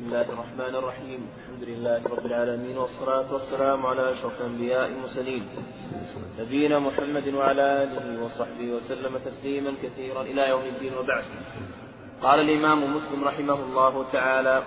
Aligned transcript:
بسم 0.00 0.08
الله 0.08 0.32
الرحمن 0.32 0.74
الرحيم. 0.74 1.20
الحمد 1.38 1.62
لله 1.68 2.00
رب 2.08 2.26
العالمين 2.26 2.78
والصلاة 2.78 3.32
والسلام 3.32 3.86
على 3.86 4.12
أشرف 4.12 4.40
الأنبياء 4.40 4.86
المرسلين 4.88 5.44
نبينا 6.38 6.78
محمد 6.78 7.28
وعلى 7.28 7.82
آله 7.82 8.24
وصحبه 8.24 8.72
وسلم 8.72 9.18
تسليما 9.18 9.72
كثيرا 9.82 10.22
إلى 10.22 10.48
يوم 10.48 10.62
الدين 10.62 10.94
وبعد. 10.94 11.24
قال 12.22 12.40
الإمام 12.40 12.96
مسلم 12.96 13.24
رحمه 13.24 13.54
الله 13.64 14.12
تعالى 14.12 14.62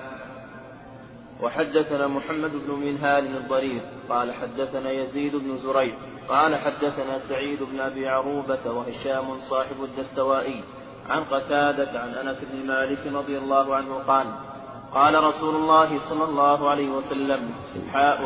وحدثنا 1.41 2.07
محمد 2.07 2.51
بن 2.51 2.71
منهال 2.73 3.37
الضرير 3.37 3.81
قال 4.09 4.33
حدثنا 4.33 4.91
يزيد 4.91 5.35
بن 5.35 5.57
زريع 5.57 5.95
قال 6.29 6.55
حدثنا 6.55 7.19
سعيد 7.29 7.59
بن 7.63 7.79
أبي 7.79 8.07
عروبة 8.07 8.71
وهشام 8.71 9.37
صاحب 9.49 9.83
الدستوائي 9.83 10.63
عن 11.09 11.23
قتادة 11.23 11.99
عن 11.99 12.11
أنس 12.13 12.39
بن 12.53 12.67
مالك 12.67 13.07
رضي 13.07 13.37
الله 13.37 13.75
عنه 13.75 13.93
قال 13.97 14.52
قال 14.93 15.23
رسول 15.23 15.55
الله 15.55 15.99
صلى 16.09 16.23
الله 16.23 16.69
عليه 16.69 16.89
وسلم 16.89 17.49
حاء 17.93 18.19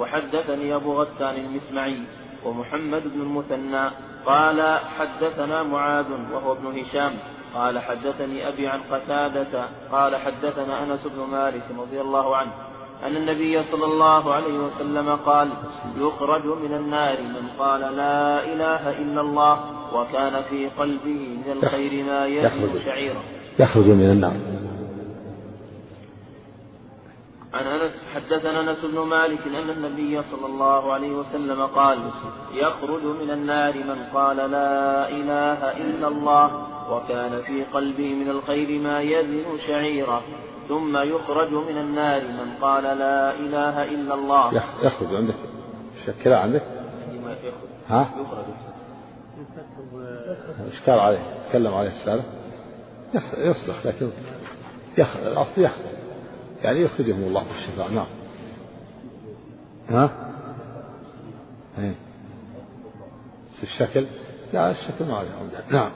وحدثني 0.00 0.74
أبو 0.74 1.00
غسان 1.00 1.34
المسمعي 1.34 2.02
ومحمد 2.44 3.02
بن 3.14 3.20
المثنى 3.20 3.90
قال 4.26 4.78
حدثنا 4.78 5.62
معاذ 5.62 6.06
وهو 6.32 6.52
ابن 6.52 6.78
هشام. 6.78 7.12
قال 7.54 7.78
حدثني 7.78 8.48
أبي 8.48 8.66
عن 8.66 8.80
قتادة. 8.90 9.68
قال 9.92 10.16
حدثنا 10.16 10.82
أنس 10.82 11.06
بن 11.06 11.22
مالك 11.32 11.62
رضي 11.78 12.00
الله 12.00 12.36
عنه 12.36 12.52
أن 13.06 13.16
النبي 13.16 13.62
صلى 13.62 13.84
الله 13.84 14.34
عليه 14.34 14.58
وسلم 14.58 15.16
قال 15.16 15.48
يخرج 15.98 16.46
من 16.46 16.74
النار 16.74 17.22
من 17.22 17.48
قال 17.58 17.80
لا 17.80 18.44
إله 18.44 18.98
إلا 18.98 19.20
الله 19.20 19.54
وكان 19.94 20.42
في 20.42 20.68
قلبه 20.68 21.38
من 21.46 21.52
الخير 21.52 22.04
ما 22.04 22.26
يزن 22.26 22.84
شعيرا. 22.84 23.22
يخرج 23.58 23.88
من 23.88 24.10
النار. 24.10 24.51
عن 27.54 27.66
أنس 27.66 27.92
حدثنا 28.14 28.60
أنس 28.60 28.84
بن 28.84 28.98
مالك 28.98 29.46
أن 29.46 29.70
النبي 29.70 30.22
صلى 30.22 30.46
الله 30.46 30.92
عليه 30.92 31.12
وسلم 31.12 31.66
قال 31.66 31.98
يخرج 32.52 33.04
من 33.04 33.30
النار 33.30 33.74
من 33.74 34.04
قال 34.14 34.36
لا 34.36 35.08
إله 35.08 35.76
إلا 35.76 36.08
الله 36.08 36.66
وكان 36.92 37.42
في 37.42 37.64
قلبه 37.64 38.14
من 38.14 38.30
الخير 38.30 38.80
ما 38.80 39.00
يزن 39.00 39.44
شعيرا 39.66 40.22
ثم 40.68 40.96
يخرج 40.96 41.52
من 41.52 41.78
النار 41.78 42.20
من 42.22 42.54
قال 42.60 42.82
لا 42.82 43.34
إله 43.34 43.84
إلا 43.84 44.14
الله. 44.14 44.54
يخرج 44.82 45.14
عندك 45.14 45.34
شكلها 46.06 46.38
عندك؟ 46.38 46.62
ها؟ 47.88 48.10
يخرج. 48.20 48.44
اشكال 50.72 50.98
عليه؟ 50.98 51.18
تكلم 51.48 51.74
عليه 51.74 51.88
السالف 51.90 52.24
يصلح 53.38 53.86
لكن 53.86 54.10
يخرج 54.98 55.26
الأصل 55.26 55.60
يخرج. 55.60 56.01
يعني 56.62 56.80
يخرجهم 56.80 57.22
الله 57.22 57.44
بالشفاء. 57.44 57.90
نعم. 57.90 58.06
ها؟ 59.88 60.10
إيه. 61.78 61.94
في 63.56 63.62
الشكل؟ 63.62 64.06
لا 64.52 64.70
الشكل 64.70 65.04
ما 65.04 65.16
عليه 65.16 65.30
نعم. 65.70 65.92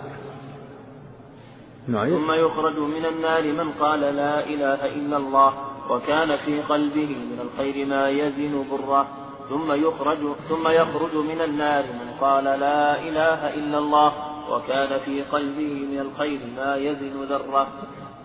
نعم. 1.88 2.10
ثم 2.10 2.32
يخرج 2.32 2.78
من 2.78 3.06
النار 3.06 3.52
من 3.52 3.72
قال 3.72 4.00
لا 4.00 4.46
إله 4.46 4.94
إلا 4.96 5.16
الله 5.16 5.52
وكان 5.90 6.36
في 6.36 6.62
قلبه 6.62 7.06
من 7.06 7.40
الخير 7.40 7.86
ما 7.86 8.08
يزن 8.08 8.64
بره 8.70 9.08
ثم 9.48 9.72
يخرج 9.72 10.18
ثم 10.48 10.68
يخرج 10.68 11.14
من 11.14 11.40
النار 11.40 11.84
من 11.84 12.10
قال 12.20 12.44
لا 12.44 13.00
إله 13.00 13.54
إلا 13.54 13.78
الله 13.78 14.12
وكان 14.50 15.00
في 15.04 15.22
قلبه 15.22 15.86
من 15.90 15.98
الخير 15.98 16.40
ما 16.56 16.76
يزن 16.76 17.22
ذرة 17.22 17.68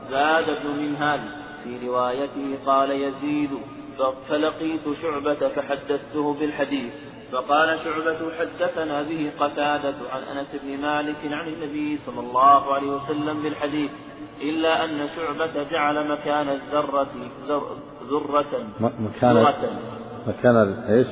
زاد 0.10 0.50
ابن 0.50 0.70
منهال 0.70 1.41
في 1.64 1.88
روايته 1.88 2.58
قال 2.66 2.92
يزيد 2.92 3.50
فلقيت 4.30 4.86
شعبة 5.02 5.48
فحدثته 5.48 6.34
بالحديث. 6.34 6.94
فقال 7.32 7.80
شعبة 7.80 8.32
حدثنا 8.40 9.04
به 9.04 9.32
قتادة 9.40 9.96
عن 10.10 10.24
أنس 10.24 10.56
بن 10.64 10.82
مالك 10.82 11.18
عن 11.24 11.48
النبي 11.48 11.98
صلى 11.98 12.20
الله 12.20 12.74
عليه 12.74 12.88
وسلم 12.88 13.44
بالحديث 13.44 13.92
إلا 14.42 14.86
أن 14.86 15.08
شعبة 15.16 15.64
جعل 15.64 16.12
مكان 16.12 16.50
الذرة 16.50 17.10
ذرة 18.10 18.54
مكان 18.80 19.38
ذرة. 19.38 19.70
مكان 20.28 20.56
إيش؟ 20.90 21.08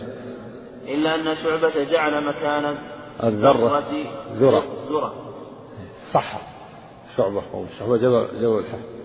إلا 0.88 1.16
أن 1.16 1.36
شعبة 1.36 1.84
جعل 1.84 2.24
مكان 2.24 2.78
الذرة 3.24 3.84
ذرة. 4.40 4.64
ذرة. 4.90 5.14
صح 6.14 6.42
شعبة 7.18 7.42
شعبة 7.80 7.98
جبل 7.98 8.28
جبل 8.42 8.60
الحف 8.60 8.99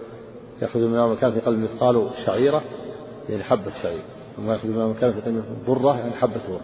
يأخذ 0.65 0.81
من 0.81 1.13
مكان 1.13 1.33
في 1.33 1.41
قلب 1.41 1.59
مثقال 1.59 2.11
شعيرة 2.27 2.63
يعني 3.29 3.45
حبة 3.45 3.71
شعير. 3.83 4.03
ثم 4.37 4.51
يأخذ 4.51 4.69
من 4.69 4.89
مكان 4.89 5.13
في 5.13 5.21
قلبه 5.21 5.43
ذرة 5.69 5.97
يعني 5.97 6.13
حبة 6.13 6.41
ذرة. 6.49 6.61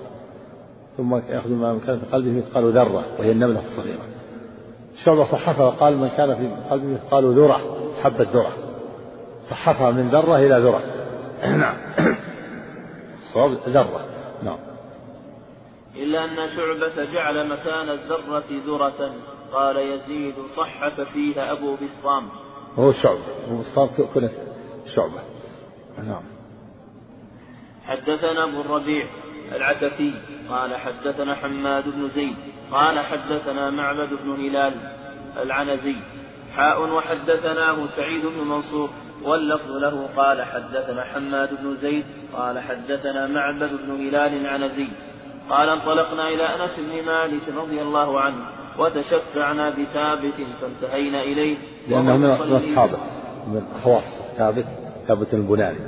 ثم 0.96 1.14
يأخذ 1.14 1.50
من 1.50 1.74
مكان 1.74 1.98
في 1.98 2.06
قلبه 2.06 2.30
مثقال 2.30 2.72
ذرة 2.72 3.04
وهي 3.18 3.32
النملة 3.32 3.60
الصغيرة. 3.60 4.02
شعبة 5.04 5.24
صحفها 5.24 5.66
وقال 5.66 5.96
من 5.96 6.08
كان 6.08 6.34
في 6.34 6.70
قلبه 6.70 6.86
مثقال 6.86 7.34
ذرة 7.34 7.60
حبة 8.02 8.26
ذرة. 8.32 8.52
صحفها 9.50 9.90
من 9.90 10.08
ذرة 10.10 10.36
إلى 10.36 10.58
ذرة. 10.58 10.82
نعم. 11.42 11.76
الصواب 13.14 13.58
ذرة. 13.68 14.04
نعم. 14.42 14.58
إلا 15.96 16.24
أن 16.24 16.48
شعبة 16.48 17.12
جعل 17.12 17.48
مكان 17.48 17.88
الذرة 17.88 18.44
ذرة 18.66 19.12
قال 19.52 19.76
يزيد 19.76 20.34
صحف 20.56 21.00
فيها 21.00 21.52
أبو 21.52 21.74
بسطام. 21.74 22.28
وهو 22.76 22.92
شعبة 22.92 23.20
وصار 23.50 23.88
كنت 24.14 24.30
شعبة. 24.94 25.20
نعم. 25.98 26.22
حدثنا 27.84 28.44
أبو 28.44 28.60
الربيع 28.60 29.06
العتكي 29.52 30.14
قال 30.48 30.76
حدثنا 30.76 31.34
حماد 31.34 31.84
بن 31.88 32.08
زيد 32.08 32.36
قال 32.72 32.98
حدثنا 32.98 33.70
معبد 33.70 34.08
بن 34.08 34.30
هلال 34.30 34.74
العنزي 35.36 35.96
حاء 36.56 36.92
وحدثناه 36.92 37.86
سعيد 37.86 38.26
بن 38.26 38.48
منصور 38.48 38.90
واللفظ 39.22 39.70
له 39.70 40.08
قال 40.16 40.42
حدثنا 40.42 41.04
حماد 41.04 41.62
بن 41.62 41.74
زيد 41.74 42.04
قال 42.32 42.58
حدثنا 42.58 43.26
معبد 43.26 43.70
بن 43.70 43.90
هلال 43.90 44.46
العنزي 44.46 44.88
قال 45.50 45.68
انطلقنا 45.68 46.28
إلى 46.28 46.42
أنس 46.42 46.80
بن 46.80 47.06
مالك 47.06 47.48
رضي 47.48 47.82
الله 47.82 48.20
عنه 48.20 48.59
وتشفعنا 48.78 49.70
بثابت 49.70 50.34
فانتهينا 50.60 51.22
إليه. 51.22 51.56
لأنه 51.88 52.16
من 52.16 52.52
أصحابه 52.52 52.98
من 53.46 53.62
خواص 53.84 54.36
ثابت 54.36 54.66
ثابت 55.08 55.34
البناني. 55.34 55.78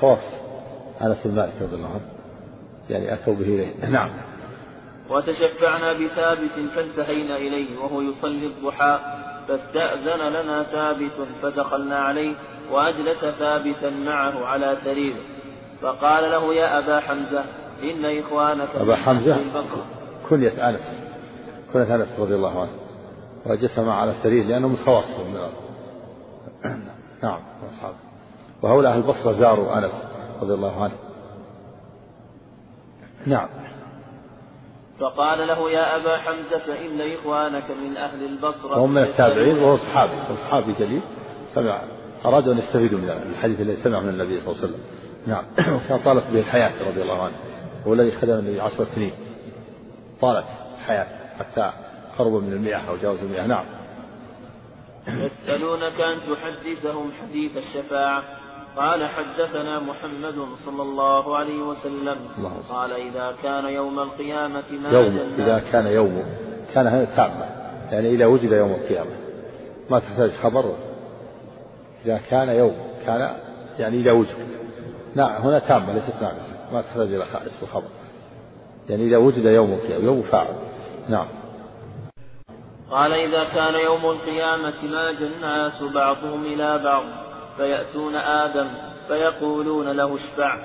خواص 0.00 0.34
أنس 1.02 1.26
بن 1.26 1.34
مالك 1.34 1.52
رضي 1.62 1.76
الله 1.76 1.88
عنه. 1.88 2.00
يعني 2.90 3.14
أتوا 3.14 3.34
به 3.34 3.44
إليه. 3.44 3.90
نعم. 3.90 4.10
وتشفعنا 5.10 5.92
بثابت 5.92 6.70
فانتهينا 6.74 7.36
إليه 7.36 7.78
وهو 7.78 8.00
يصلي 8.00 8.46
الضحى 8.46 9.00
فاستأذن 9.48 10.32
لنا 10.32 10.62
ثابت 10.62 11.28
فدخلنا 11.42 11.98
عليه 11.98 12.34
وأجلس 12.70 13.24
ثابتا 13.24 13.90
معه 13.90 14.46
على 14.46 14.76
سريره 14.84 15.20
فقال 15.82 16.30
له 16.30 16.54
يا 16.54 16.78
أبا 16.78 17.00
حمزة 17.00 17.44
إن 17.82 18.18
إخوانك 18.18 18.68
أبا 18.74 18.96
حمزة. 18.96 19.36
كنية 20.28 20.68
أنس. 20.68 21.07
كنت 21.72 21.90
أنس 21.90 22.20
رضي 22.20 22.34
الله 22.34 22.60
عنه. 22.60 22.70
وجلس 23.46 23.78
معه 23.78 23.94
على 23.94 24.10
السرير 24.10 24.46
لأنه 24.46 24.68
من 24.68 24.76
خواصه 24.76 25.24
من 25.24 25.38
نعم 27.22 27.40
أصحابه 27.70 27.96
وهؤلاء 28.62 28.92
أهل 28.92 28.98
البصرة 29.00 29.32
زاروا 29.32 29.78
أنس 29.78 29.92
رضي 30.42 30.54
الله 30.54 30.84
عنه. 30.84 30.94
نعم. 33.26 33.48
فقال 35.00 35.48
له 35.48 35.70
يا 35.70 35.96
أبا 35.96 36.18
حمزة 36.18 36.86
إن 36.86 37.12
إخوانك 37.12 37.70
من 37.70 37.96
أهل 37.96 38.24
البصرة 38.24 38.78
وهم 38.78 38.94
من 38.94 39.02
التابعين 39.02 39.58
وهو 39.58 39.76
صحابي. 39.76 40.12
صحابي 40.28 40.72
جليل. 40.72 41.02
سمع 41.54 41.82
أرادوا 42.24 42.52
أن 42.52 42.58
يستفيدوا 42.58 42.98
من 42.98 43.10
الحديث 43.10 43.60
الذي 43.60 43.76
سمعه 43.76 44.00
من 44.00 44.08
النبي 44.08 44.40
صلى 44.40 44.52
الله 44.52 44.62
عليه 44.62 44.72
وسلم. 44.72 44.84
نعم. 45.26 45.44
وكان 45.76 45.98
طالت 45.98 46.30
به 46.30 46.38
الحياة 46.38 46.88
رضي 46.88 47.02
الله 47.02 47.22
عنه. 47.22 47.36
هو 47.86 47.92
الذي 47.92 48.10
خدم 48.10 48.32
النبي 48.38 48.60
عشر 48.60 48.84
سنين. 48.84 49.12
طالت 50.20 50.46
حياته. 50.86 51.17
حتى 51.38 51.72
قرب 52.18 52.32
من 52.32 52.52
المئة 52.52 52.88
أو 52.88 52.96
جاوز 52.96 53.22
المئة. 53.22 53.46
نعم. 53.46 53.64
يسألونك 55.08 56.00
أن 56.00 56.18
تحدثهم 56.18 57.12
حديث 57.12 57.56
الشفاعة. 57.56 58.22
قال 58.76 59.08
حدثنا 59.08 59.80
محمد 59.80 60.34
صلى 60.64 60.82
الله 60.82 61.36
عليه 61.36 61.62
وسلم. 61.62 62.16
الله. 62.38 62.52
قال 62.70 62.92
إذا 62.92 63.34
كان 63.42 63.64
يوم 63.64 63.98
القيامة 63.98 64.64
ما 64.72 64.90
يوم 64.90 65.18
إذا 65.38 65.62
كان 65.72 65.86
يوم 65.86 66.22
كان 66.74 66.86
هذا 66.86 67.04
تامة. 67.04 67.46
يعني 67.90 68.14
إذا 68.14 68.26
وجد 68.26 68.52
يوم 68.52 68.70
القيامة. 68.70 69.10
ما 69.90 69.98
تحتاج 69.98 70.30
خبر. 70.30 70.74
إذا 72.06 72.20
كان 72.30 72.48
يوم 72.48 72.76
كان 73.06 73.36
يعني 73.78 73.96
إذا 73.96 74.12
وجد. 74.12 74.36
نعم 75.14 75.42
هنا 75.42 75.58
تامة 75.58 75.92
ليست 75.92 76.22
ناقصة. 76.22 76.72
ما 76.72 76.82
تحتاج 76.82 77.14
إلى 77.14 77.24
إسم 77.24 77.62
الخبر 77.62 77.88
يعني 78.88 79.06
إذا 79.06 79.16
وجد 79.16 79.44
يوم 79.44 79.72
القيامة 79.72 80.04
يوم 80.04 80.22
فاعل. 80.22 80.54
نعم. 81.08 81.26
قال 82.90 83.12
إذا 83.12 83.44
كان 83.44 83.74
يوم 83.74 84.10
القيامة 84.10 84.74
ماج 84.90 85.22
الناس 85.22 85.82
بعضهم 85.82 86.44
إلى 86.44 86.78
بعض 86.78 87.04
فيأتون 87.56 88.14
آدم 88.14 88.68
فيقولون 89.08 89.88
له 89.88 90.14
اشفع 90.14 90.58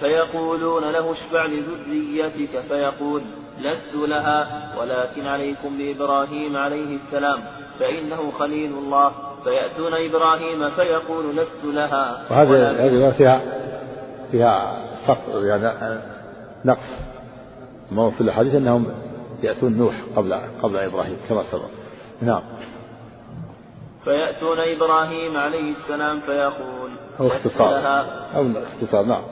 فيقولون 0.00 0.90
له 0.90 1.12
اشفع 1.12 1.46
لذريتك 1.46 2.60
فيقول 2.68 3.22
لست 3.58 3.94
لها 3.94 4.72
ولكن 4.80 5.26
عليكم 5.26 5.78
بإبراهيم 5.78 6.56
عليه 6.56 6.96
السلام 6.96 7.40
فإنه 7.80 8.30
خليل 8.30 8.72
الله 8.72 9.12
فيأتون 9.44 9.94
إبراهيم 9.94 10.70
فيقول 10.70 11.36
لست 11.36 11.64
لها. 11.64 12.24
وهذه 12.30 12.70
هذه 12.70 13.10
فيها 13.10 13.40
فيها 14.30 14.80
سقط 15.06 15.42
يعني 15.44 16.00
نقص. 16.64 17.14
ما 17.92 18.10
في 18.10 18.20
الحديث 18.20 18.54
أنهم 18.54 18.86
يأتون 19.44 19.78
نوح 19.78 20.02
قبل 20.16 20.34
قبل 20.62 20.76
إبراهيم 20.76 21.16
كما 21.28 21.42
سبق. 21.42 21.70
نعم. 22.22 22.42
فيأتون 24.04 24.58
إبراهيم 24.58 25.36
عليه 25.36 25.70
السلام 25.70 26.20
فيقول 26.20 26.90
أو 27.20 27.26
اختصار. 27.26 28.06
أو 28.36 28.62
اختصار 28.62 29.04
نعم. 29.04 29.22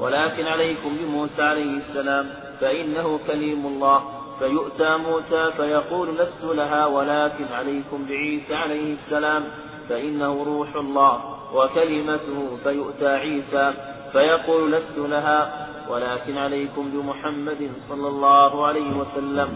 ولكن 0.00 0.44
عليكم 0.44 0.96
بموسى 0.96 1.42
عليه 1.42 1.76
السلام 1.76 2.26
فإنه 2.60 3.18
كليم 3.26 3.66
الله. 3.66 4.02
فيؤتى 4.38 4.96
موسى 4.96 5.52
فيقول 5.56 6.18
لست 6.18 6.44
لها 6.44 6.86
ولكن 6.86 7.44
عليكم 7.44 8.06
بعيسى 8.06 8.54
عليه 8.54 8.92
السلام 8.92 9.44
فإنه 9.88 10.44
روح 10.44 10.76
الله 10.76 11.20
وكلمته 11.54 12.56
فيؤتى 12.64 13.06
عيسى 13.06 13.72
فيقول 14.12 14.72
لست 14.72 14.98
لها 14.98 15.63
ولكن 15.90 16.38
عليكم 16.38 16.90
بمحمد 16.90 17.70
صلى 17.88 18.08
الله 18.08 18.66
عليه 18.66 18.96
وسلم. 18.96 19.48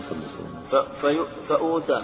فأوتى. 1.49 2.03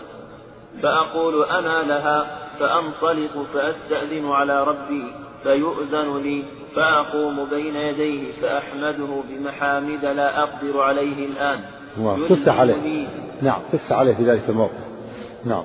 فأقول 0.82 1.44
أنا 1.44 1.82
لها 1.82 2.48
فأنطلق 2.58 3.46
فأستأذن 3.54 4.30
على 4.30 4.64
ربي 4.64 5.04
فيؤذن 5.42 6.18
لي 6.18 6.44
فأقوم 6.76 7.44
بين 7.50 7.76
يديه 7.76 8.32
فأحمده 8.32 9.22
بمحامد 9.28 10.04
لا 10.04 10.42
أقدر 10.42 10.80
عليه 10.80 11.26
الآن. 11.26 11.60
تفتح 12.28 12.60
عليه. 12.60 13.08
نعم 13.42 13.60
تفتح 13.72 13.92
عليه 13.92 14.14
في 14.14 14.30
ذلك 14.30 14.48
الموقف. 14.48 14.84
نعم. 15.44 15.64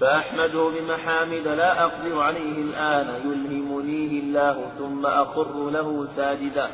فأحمده 0.00 0.70
بمحامد 0.78 1.46
لا 1.46 1.82
أقدر 1.84 2.20
عليه 2.20 2.62
الآن. 2.62 3.06
يلهمنيه 3.24 4.20
الله 4.20 4.70
ثم 4.78 5.06
أخر 5.06 5.70
له 5.70 6.04
ساجدا. 6.16 6.70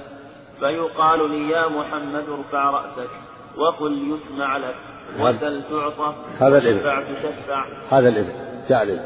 فيقال 0.62 1.31
لي 1.31 1.50
يا 1.50 1.69
محمد 1.69 2.25
ارفع 2.29 2.70
رأسك 2.70 3.11
وقل 3.56 4.09
يسمع 4.09 4.56
لك 4.56 4.76
وسل 5.20 5.62
تعطى 5.62 6.14
هذا 6.38 6.59
الإذن 6.59 7.05
تشفع. 7.14 7.64
هذا 7.91 8.09
الإذن 8.09 8.35
جعل 8.70 9.00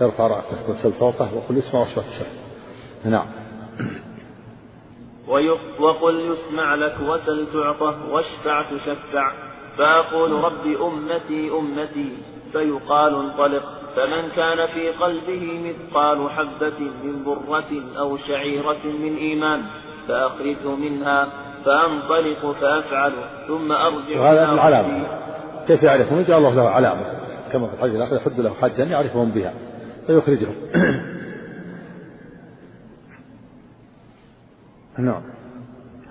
ارفع 0.00 0.26
رأسك 0.26 0.68
وسل 0.68 0.92
تعطى 0.92 1.36
وقل 1.36 1.58
يسمع 1.58 1.80
واشفع 1.80 2.02
تشفع. 2.02 2.26
نعم. 3.04 3.26
وقل 5.80 6.20
يسمع 6.20 6.74
لك 6.74 6.96
وسل 7.00 7.46
تعطى 7.52 7.96
واشفع 8.10 8.62
تشفع. 8.62 9.32
فأقول 9.78 10.32
رب 10.32 10.66
أمتي 10.66 11.50
أمتي. 11.50 12.16
فيقال 12.52 13.14
انطلق. 13.14 13.64
فمن 13.96 14.28
كان 14.28 14.66
في 14.66 14.90
قلبه 14.90 15.60
مثقال 15.64 16.30
حبة 16.30 16.80
من 17.04 17.24
برة 17.24 17.98
أو 17.98 18.16
شعيرة 18.16 18.86
من 18.86 19.16
إيمان. 19.16 19.62
فأخرجه 20.08 20.76
منها 20.76 21.28
فأنطلق 21.64 22.52
فأفعل 22.52 23.12
ثم 23.48 23.72
أرجع 23.72 24.20
وهذا 24.20 24.44
العلامة. 24.44 25.06
كيف 25.66 25.82
يعرفون 25.82 26.18
يجعل 26.18 26.38
الله 26.38 26.54
له 26.54 26.68
علامة. 26.68 27.04
كما 27.52 27.66
في 27.66 27.74
الحج 27.74 27.94
الآخر 27.94 28.16
يحد 28.16 28.40
له 28.40 28.54
حجا 28.54 28.84
يعرفهم 28.84 29.30
بها 29.30 29.54
فيخرجهم. 30.06 30.54
نعم. 34.98 35.22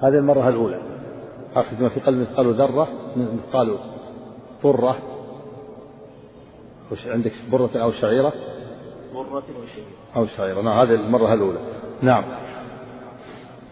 هذه 0.03 0.17
المرة 0.17 0.49
الأولى. 0.49 0.81
أخذ 1.55 1.83
ما 1.83 1.89
في 1.89 1.99
قلب 1.99 2.21
مثقال 2.21 2.53
ذرة 2.53 2.87
مثقال 3.15 3.77
برة 4.63 4.97
عندك؟ 7.05 7.31
برة 7.51 7.69
أو 7.75 7.91
شعيرة؟ 7.91 8.33
برة 9.13 9.33
أو 9.33 9.41
شعيرة. 9.41 9.87
أو 10.15 10.25
شعيرة. 10.25 10.61
نعم 10.61 10.79
هذه 10.79 10.95
المرة 10.95 11.33
الأولى. 11.33 11.59
نعم. 12.01 12.23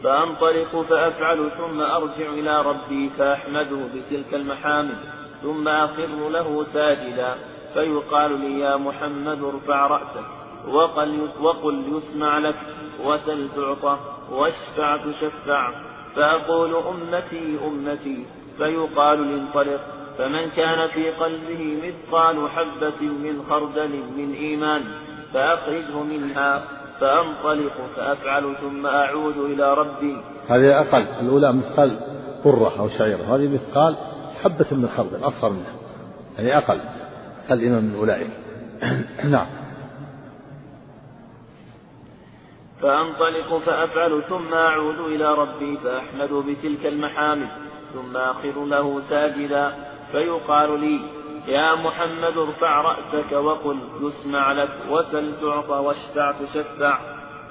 فأنطلق 0.03 0.81
فأفعل 0.81 1.51
ثم 1.51 1.81
أرجع 1.81 2.29
إلى 2.29 2.61
ربي 2.61 3.09
فأحمده 3.17 3.79
بتلك 3.95 4.33
المحامد 4.33 4.97
ثم 5.41 5.67
أخر 5.67 6.29
له 6.29 6.63
ساجدا 6.63 7.35
فيقال 7.73 8.39
لي 8.39 8.59
يا 8.59 8.77
محمد 8.77 9.43
ارفع 9.43 9.87
رأسك 9.87 10.25
وقل, 10.67 11.27
وقل 11.41 11.83
يسمع 11.93 12.37
لك 12.37 12.55
وسل 13.03 13.49
تعطى 13.55 13.97
واشفع 14.31 14.97
تشفع 14.97 15.71
فأقول 16.15 16.75
أمتي 16.75 17.57
أمتي 17.67 18.25
فيقال 18.57 19.19
لي 19.27 19.33
انطلق 19.33 19.81
فمن 20.17 20.49
كان 20.49 20.87
في 20.87 21.09
قلبه 21.09 21.81
مثقال 21.83 22.49
حبة 22.49 23.01
من 23.01 23.45
خردل 23.49 24.03
من 24.17 24.33
إيمان 24.33 24.83
فأخرجه 25.33 26.03
منها. 26.03 26.78
فأنطلق 26.99 27.73
فأفعل 27.95 28.55
ثم 28.61 28.85
أعود 28.85 29.37
إلى 29.37 29.73
ربي. 29.73 30.21
هذه 30.47 30.79
أقل 30.79 31.05
الأولى 31.21 31.53
مثقال 31.53 31.99
قرة 32.43 32.79
أو 32.79 32.87
شعيرة. 32.87 33.35
هذه 33.35 33.47
مثقال 33.47 33.95
حبة 34.43 34.67
من 34.71 34.87
خردل 34.87 35.27
أصغر 35.27 35.49
منها 35.49 35.73
يعني 36.37 36.57
أقل. 36.57 36.79
أقل 37.49 37.69
من 37.69 37.95
أولئك 37.95 38.29
نعم. 39.23 39.47
فأنطلق 42.81 43.57
فأفعل 43.57 44.23
ثم 44.23 44.53
أعود 44.53 44.99
إلى 44.99 45.33
ربي 45.33 45.77
فأحمد 45.77 46.33
بتلك 46.33 46.85
المحامد 46.85 47.49
ثم 47.93 48.17
آخر 48.17 48.65
له 48.65 48.99
ساجدا 48.99 49.73
فيقال 50.11 50.79
لي 50.79 50.99
يا 51.47 51.75
محمد 51.75 52.38
ارفع 52.38 52.81
رأسك 52.81 53.31
وقل 53.31 53.80
يسمع 54.01 54.51
لك 54.51 54.69
وسل 54.89 55.33
تعطى 55.41 55.74
واشفع 55.74 56.31
تشفع. 56.31 57.00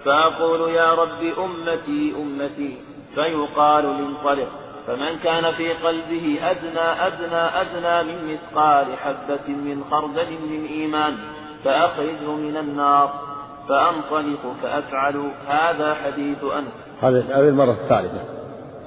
فأقول 0.04 0.70
يا 0.70 0.94
رب 0.94 1.22
أمتي 1.38 2.14
أمتي. 2.16 2.76
فيقال 3.14 3.84
لانطلق 3.84 4.48
فمن 4.86 5.18
كان 5.18 5.52
في 5.52 5.72
قلبه 5.72 6.38
أدنى 6.42 6.80
أدنى 6.80 7.36
أدنى 7.36 8.12
من 8.12 8.32
مثقال 8.32 8.96
حبة 8.96 9.48
من 9.48 9.84
خردل 9.90 10.30
من 10.50 10.64
إيمان 10.64 11.16
فأخرجه 11.64 12.30
من 12.30 12.56
النار. 12.56 13.28
فأنطلق 13.68 14.54
فأفعل. 14.62 15.30
هذا 15.46 15.94
حديث 15.94 16.44
أنس. 16.44 16.94
هذه 17.02 17.48
المرة 17.48 17.70
الثالثة. 17.70 18.20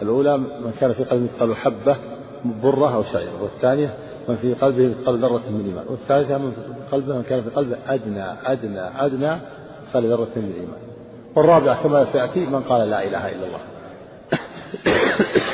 الأولى 0.02 0.38
من 0.38 0.74
كان 0.80 0.94
في 0.94 1.04
قلبه 1.04 1.24
مثقال 1.24 1.56
حبة 1.56 1.98
برة 2.46 2.96
أو 2.96 3.04
شعيرة 3.04 3.42
والثانية 3.42 3.98
من 4.30 4.36
في 4.36 4.54
قلبه 4.54 4.88
مثقال 4.88 5.20
ذرة 5.20 5.50
من 5.50 5.66
إيمان 5.66 5.86
والثالثة 5.90 6.38
من 6.38 6.52
في 6.52 6.92
قلبه 6.92 7.16
من 7.16 7.24
كان 7.24 7.44
في 7.44 7.50
قلبه 7.50 7.78
أدنى 7.88 8.26
أدنى 8.46 9.06
أدنى 9.06 9.40
مثقال 9.88 10.10
ذرة 10.10 10.32
من 10.36 10.52
الإيمان. 10.52 10.80
والرابعة 11.36 11.84
كما 11.84 12.12
سيأتي 12.12 12.40
من 12.40 12.62
قال 12.62 12.90
لا 12.90 13.04
إله 13.04 13.32
إلا 13.32 13.46
الله. 13.48 13.60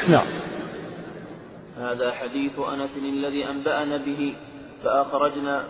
نعم. 0.13 0.27
هذا 1.77 2.11
حديث 2.11 2.59
أنس 2.59 2.97
الذي 2.97 3.49
أنبأنا 3.49 3.97
به 3.97 4.35
فأخرجنا 4.83 5.63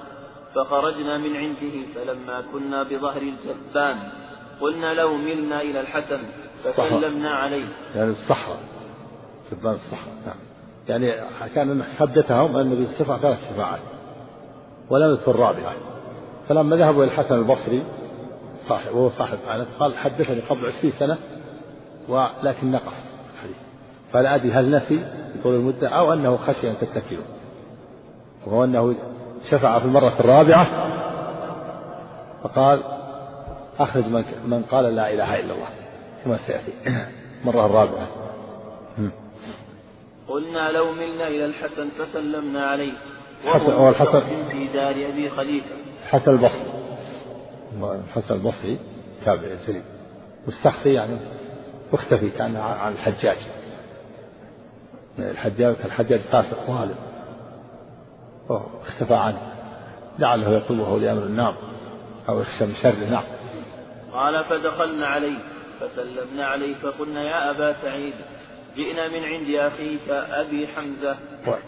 فخرجنا 0.55 1.17
من 1.17 1.35
عنده 1.35 1.93
فلما 1.95 2.43
كنا 2.53 2.83
بظهر 2.83 3.21
الجبان 3.21 3.97
قلنا 4.61 4.93
لو 4.93 5.17
ملنا 5.17 5.61
إلى 5.61 5.79
الحسن 5.79 6.19
فسلمنا 6.63 7.29
عليه. 7.29 7.67
يعني 7.95 8.11
الصحراء 8.11 8.59
جبان 9.51 9.73
الصحراء. 9.73 10.15
نعم. 10.25 10.46
يعني 10.89 11.13
كان 11.55 11.83
حدثهم 11.83 12.57
النبي 12.57 12.83
الشفع 12.83 13.17
ثلاث 13.17 13.37
شفاعات 13.49 13.79
ولم 14.89 15.11
يذكر 15.11 15.31
الرابعة. 15.31 15.73
فلما 16.49 16.75
ذهبوا 16.75 17.03
إلى 17.03 17.11
الحسن 17.11 17.35
البصري 17.35 17.83
صاحب 18.67 18.95
وهو 18.95 19.09
صاحب 19.09 19.37
أنس 19.49 19.67
قال 19.79 19.97
حدثني 19.97 20.39
قبل 20.39 20.65
عشرين 20.65 20.93
سنة 20.99 21.17
ولكن 22.09 22.71
نقص 22.71 22.93
الحديث. 23.33 23.57
فلا 24.13 24.35
أدري 24.35 24.51
هل 24.51 24.71
نسي 24.71 25.05
طول 25.43 25.55
المدة 25.55 25.89
أو 25.89 26.13
أنه 26.13 26.37
خشي 26.37 26.69
أن 26.71 26.77
تتكلوا 26.77 27.23
وهو 28.45 28.63
أنه 28.63 28.95
شفع 29.51 29.79
في 29.79 29.85
المرة 29.85 30.13
الرابعة 30.19 30.67
فقال 32.43 32.83
أخرج 33.79 34.03
من 34.45 34.63
قال 34.63 34.95
لا 34.95 35.13
إله 35.13 35.39
إلا 35.39 35.53
الله 35.53 35.67
كما 36.23 36.37
سيأتي. 36.37 36.73
المرة 37.41 37.65
الرابعة. 37.65 38.07
قلنا 40.27 40.71
لو 40.71 40.91
ملنا 40.91 41.27
إلى 41.27 41.45
الحسن 41.45 41.89
فسلمنا 41.89 42.65
عليه. 42.65 42.93
وهو 43.45 43.89
الحسن. 43.89 44.21
في 44.51 44.67
دار 44.67 44.91
أبي 44.91 45.29
خليفة. 45.29 45.75
الحسن 46.03 46.31
البصري. 46.31 46.65
الحسن 48.07 48.35
البصري 48.35 48.79
تابع 49.25 49.55
سليم 49.65 49.83
مستخفي 50.47 50.93
يعني 50.93 51.17
مختفي 51.93 52.29
كان 52.29 52.55
عن 52.55 52.91
الحجاج. 52.91 53.37
الحجاج 55.19 55.75
الحجاج 55.85 56.19
فاسق 56.19 56.57
ظالم. 56.67 56.95
اختفى 58.81 59.13
عنه. 59.13 59.53
لعله 60.19 60.63
وهو 60.69 60.97
لأمر 60.97 61.23
النار 61.23 61.57
أو 62.29 62.39
يخشى 62.39 62.65
من 62.65 62.73
شره 62.83 63.09
نعم 63.11 63.23
قال 64.13 64.43
فدخلنا 64.43 65.07
عليه. 65.07 65.39
فسلمنا 65.79 66.45
عليه 66.45 66.75
فقلنا 66.75 67.23
يا 67.23 67.51
أبا 67.51 67.73
سعيد 67.73 68.13
جئنا 68.77 69.07
من 69.07 69.23
عند 69.23 69.49
أخيك 69.49 70.09
أبي 70.09 70.67
حمزة. 70.67 71.15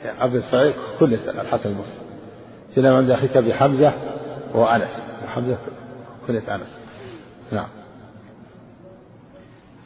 أبي 0.05 0.41
سعيد 0.51 0.73
كل 0.99 1.13
الحسن 1.13 1.69
المصري 1.69 2.05
جئنا 2.75 2.91
من 2.91 2.97
عند 2.97 3.11
أخيك 3.11 3.37
أبي 3.37 3.53
حمزة 3.53 3.93
وأنس. 4.53 5.23
حمزة 5.27 5.57
كنية 6.27 6.55
أنس. 6.55 6.81
نعم. 7.51 7.67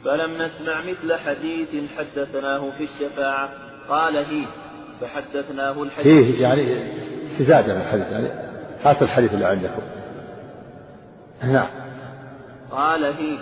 فلم 0.04 0.42
نسمع 0.42 0.82
مثل 0.82 1.14
حديث 1.14 1.68
حدثناه 1.98 2.70
في 2.70 2.84
الشفاعة 2.84 3.50
قال 3.88 4.16
هي 4.16 4.46
فحدثناه 5.00 5.82
الحديث. 5.82 6.06
هي 6.06 6.40
يعني 6.40 6.92
استزادة 7.22 7.74
من 7.74 7.80
الحديث 7.80 8.06
يعني 8.06 8.28
هذا 8.84 9.02
الحديث 9.02 9.32
اللي 9.32 9.44
عندكم. 9.46 9.82
نعم. 11.42 11.68
قال 12.70 13.04
هي 13.04 13.38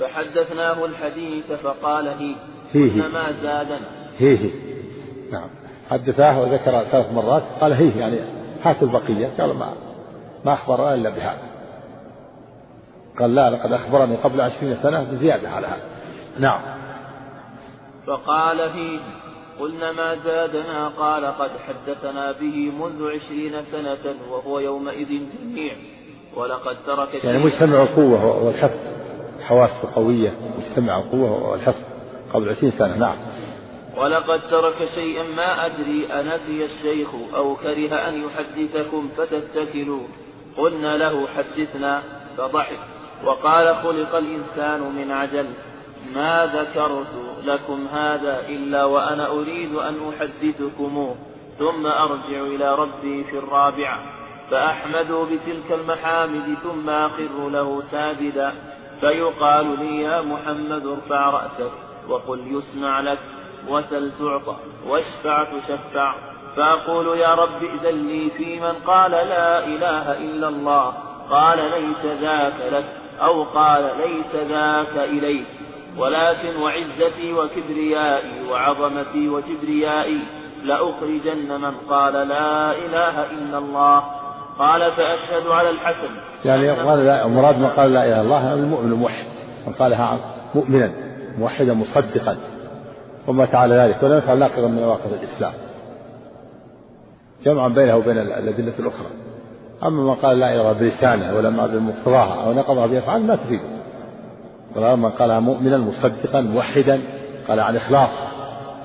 فحدثناه 0.00 0.84
الحديث 0.84 1.52
فقال 1.52 2.08
هي 2.08 2.34
هي 2.72 3.08
ما 3.08 3.32
زادنا. 3.32 3.88
هي 4.18 4.50
نعم. 5.32 5.48
حدثاه 5.90 6.40
وذكر 6.40 6.84
ثلاث 6.84 7.12
مرات 7.12 7.42
قال 7.60 7.72
هي 7.72 7.98
يعني 7.98 8.20
هات 8.62 8.82
البقية. 8.82 9.30
قال 9.38 9.56
ما 9.56 9.72
ما 10.44 10.54
أخبرنا 10.54 10.94
إلا 10.94 11.10
بهذا 11.10 11.42
قال 13.18 13.34
لا 13.34 13.50
لقد 13.50 13.72
أخبرني 13.72 14.16
قبل 14.16 14.40
عشرين 14.40 14.76
سنة 14.76 15.04
بزيادة 15.04 15.50
على 15.50 15.66
هذا. 15.66 15.82
نعم. 16.38 16.60
فقال 18.06 18.70
فيه 18.70 18.98
قلنا 19.60 19.92
ما 19.92 20.14
زادنا 20.14 20.88
قال 20.88 21.24
قد 21.24 21.50
حدثنا 21.50 22.32
به 22.32 22.72
منذ 22.80 23.10
عشرين 23.14 23.62
سنة 23.62 24.14
وهو 24.30 24.58
يومئذ 24.58 25.08
جميع. 25.08 25.76
ولقد 26.36 26.76
ترك 26.86 27.24
يعني 27.24 27.38
مجتمع 27.38 27.82
القوة 27.82 28.44
والحفظ 28.44 28.78
حواسه 29.40 29.94
قوية 29.94 30.30
مجتمع 30.58 30.98
القوة 30.98 31.50
والحفظ. 31.50 31.95
قبل 32.36 32.48
عشرين 32.48 32.72
سنة 32.72 32.96
نعم. 32.96 33.16
ولقد 33.96 34.40
ترك 34.50 34.88
شيئا 34.94 35.22
ما 35.22 35.66
أدري 35.66 36.06
أنسي 36.06 36.64
الشيخ 36.64 37.08
أو 37.34 37.56
كره 37.56 37.94
أن 38.08 38.24
يحدثكم 38.24 39.08
فتتكلوا. 39.16 40.06
قلنا 40.56 40.96
له 40.96 41.26
حدثنا 41.26 42.02
فضحك. 42.36 42.78
وقال 43.24 43.76
خلق 43.76 44.14
الإنسان 44.14 44.80
من 44.80 45.10
عجل. 45.10 45.46
ما 46.14 46.46
ذكرت 46.46 47.36
لكم 47.44 47.86
هذا 47.86 48.48
إلا 48.48 48.84
وأنا 48.84 49.28
أريد 49.28 49.74
أن 49.74 50.08
أحدثكموه 50.08 51.14
ثم 51.58 51.86
أرجع 51.86 52.40
إلى 52.40 52.74
ربي 52.74 53.24
في 53.24 53.38
الرابعة. 53.38 54.00
فأحمد 54.50 55.12
بتلك 55.12 55.72
المحامد 55.72 56.54
ثم 56.54 56.90
أخر 56.90 57.48
له 57.48 57.80
ساجدا. 57.80 58.52
فيقال 59.00 59.78
لي 59.78 60.02
يا 60.02 60.20
محمد 60.22 60.86
ارفع 60.86 61.30
رأسك. 61.30 61.85
وقل 62.08 62.38
يسمع 62.38 63.00
لك 63.00 63.18
وسل 63.68 64.12
تعطى 64.18 64.56
واشفع 64.88 65.44
تشفع 65.44 66.14
فأقول 66.56 67.18
يا 67.18 67.34
رب 67.34 67.62
إذن 67.62 68.06
لي 68.06 68.30
في 68.30 68.60
من 68.60 68.72
قال 68.86 69.10
لا 69.10 69.66
إله 69.66 70.12
إلا 70.12 70.48
الله 70.48 70.92
قال 71.30 71.58
ليس 71.58 72.04
ذاك 72.04 72.72
لك 72.72 72.84
أو 73.20 73.44
قال 73.44 73.90
ليس 73.98 74.34
ذاك 74.34 75.08
إليك 75.08 75.46
ولكن 75.98 76.56
وعزتي 76.56 77.32
وكبريائي 77.32 78.48
وعظمتي 78.50 79.28
وكبريائي 79.28 80.20
لأخرجن 80.64 81.60
من 81.60 81.74
قال 81.90 82.12
لا 82.12 82.72
إله 82.72 83.30
إلا 83.30 83.58
الله 83.58 84.04
قال 84.58 84.92
فأشهد 84.92 85.46
على 85.46 85.70
الحسن 85.70 86.10
يعني 86.44 86.70
قال 86.70 86.98
لا 86.98 87.26
مراد 87.26 87.58
من 87.58 87.66
قال 87.66 87.92
لا 87.92 88.04
إله 88.04 88.12
إلا 88.12 88.20
الله. 88.20 88.54
المؤمن 88.54 88.92
الموحد 88.92 89.24
من 89.66 89.72
قالها 89.72 90.18
مؤمنا. 90.54 91.05
موحدا 91.38 91.72
مصدقا 91.72 92.36
وما 93.28 93.44
تعالى 93.46 93.74
ذلك 93.74 94.02
ولم 94.02 94.18
يفعل 94.18 94.38
ناقضا 94.38 94.68
من 94.68 94.82
نواقض 94.82 95.12
الإسلام. 95.12 95.52
جمعا 97.44 97.68
بينه 97.68 97.96
وبين 97.96 98.18
الأدلة 98.18 98.78
الأخرى. 98.78 99.08
أما 99.82 100.02
من 100.02 100.14
قال 100.14 100.38
لا 100.38 100.54
إله 100.54 100.72
بلسانه 100.72 101.36
ولم 101.36 101.66
بمقتضاها 101.66 102.44
أو 102.44 102.52
نقضها 102.52 102.86
بأفعال 102.86 103.26
ما 103.26 103.36
تفيد 103.36 103.60
من 104.76 105.10
قالها 105.10 105.40
مؤمنا 105.40 105.78
مصدقا 105.78 106.40
موحدا 106.40 107.00
قال 107.48 107.60
عن 107.60 107.76
إخلاص 107.76 108.10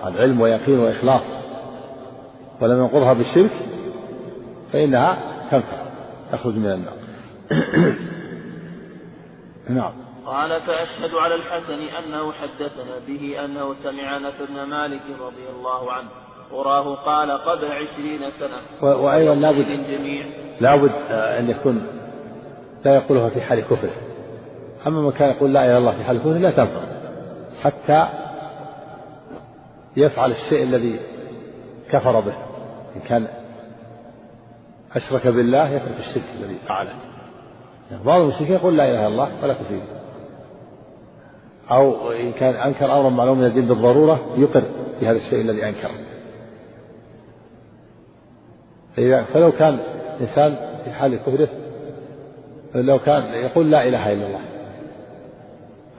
عن 0.03 0.13
علم 0.13 0.41
ويقين 0.41 0.79
وإخلاص. 0.79 1.41
ولم 2.61 2.79
ينقضها 2.79 3.13
بالشرك 3.13 3.51
فإنها 4.73 5.17
تنفع 5.51 5.77
تخرج 6.31 6.55
من 6.55 6.65
النار. 6.65 6.93
نعم. 9.69 10.10
قال 10.25 10.61
فأشهد 10.61 11.13
على 11.13 11.35
الحسن 11.35 11.81
أنه 11.81 12.31
حدثنا 12.31 12.99
به 13.07 13.45
أنه 13.45 13.73
سمع 13.73 14.17
أنس 14.17 14.41
بن 14.49 14.63
مالك 14.63 15.01
رضي 15.19 15.49
الله 15.55 15.91
عنه. 15.91 16.09
وراه 16.51 16.95
قال 16.95 17.31
قبل 17.31 17.65
عشرين 17.65 18.19
سنة. 18.39 18.87
وأيضا 18.87 19.35
لابد 19.35 19.65
لابد 20.59 20.91
أن 21.11 21.49
يكون 21.49 21.87
لا 22.85 22.95
يقولها 22.95 23.29
في 23.29 23.41
حال 23.41 23.61
كفره. 23.61 23.93
أما 24.87 25.01
من 25.01 25.11
كان 25.11 25.29
يقول 25.29 25.53
لا 25.53 25.65
إله 25.65 25.71
إلا 25.71 25.77
الله 25.77 25.91
في 25.91 26.03
حال 26.03 26.19
كفره 26.19 26.37
لا 26.37 26.51
تنفع. 26.51 26.81
حتى 27.61 28.07
يفعل 29.97 30.31
الشيء 30.31 30.63
الذي 30.63 30.99
كفر 31.91 32.19
به. 32.19 32.35
إن 32.95 33.01
كان 33.07 33.27
أشرك 34.95 35.27
بالله 35.27 35.69
يترك 35.69 35.99
الشرك 35.99 36.23
الذي 36.39 36.55
فعله. 36.67 36.93
يعني 37.91 38.03
بعض 38.03 38.21
المشركين 38.21 38.53
يقول 38.53 38.77
لا 38.77 38.83
إله 38.83 38.99
إلا 38.99 39.07
الله 39.07 39.43
ولا 39.43 39.53
تفيد. 39.53 40.00
أو 41.71 42.11
إن 42.11 42.31
كان 42.31 42.55
أنكر 42.55 42.85
أمرا 42.85 43.09
معلوم 43.09 43.37
من 43.37 43.45
الدين 43.45 43.67
بالضرورة 43.67 44.19
يقر 44.37 44.63
في 44.99 45.07
هذا 45.07 45.17
الشيء 45.17 45.41
الذي 45.41 45.65
أنكره. 45.65 45.91
فلو 49.33 49.51
كان 49.51 49.79
إنسان 50.21 50.55
في 50.83 50.91
حال 50.91 51.15
كفره 51.15 51.49
لو 52.75 52.99
كان 52.99 53.23
يقول 53.23 53.71
لا 53.71 53.87
إله 53.87 54.13
إلا 54.13 54.27
الله 54.27 54.39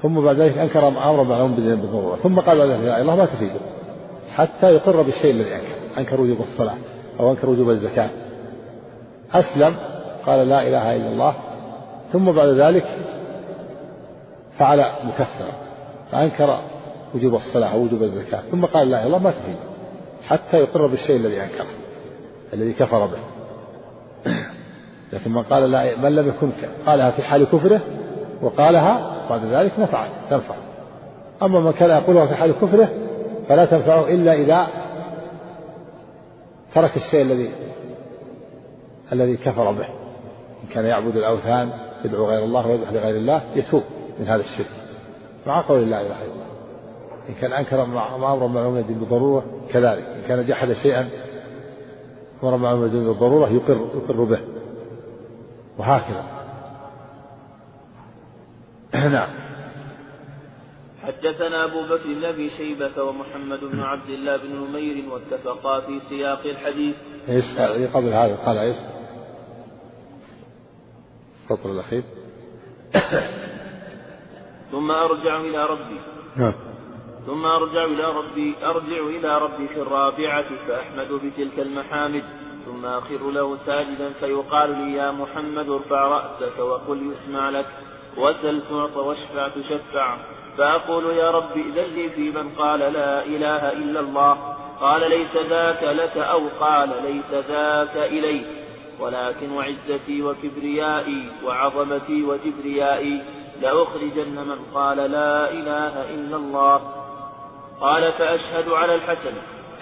ثم 0.02 0.20
بعد 0.20 0.36
ذلك 0.36 0.58
أنكر 0.58 0.88
أمرا 0.88 1.22
معلوم 1.22 1.54
بالضرورة 1.54 2.16
ثم 2.16 2.40
قال 2.40 2.58
لا 2.58 2.64
إله 2.64 2.78
إلا 2.80 3.00
الله 3.00 3.16
ما 3.16 3.26
تفيده 3.26 3.60
حتى 4.34 4.74
يقر 4.74 5.02
بالشيء 5.02 5.30
الذي 5.30 5.54
أنكر 5.54 5.98
أنكر 5.98 6.20
وجوب 6.20 6.40
الصلاة 6.40 6.76
أو 7.20 7.30
أنكر 7.30 7.50
وجوب 7.50 7.70
الزكاة. 7.70 8.08
أسلم 9.32 9.76
قال 10.26 10.48
لا 10.48 10.62
إله 10.62 10.96
إلا 10.96 11.08
الله 11.08 11.34
ثم 12.12 12.32
بعد 12.32 12.48
ذلك 12.48 12.84
فعل 14.58 14.92
مكفرا 15.04 15.52
فأنكر 16.12 16.60
وجوب 17.14 17.34
الصلاة 17.34 17.72
أو 17.72 17.82
وجوب 17.82 18.02
الزكاة 18.02 18.40
ثم 18.40 18.64
قال 18.64 18.90
لا 18.90 19.06
الله 19.06 19.18
ما 19.18 19.30
تفيد 19.30 19.56
حتى 20.28 20.56
يقر 20.56 20.86
بالشيء 20.86 21.16
الذي 21.16 21.42
أنكره 21.42 21.66
الذي 22.52 22.72
كفر 22.72 23.06
به. 23.06 23.18
لكن 25.12 25.32
من 25.32 25.42
قال 25.42 25.70
لا 25.70 25.96
من 25.96 26.14
لم 26.14 26.28
يكن 26.28 26.50
قالها 26.86 27.10
في 27.10 27.22
حال 27.22 27.44
كفره 27.44 27.80
وقالها 28.42 29.26
بعد 29.30 29.44
ذلك 29.44 29.78
نفعت 29.78 30.10
تنفع. 30.30 30.54
أما 31.42 31.60
من 31.60 31.72
كان 31.72 31.90
يقولها 31.90 32.26
في 32.26 32.34
حال 32.34 32.52
كفره 32.52 32.88
فلا 33.48 33.64
تنفعه 33.64 34.08
إلا 34.08 34.32
إذا 34.32 34.66
ترك 36.74 36.96
الشيء 36.96 37.22
الذي 37.22 37.50
الذي 39.12 39.36
كفر 39.36 39.72
به. 39.72 39.86
إن 40.62 40.68
كان 40.74 40.84
يعبد 40.84 41.16
الأوثان 41.16 41.70
يدعو 42.04 42.30
غير 42.30 42.44
الله 42.44 42.66
ويذبح 42.66 42.92
لغير 42.92 43.16
الله 43.16 43.42
يتوب. 43.54 43.82
من 44.18 44.28
هذا 44.28 44.40
الشرك. 44.40 44.70
مع 45.46 45.60
قول 45.68 45.90
لا 45.90 46.00
إله 46.00 46.24
إلا 46.24 46.32
الله 46.32 46.46
إن 47.28 47.34
كان 47.34 47.52
أنكر 47.52 47.82
أمرا 47.82 48.16
معلوم 48.46 48.82
بالضرورة 48.82 49.44
كذلك. 49.72 50.04
إن 50.04 50.22
كان 50.28 50.46
جحد 50.46 50.72
شيئا 50.72 51.08
أمر 52.42 52.56
معلوم 52.56 52.88
بالضرورة 52.88 53.48
يقر 53.48 53.88
يقر 53.94 54.24
به. 54.24 54.40
وهكذا. 55.78 56.24
نعم. 59.08 59.28
حدثنا 61.02 61.64
أبو 61.64 61.82
بكر 61.82 62.14
بن 62.14 62.24
أبي 62.24 62.50
شيبة 62.50 63.02
ومحمد 63.02 63.60
بن 63.60 63.80
عبد 63.80 64.08
الله 64.08 64.36
بن 64.36 64.56
نمير 64.56 65.04
واتفقا 65.12 65.80
في 65.80 66.00
سياق 66.00 66.40
الحديث. 66.46 66.96
إيش 67.28 67.44
قبل 67.94 68.08
هذا؟ 68.08 68.36
قال 68.36 68.58
إيش؟ 68.58 68.76
السطر 71.42 71.70
الأخير 71.70 72.02
ثم 74.72 74.90
أرجع 74.90 75.40
إلى 75.40 75.66
ربي. 75.66 76.00
نعم. 76.36 76.52
ثم 77.26 77.46
أرجع 77.46 77.84
إلى 77.84 78.04
ربي 78.04 78.54
أرجع 78.64 79.06
إلى 79.06 79.38
ربي 79.38 79.68
في 79.68 79.80
الرابعة 79.82 80.66
فأحمد 80.68 81.08
بتلك 81.12 81.58
المحامد 81.58 82.24
ثم 82.66 82.86
أخر 82.86 83.30
له 83.30 83.56
ساجدا 83.56 84.12
فيقال 84.12 84.70
لي 84.70 84.96
يا 84.96 85.10
محمد 85.10 85.68
ارفع 85.68 86.02
رأسك 86.08 86.58
وقل 86.58 87.10
يسمع 87.10 87.50
لك 87.50 87.66
وسل 88.16 88.62
تعط 88.62 88.96
واشفع 88.96 89.48
تشفع. 89.48 90.16
فأقول 90.58 91.04
يا 91.04 91.30
رب 91.30 91.56
إذن 91.56 91.94
لي 91.94 92.10
في 92.10 92.30
من 92.30 92.48
قال 92.48 92.80
لا 92.80 93.26
إله 93.26 93.72
إلا 93.72 94.00
الله 94.00 94.32
قال 94.80 95.10
ليس 95.10 95.36
ذاك 95.36 95.82
لك 95.82 96.16
أو 96.16 96.48
قال 96.60 96.90
ليس 97.02 97.34
ذاك 97.34 97.96
إليك 97.96 98.46
ولكن 99.00 99.52
وعزتي 99.52 100.22
وكبريائي 100.22 101.28
وعظمتي 101.44 102.24
وكبريائي 102.24 103.22
لأخرجن 103.62 104.34
من 104.34 104.58
قال 104.74 104.96
لا 104.96 105.50
إله 105.50 106.14
إلا 106.14 106.36
الله. 106.36 106.80
قال 107.80 108.12
فأشهد 108.12 108.68
على 108.68 108.94
الحسن 108.94 109.32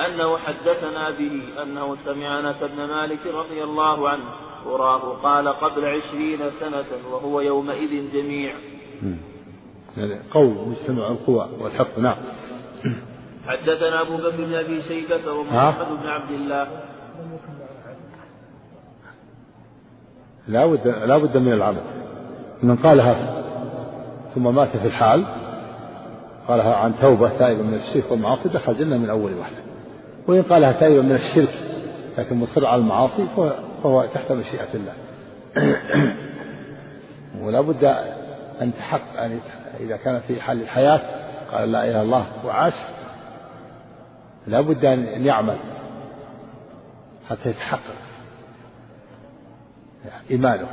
أنه 0.07 0.39
حدثنا 0.39 1.11
به 1.11 1.63
أنه 1.63 1.95
سمع 1.95 2.39
أنس 2.39 2.63
بن 2.63 2.85
مالك 2.85 3.27
رضي 3.27 3.65
الله 3.65 4.09
عنه 4.09 4.25
وراه 4.67 5.23
قال 5.23 5.49
قبل 5.49 5.85
عشرين 5.85 6.51
سنة 6.51 7.13
وهو 7.13 7.41
يومئذ 7.41 8.13
جميع. 8.13 8.55
قول 10.31 10.69
مجتمع 10.69 11.09
القوى 11.09 11.49
والحق 11.61 11.99
نعم. 11.99 12.17
حدثنا 13.47 14.01
أبو 14.01 14.17
بكر 14.17 14.37
بن 14.37 14.55
أبي 14.55 14.83
شيبة 14.83 15.33
ومحمد 15.33 16.01
بن 16.01 16.07
عبد 16.07 16.31
الله. 16.31 16.67
لا 20.49 20.67
بد 20.67 20.89
لا 20.89 21.19
بد 21.19 21.37
من 21.37 21.53
العمل. 21.53 21.83
من 22.63 22.77
قالها 22.77 23.40
ثم 24.35 24.55
مات 24.55 24.77
في 24.77 24.87
الحال. 24.87 25.27
قالها 26.51 26.75
عن 26.75 26.95
توبة 27.01 27.39
تائبة 27.39 27.63
من 27.63 27.75
الشرك 27.75 28.11
والمعاصي 28.11 28.49
دخل 28.49 28.73
الجنة 28.73 28.99
من 28.99 29.11
أول 29.11 29.35
واحدة 29.35 29.57
وإن 30.29 30.43
قالها 30.43 30.73
تائبة 30.73 31.03
من 31.03 31.13
الشرك 31.13 31.55
لكن 32.19 32.37
مصر 32.37 32.67
على 32.67 32.81
المعاصي 32.81 33.27
فهو 33.83 34.07
تحت 34.15 34.33
مشيئة 34.33 34.75
الله. 34.75 34.93
ولا 37.43 37.61
بد 37.61 37.85
أن 38.61 38.73
تحق 38.75 39.01
يعني 39.15 39.39
إذا 39.81 39.97
كان 39.97 40.19
في 40.19 40.41
حال 40.41 40.63
الحياة 40.63 41.01
قال 41.53 41.73
لا 41.73 41.85
إله 41.85 41.91
إلا 41.91 42.03
الله 42.03 42.27
وعاش 42.45 42.75
لا 44.47 44.61
بد 44.61 44.85
أن 44.85 45.27
يعمل 45.27 45.57
حتى 47.31 47.49
يتحقق 47.49 47.81
إيمانه. 50.31 50.67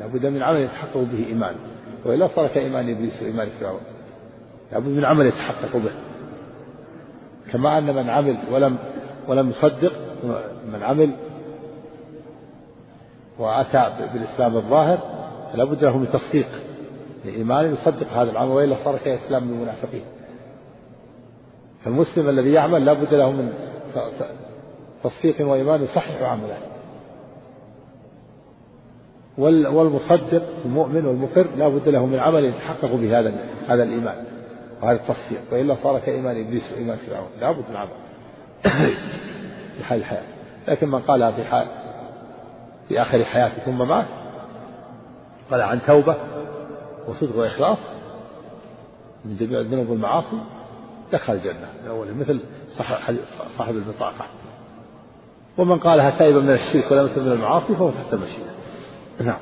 لا 0.00 0.06
بد 0.06 0.26
من 0.26 0.42
عمل 0.42 0.60
يتحقق 0.60 0.96
به 0.96 1.26
إيمانه. 1.26 1.71
وإلا 2.04 2.26
صار 2.26 2.48
كإيمان 2.48 2.90
إبليس 2.90 3.22
وإيمان 3.22 3.48
فرعون. 3.48 3.80
لا 4.72 4.78
بد 4.78 4.88
من 4.88 5.04
عمل 5.04 5.26
يتحقق 5.26 5.76
به. 5.76 5.92
كما 7.52 7.78
أن 7.78 7.94
من 7.94 8.10
عمل 8.10 8.38
ولم 8.50 8.78
ولم 9.28 9.50
يصدق 9.50 9.92
من 10.72 10.82
عمل 10.82 11.10
وأتى 13.38 13.92
بالإسلام 14.12 14.56
الظاهر 14.56 14.98
فلا 15.52 15.64
بد 15.64 15.84
له 15.84 15.98
من 15.98 16.08
تصديق. 16.12 16.48
لإيمان 17.24 17.72
يصدق 17.72 18.06
هذا 18.12 18.30
العمل 18.30 18.50
وإلا 18.50 18.76
صار 18.84 18.98
كإسلام 18.98 19.42
المنافقين. 19.42 20.04
فالمسلم 21.84 22.28
الذي 22.28 22.52
يعمل 22.52 22.84
لا 22.84 22.92
بد 22.92 23.14
له 23.14 23.30
من 23.30 23.52
تصديق 25.02 25.48
وإيمان 25.48 25.82
يصحح 25.82 26.22
عمله. 26.22 26.71
والمصدق 29.38 30.42
المؤمن 30.64 31.06
والمقر 31.06 31.46
لا 31.56 31.68
بد 31.68 31.88
له 31.88 32.06
من 32.06 32.18
عمل 32.18 32.44
يتحقق 32.44 32.94
به 32.94 33.20
هذا 33.20 33.34
هذا 33.68 33.82
الإيمان 33.82 34.24
وهذا 34.82 34.96
التصديق. 34.96 35.52
وإلا 35.52 35.74
صار 35.74 35.98
كإيمان 35.98 36.40
إبليس 36.46 36.72
وإيمان 36.72 36.96
فرعون. 36.96 37.28
لا 37.40 37.52
بد 37.52 37.64
من 37.70 37.76
عمل. 37.76 37.90
في 39.76 39.84
حال 39.84 39.98
الحياة 39.98 40.22
لكن 40.68 40.88
من 40.88 41.00
قالها 41.00 41.30
في 41.30 41.44
حال 41.44 41.66
في 42.88 43.02
آخر 43.02 43.24
حياته 43.24 43.64
ثم 43.64 43.88
مات 43.88 44.06
قال 45.50 45.60
عن 45.60 45.80
توبة 45.86 46.16
وصدق 47.08 47.36
وإخلاص 47.36 47.78
من 49.24 49.36
جميع 49.36 49.60
الذنوب 49.60 49.88
والمعاصي 49.88 50.38
دخل 51.12 51.32
الجنة. 51.32 51.68
من 51.86 52.20
مثل 52.20 52.40
صاحب 53.58 53.74
البطاقة 53.74 54.24
ومن 55.58 55.78
قالها 55.78 56.18
تائبا 56.18 56.40
من 56.40 56.50
الشرك 56.50 56.90
ولم 56.92 57.26
من 57.26 57.32
المعاصي 57.32 57.74
فهو 57.74 57.90
تحت 57.90 58.12
المشيئة. 58.12 58.61
نعم. 59.20 59.38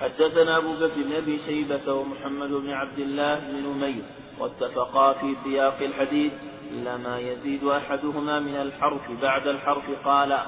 حدثنا 0.00 0.58
أبو 0.58 0.72
بكر 0.72 1.02
بن 1.02 1.12
أبي 1.12 1.38
شيبة 1.38 1.92
ومحمد 1.92 2.50
بن 2.50 2.70
عبد 2.70 2.98
الله 2.98 3.38
بن 3.38 3.68
نمير 3.68 4.02
واتفقا 4.38 5.12
في 5.12 5.34
سياق 5.44 5.78
الحديث 5.82 6.32
إلا 6.70 6.96
ما 6.96 7.18
يزيد 7.18 7.64
أحدهما 7.64 8.40
من 8.40 8.54
الحرف 8.54 9.10
بعد 9.22 9.46
الحرف 9.46 9.84
قال 10.04 10.38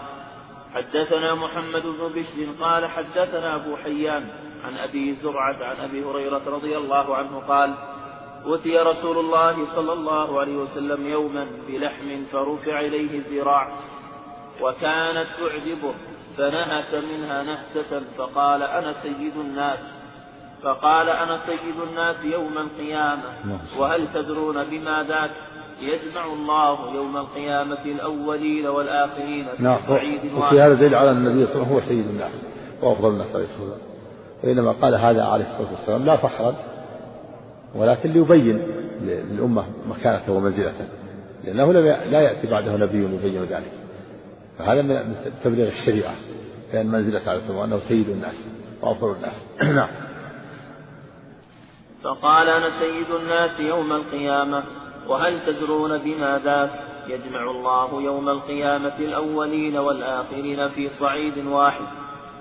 حدثنا 0.75 1.35
محمد 1.35 1.83
بن 1.83 2.09
بشر 2.09 2.65
قال 2.65 2.87
حدثنا 2.87 3.57
أبو 3.57 3.77
حيان 3.77 4.29
عن 4.65 4.77
أبي 4.77 5.13
زرعة 5.13 5.65
عن 5.65 5.77
أبي 5.77 6.05
هريرة 6.05 6.43
رضي 6.47 6.77
الله 6.77 7.17
عنه 7.17 7.41
قال 7.41 7.75
أتي 8.47 8.79
رسول 8.79 9.19
الله 9.19 9.75
صلى 9.77 9.93
الله 9.93 10.41
عليه 10.41 10.57
وسلم 10.57 11.07
يوما 11.07 11.47
بلحم 11.69 12.25
فرفع 12.33 12.81
إليه 12.81 13.19
الذراع 13.19 13.69
وكانت 14.61 15.29
تعجبه 15.39 15.95
فنهس 16.37 16.95
منها 16.95 17.43
نهسة 17.43 18.01
فقال 18.17 18.63
أنا 18.63 18.93
سيد 19.03 19.37
الناس. 19.37 19.79
فقال 20.63 21.09
أنا 21.09 21.37
سيد 21.47 21.89
الناس 21.91 22.25
يوم 22.25 22.59
القيامة. 22.59 23.23
وهل 23.79 24.13
تدرون 24.13 24.65
بما 24.71 25.03
ذاك؟ 25.03 25.31
يجمع 25.81 26.27
الله 26.33 26.95
يوم 26.95 27.17
القيامة 27.17 27.85
الأولين 27.85 28.67
والآخرين 28.67 29.47
في 29.57 29.63
نعم 29.63 29.79
صعيد 29.89 30.21
وفي 30.35 30.61
هذا 30.61 30.75
دليل 30.75 30.95
على 30.95 31.11
النبي 31.11 31.47
صلى 31.47 31.55
الله 31.55 31.67
عليه 31.67 31.75
وسلم 31.75 31.75
هو 31.75 31.81
سيد 31.81 32.07
الناس. 32.07 32.47
وأفضل 32.83 33.09
الناس 33.09 33.35
عليه 33.35 33.45
الصلاة 33.45 33.71
والسلام. 33.71 33.95
وإنما 34.45 34.73
قال 34.73 34.95
هذا 34.95 35.23
عليه 35.23 35.45
الصلاة 35.45 35.71
والسلام 35.71 36.05
لا 36.05 36.17
فخرا 36.17 36.57
ولكن 37.75 38.13
ليبين 38.13 38.59
للأمة 39.03 39.65
مكانته 39.89 40.33
ومنزلته. 40.33 40.87
لأنه 41.45 41.73
لا 42.05 42.21
يأتي 42.21 42.47
بعده 42.47 42.77
نبي 42.77 43.05
يبين 43.05 43.45
ذلك. 43.45 43.73
فهذا 44.59 44.83
من 44.83 45.15
تبليغ 45.45 45.69
الشريعة 45.69 46.15
بأن 46.73 46.87
منزلة 46.87 47.19
الصلاة 47.19 47.35
والسلام 47.35 47.59
أنه 47.59 47.79
سيد 47.79 48.09
الناس 48.09 48.49
وأفضل 48.83 49.17
الناس. 49.17 49.43
نعم. 49.79 49.89
فقال 52.03 52.49
أنا 52.49 52.71
سيد 52.81 53.11
الناس 53.11 53.61
يوم 53.61 53.93
القيامة 53.93 54.65
وهل 55.09 55.47
تدرون 55.47 55.99
بما 55.99 56.41
ذاك 56.45 56.71
يجمع 57.09 57.51
الله 57.51 58.03
يوم 58.03 58.29
القيامة 58.29 58.99
الأولين 58.99 59.77
والآخرين 59.77 60.69
في 60.69 60.89
صعيد 60.89 61.47
واحد؟ 61.47 61.87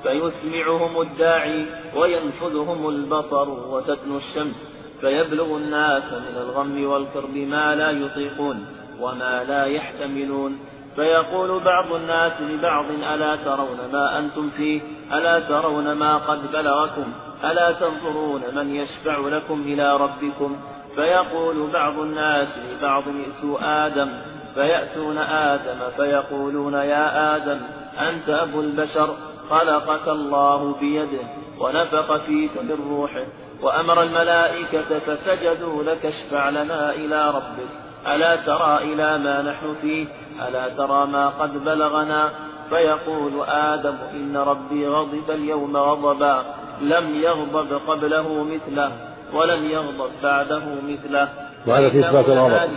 فيسمعهم 0.04 1.02
الداعي 1.02 1.66
وينفذهم 1.96 2.90
البصر 2.90 3.50
وتتلو 3.50 4.18
الشمس 4.18 4.74
فيبلغ 5.02 5.58
الناس 5.58 6.14
من 6.14 6.38
الغم 6.38 6.86
والكرب 6.86 7.36
ما 7.36 7.76
لا 7.76 7.92
يطيقون 7.92 8.66
وما 9.00 9.44
لا 9.44 9.66
يحتملون. 9.66 10.60
فيقول 10.96 11.64
بعض 11.64 11.94
الناس 11.94 12.42
لبعض 12.42 12.86
ألا 12.86 13.36
ترون 13.36 13.78
ما 13.94 14.20
أنتم 14.20 14.50
فيه؟ 14.50 14.82
ألا 15.14 15.40
ترون 15.40 15.92
ما 15.92 16.18
قد 16.18 16.52
بلغكم؟ 16.52 17.14
ألا 17.44 17.72
تنظرون 17.72 18.42
من 18.56 18.76
يشفع 18.76 19.18
لكم 19.18 19.62
إلى 19.62 19.98
ربكم؟ 19.98 20.58
فيقول 20.96 21.72
بعض 21.72 22.00
الناس 22.00 22.48
لبعض 22.58 23.04
ائتوا 23.08 23.86
آدم. 23.88 24.10
فيأتون 24.56 25.18
آدم 25.18 25.80
فيقولون 25.98 26.74
يا 26.74 27.36
آدم 27.36 27.60
أنت 28.00 28.30
أبو 28.30 28.62
البشر 28.62 29.10
خلقك 29.50 30.08
الله 30.08 30.76
بيده 30.80 31.28
ونفق 31.60 32.18
فيك 32.18 32.52
من 32.62 32.78
روحه 32.90 33.26
وأمر 33.62 34.02
الملائكة 34.02 35.00
فسجدوا 35.00 35.84
لك 35.84 36.06
اشفع 36.06 36.50
لنا 36.50 36.92
إلى 36.92 37.30
ربك. 37.30 37.83
ألا 38.08 38.36
ترى 38.36 38.94
إلى 38.94 39.18
ما 39.18 39.42
نحن 39.42 39.74
فيه؟ 39.82 40.08
ألا 40.48 40.70
ترى 40.70 41.08
ما 41.08 41.30
قد 41.30 41.64
بلغنا؟ 41.66 42.30
فيقول 42.70 43.44
آدم 43.48 43.96
إن 44.14 44.38
ربي 44.38 44.88
غضب 44.88 45.30
اليوم 45.30 45.78
غضبا. 45.78 46.46
لم 46.82 47.16
يغضب 47.16 47.74
قبله 47.88 48.44
مثله 48.44 48.92
ولم 49.34 49.66
يغضب 49.66 50.10
بعده 50.24 50.64
مثله. 50.88 51.30
وهذا 51.68 51.90
في 51.90 52.00
إثبات 52.00 52.30
الغضب. 52.30 52.70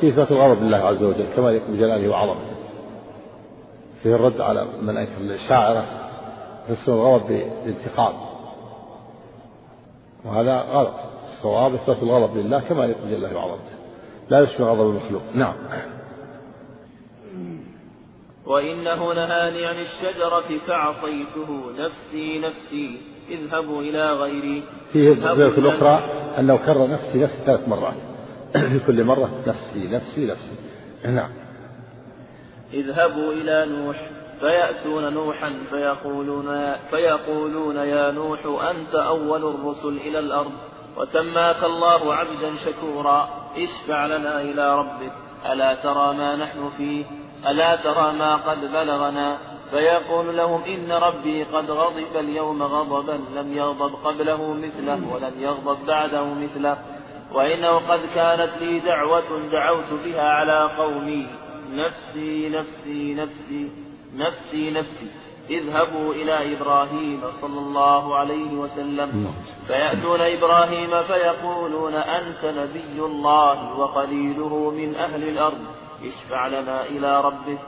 في 0.00 0.08
إثبات 0.08 0.32
الغضب 0.32 0.62
لله 0.62 0.76
عز 0.76 1.02
وجل 1.02 1.26
كما 1.36 1.60
بجلاله 1.68 2.08
وعظمته 2.08 2.56
فيه 4.02 4.14
الرد 4.14 4.40
على 4.40 4.66
من 4.82 4.96
أنكر 4.96 5.12
الشاعرة 5.20 5.84
فسر 6.68 6.92
الغضب 6.92 7.28
بالانتقام 7.28 8.14
وهذا 10.24 10.60
غلط. 10.60 10.94
الصواب 11.24 11.74
إثبات 11.74 12.02
الغضب 12.02 12.36
لله 12.36 12.60
كما 12.60 12.86
بجلاله 12.86 13.36
وعظمته. 13.36 13.71
لا 14.32 14.40
يشبه 14.40 14.64
غضب 14.64 14.90
المخلوق. 14.90 15.22
نعم. 15.34 15.54
وإنه 18.46 19.12
نهاني 19.12 19.66
عن 19.66 19.76
الشجرة 19.78 20.58
فعصيته 20.66 21.72
نفسي 21.78 22.38
نفسي 22.38 23.00
اذهبوا 23.30 23.82
إلى 23.82 24.12
غيري. 24.12 24.62
فيه 24.92 25.12
الرواية 25.12 25.58
الأخرى 25.58 25.98
أنه 26.38 26.56
كرر 26.56 26.90
نفسي 26.90 27.22
نفسي 27.22 27.44
ثلاث 27.46 27.68
مرات. 27.68 27.94
في 28.72 28.80
كل 28.86 29.04
مرة 29.04 29.30
نفسي 29.46 29.94
نفسي 29.94 30.26
نفسي. 30.26 30.56
نعم. 31.04 31.30
اذهبوا 32.72 33.32
إلى 33.32 33.66
نوح 33.66 34.10
فيأتون 34.40 35.12
نوحا 35.12 35.52
فيقولون 35.70 36.74
فيقولون 36.90 37.76
يا 37.76 38.10
نوح 38.10 38.46
أنت 38.70 38.94
أول 38.94 39.44
الرسل 39.54 39.96
إلى 40.08 40.18
الأرض. 40.18 40.52
وسماك 40.96 41.64
الله 41.64 42.14
عبدا 42.14 42.56
شكورا. 42.56 43.28
اشفع 43.56 44.06
لنا 44.06 44.40
إلى 44.40 44.78
ربك. 44.78 45.12
ألا 45.52 45.74
ترى 45.74 46.14
ما 46.14 46.36
نحن 46.36 46.70
فيه؟ 46.76 47.04
ألا 47.50 47.76
ترى 47.76 48.12
ما 48.12 48.36
قد 48.36 48.60
بلغنا؟ 48.60 49.38
فيقول 49.70 50.36
لهم 50.36 50.62
إن 50.64 50.92
ربي 50.92 51.44
قد 51.44 51.70
غضب 51.70 52.16
اليوم 52.16 52.62
غضبا 52.62 53.20
لم 53.34 53.56
يغضب 53.56 53.94
قبله 54.04 54.52
مثله 54.52 55.14
ولن 55.14 55.40
يغضب 55.40 55.86
بعده 55.86 56.24
مثله. 56.24 56.78
وإنه 57.32 57.78
قد 57.78 58.00
كانت 58.14 58.50
لي 58.60 58.80
دعوة 58.80 59.48
دعوت 59.52 59.92
بها 60.04 60.22
على 60.22 60.76
قومي. 60.78 61.26
نفسي 61.70 62.48
نفسي 62.48 63.14
نفسي 63.14 63.70
نفسي 64.14 64.70
نفسي. 64.70 65.21
اذهبوا 65.58 66.14
إلى 66.14 66.56
إبراهيم 66.56 67.20
صلى 67.40 67.58
الله 67.58 68.16
عليه 68.16 68.52
وسلم 68.62 69.08
فيأتون 69.66 70.20
إبراهيم 70.20 71.02
فيقولون 71.02 71.94
أنت 71.94 72.42
نبي 72.44 72.98
الله 73.10 73.78
وقليله 73.78 74.70
من 74.70 74.94
أهل 74.94 75.22
الأرض. 75.28 75.62
اشفع 76.02 76.46
لنا 76.46 76.86
إلى 76.86 77.20
ربك. 77.20 77.58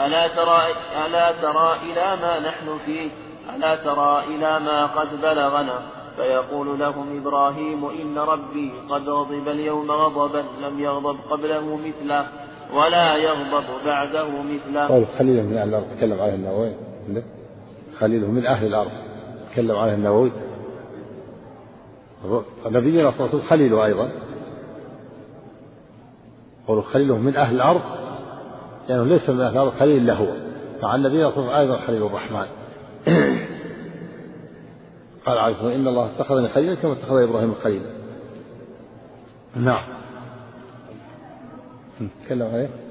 ألا 0.00 0.28
ترى 0.28 0.58
ألا 1.06 1.32
ترى 1.32 1.68
إلى 1.86 2.16
ما 2.22 2.40
نحن 2.48 2.78
فيه؟ 2.86 3.10
ألا 3.56 3.76
ترى 3.76 4.24
إلى 4.24 4.60
ما 4.60 4.86
قد 4.86 5.20
بلغنا؟ 5.22 5.78
فيقول 6.16 6.78
لهم 6.78 7.06
إبراهيم 7.20 7.84
إن 7.84 8.18
ربي 8.18 8.72
قد 8.90 9.08
غضب 9.08 9.48
اليوم 9.48 9.90
غضبا 9.90 10.44
لم 10.62 10.80
يغضب 10.80 11.16
قبله 11.30 11.78
مثله 11.86 12.26
ولا 12.74 13.16
يغضب 13.16 13.64
بعده 13.86 14.28
مثله. 14.28 14.88
قول 14.88 15.06
خليل 15.18 15.44
من 15.44 15.56
أهل 15.58 15.68
الأرض. 15.68 15.86
تكلم 15.96 16.20
عليه 16.20 16.34
النووي 16.34 16.93
خليله 17.98 18.30
من 18.30 18.46
أهل 18.46 18.66
الأرض. 18.66 18.90
تكلم 19.50 19.76
عليه 19.76 19.94
النووي. 19.94 20.32
نبينا 22.66 23.10
صلى 23.10 23.20
الله 23.20 23.28
عليه 23.28 23.28
وسلم 23.28 23.40
خليله 23.40 23.84
أيضا. 23.84 24.10
قولوا 26.68 26.82
خليله 26.82 27.18
من 27.18 27.36
أهل 27.36 27.54
الأرض. 27.54 27.80
يعني 28.88 29.04
ليس 29.04 29.30
من 29.30 29.40
أهل 29.40 29.52
الأرض 29.52 29.72
خليل 29.72 30.06
له 30.06 30.36
مع 30.82 30.94
النبي 30.94 31.30
صلى 31.30 31.42
الله 31.42 31.52
عليه 31.52 31.70
وسلم 31.70 31.72
أيضا 31.72 31.86
خليل 31.86 32.02
الرحمن. 32.02 32.46
قال 35.26 35.38
عليه 35.38 35.54
الصلاة 35.54 35.74
إن 35.74 35.86
الله 35.86 36.06
اتخذني 36.06 36.48
خليلا 36.48 36.74
كما 36.74 36.92
اتخذ 36.92 37.22
إبراهيم 37.22 37.54
خليلا. 37.64 37.90
نعم. 39.56 39.82
تكلم 42.24 42.46
عليه؟ 42.46 42.83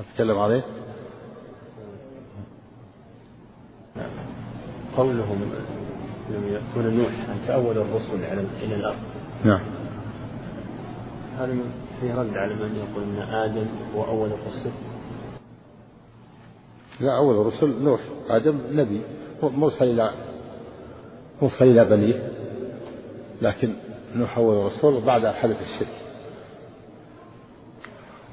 أتكلم 0.00 0.38
عليه؟ 0.38 0.64
قولهم 4.96 5.52
لم 6.30 6.44
يكون 6.48 6.96
نوح 6.98 7.28
أنت 7.28 7.50
أول 7.50 7.78
الرسل 7.78 8.24
على 8.24 8.46
إلى 8.62 8.74
الأرض. 8.74 8.98
نعم. 9.44 9.60
هذا 11.38 11.56
في 12.00 12.12
رد 12.12 12.36
على 12.36 12.54
من 12.54 12.76
يقول 12.76 13.02
أن 13.04 13.34
آدم 13.34 13.66
هو 13.94 14.04
أول 14.04 14.28
الرسل؟ 14.28 14.70
لا 17.00 17.16
أول 17.16 17.40
الرسل 17.40 17.82
نوح. 17.82 18.00
آدم 18.28 18.58
نبي. 18.70 19.02
مرسل 19.42 19.84
إلى 19.84 20.12
مرسل 21.42 21.64
إلى 21.64 21.84
بنيه. 21.84 22.32
لكن 23.42 23.74
نوح 24.14 24.38
أول 24.38 24.56
الرسول 24.56 25.00
بعد 25.00 25.26
حدث 25.26 25.56
الشرك. 25.60 26.07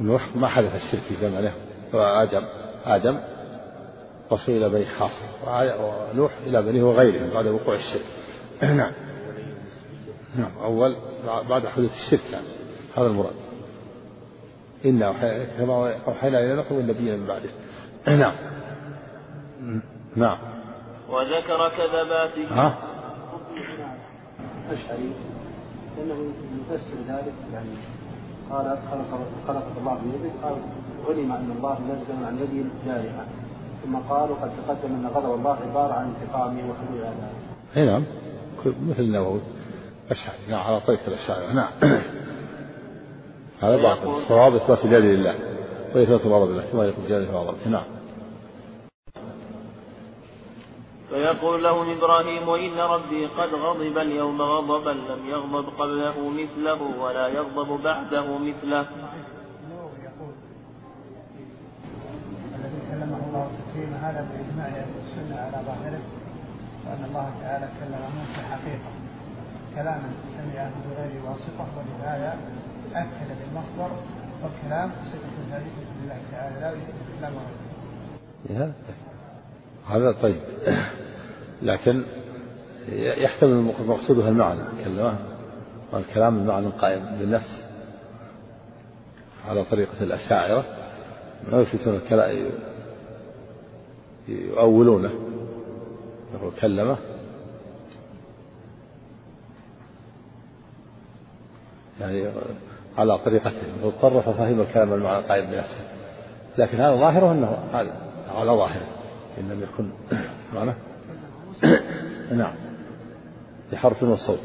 نوح 0.01 0.35
ما 0.35 0.47
حدث 0.47 0.75
الشرك 0.75 1.01
في 1.01 1.15
زمنه 1.15 1.53
وآدم 1.93 2.45
آدم 2.85 3.19
رسول 4.31 4.55
إلى 4.57 4.69
بنيه 4.69 4.85
خاص 4.85 5.11
ونوح 5.47 6.31
إلى 6.45 6.61
بنيه 6.61 6.83
وغيرهم 6.83 7.33
بعد 7.33 7.47
وقوع 7.47 7.75
الشرك. 7.75 8.05
نعم. 8.61 8.91
نعم. 10.35 10.51
أول 10.63 10.95
بعد 11.49 11.67
حدوث 11.67 11.91
الشرك 11.91 12.31
يعني 12.31 12.47
هذا 12.97 13.07
المراد. 13.07 13.35
إنا 14.85 15.13
كما 15.57 15.95
أوحينا 16.07 16.39
إلى 16.39 16.55
نوح 16.55 16.71
والنبيين 16.71 17.19
من 17.19 17.27
بعده. 17.27 17.49
نعم. 18.21 18.35
نعم. 20.15 20.37
وذكر 21.09 21.69
كذباته. 21.69 22.47
ها؟ 22.49 22.77
أشعري 24.71 25.11
لأنه 25.97 26.33
يفسر 26.61 26.95
ذلك 27.07 27.33
يعني 27.53 27.69
قال 28.51 28.77
خلق 28.91 29.19
خلق 29.47 29.65
الله 29.79 29.97
بيده 30.03 30.33
قال 30.43 30.55
علم 31.09 31.31
أن 31.31 31.51
الله 31.57 31.77
نزل 31.91 32.25
عن 32.25 32.35
يده 32.37 32.69
جارحة 32.85 33.25
ثم 33.83 33.95
قالوا 33.95 34.35
قد 34.35 34.51
تقدم 34.67 34.95
أن 34.95 35.07
غضب 35.15 35.33
الله 35.33 35.57
عبارة 35.69 35.93
عن 35.93 36.05
انتقامه 36.05 36.61
وحلول 36.69 37.01
عذابه. 37.01 37.77
أي 37.77 37.85
نعم. 37.85 38.03
مثل 38.65 38.99
النووي 38.99 39.39
أشعري. 40.11 40.37
نعم 40.49 40.59
على 40.59 40.79
طريقة 40.79 41.07
الأشعري. 41.07 41.53
نعم. 41.53 41.69
هذا 43.61 43.75
باطل. 43.75 44.07
الصواب 44.07 44.55
إثبات 44.55 44.85
اليد 44.85 45.03
لله. 45.03 45.35
وإثبات 45.95 46.25
الغضب 46.25 46.51
لله. 46.51 46.63
كما 46.71 46.85
يقول 46.85 47.07
جل 47.09 47.33
وعلا 47.33 47.53
نعم. 47.65 47.94
فيقول 51.25 51.63
لهم 51.63 51.97
إبراهيم 51.97 52.49
إن 52.49 52.79
ربي 52.79 53.25
قد 53.25 53.53
غضب 53.53 53.97
اليوم 53.97 54.41
غضبا 54.41 54.89
لم 54.89 55.29
يغضب 55.29 55.69
قبله 55.79 56.29
مثله 56.29 56.81
ولا 57.01 57.27
يغضب 57.27 57.83
بعده 57.83 58.37
مثله. 58.37 58.87
الذي 62.55 62.79
كلمه 62.91 63.19
الله 63.27 63.51
تكريما 63.59 63.97
هذا 63.97 64.27
باجماع 64.29 64.67
أهل 64.67 64.93
السنة 65.03 65.35
على 65.41 65.65
ظاهره 65.65 66.01
وأن 66.85 67.05
الله 67.09 67.27
تعالى 67.41 67.69
كلم 67.79 68.01
موسى 68.17 68.41
حقيقة. 68.51 68.89
كلاما 69.75 70.09
سمعه 70.37 70.71
بغير 70.85 71.21
واسطة 71.25 71.67
ولهذا 71.77 72.37
أكد 72.95 73.29
بالمصدر 73.39 73.91
والكلام 74.43 74.91
صفة 75.11 75.35
ثابته 75.51 75.85
لله 76.03 76.19
تعالى 76.31 76.59
لا 76.59 76.71
يثبت 76.71 77.19
كلامه 77.19 77.41
هذا 79.89 80.11
طيب. 80.11 80.41
لكن 81.61 82.03
يحتمل 82.89 83.73
مقصودها 83.87 84.29
المعنى 84.29 84.83
كلمة 84.83 85.17
والكلام 85.91 86.37
المعنى 86.37 86.67
القائم 86.67 87.17
بالنفس 87.19 87.63
على 89.49 89.63
طريقة 89.63 90.01
الأشاعرة. 90.03 90.65
ما 91.51 91.61
يثبتون 91.61 91.95
الكلام 91.95 92.49
يؤولونه. 94.27 95.11
له 96.33 96.51
كلمة. 96.61 96.97
يعني 102.01 102.27
على 102.97 103.17
طريقته. 103.17 103.83
واضطر 103.83 104.21
ففهم 104.21 104.61
الكلام 104.61 104.93
المعنى 104.93 105.19
القائم 105.19 105.51
بنفسه. 105.51 105.83
لكن 106.57 106.77
هذا 106.77 106.95
ظاهره 106.95 107.31
أنه 107.31 107.57
هذا 107.73 107.95
على 108.35 108.51
ظاهره. 108.51 108.94
إن 109.37 109.49
لم 109.49 109.63
يكن. 109.63 109.89
معنى 110.55 110.73
نعم. 112.31 112.53
بحرف 113.71 114.03
وصوت. 114.03 114.39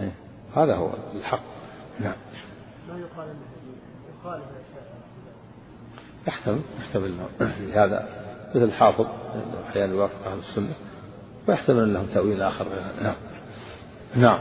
إيه. 0.00 0.12
هذا 0.56 0.74
هو 0.74 0.90
الحق. 1.14 1.42
نعم. 2.00 2.16
ما 2.88 2.98
يقال 2.98 3.28
يخالف 4.18 4.44
يحتمل 6.26 6.60
يحتمل 6.80 7.16
هذا 7.72 8.08
مثل 8.54 8.64
الحافظ 8.64 9.06
أحيانا 9.68 9.92
يوافق 9.92 10.26
أهل 10.26 10.38
السنة 10.38 10.74
ويحتمل 11.48 11.94
له 11.94 12.06
تأويل 12.14 12.42
آخر 12.42 12.66
نعم. 13.02 13.16
نعم. 14.16 14.40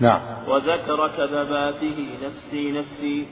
نعم. 0.00 0.48
وذكر 0.48 1.08
كذباته 1.16 2.18
نفسي 2.22 2.72
نفسي. 2.72 3.26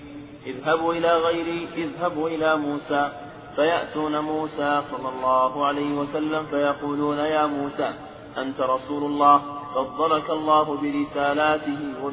اذهبوا 0.47 0.95
إلى 0.95 1.17
غيري 1.17 1.69
اذهبوا 1.77 2.29
إلى 2.29 2.57
موسى 2.57 3.11
فيأتون 3.57 4.19
موسى 4.19 4.83
صلى 4.83 5.09
الله 5.09 5.67
عليه 5.67 5.99
وسلم 5.99 6.43
فيقولون 6.43 7.19
يا 7.19 7.47
موسى 7.47 7.95
أنت 8.39 8.61
رسول 8.61 9.05
الله 9.05 9.43
فضلك 9.75 10.31
الله 10.31 10.63
برسالاته 10.65 12.05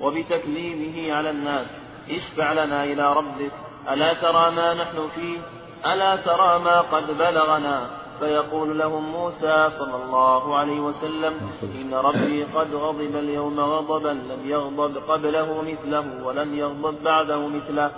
وبتكليمه 0.00 1.12
على 1.12 1.30
الناس 1.30 1.66
اشفع 2.10 2.52
لنا 2.52 2.84
إلى 2.84 3.12
ربك 3.12 3.52
ألا 3.90 4.14
ترى 4.14 4.50
ما 4.50 4.74
نحن 4.74 5.08
فيه؟ 5.08 5.38
ألا 5.92 6.16
ترى 6.16 6.58
ما 6.58 6.80
قد 6.80 7.06
بلغنا؟ 7.18 8.03
فيقول 8.20 8.78
لهم 8.78 9.12
موسى 9.12 9.68
صلى 9.78 10.04
الله 10.04 10.56
عليه 10.56 10.80
وسلم 10.80 11.34
إن 11.80 11.94
ربي 11.94 12.44
قد 12.44 12.74
غضب 12.74 13.16
اليوم 13.16 13.60
غضبا 13.60 14.08
لم 14.08 14.50
يغضب 14.50 14.96
قبله 14.96 15.62
مثله 15.62 16.24
ولم 16.26 16.54
يغضب 16.54 17.02
بعده 17.02 17.48
مثله. 17.48 17.90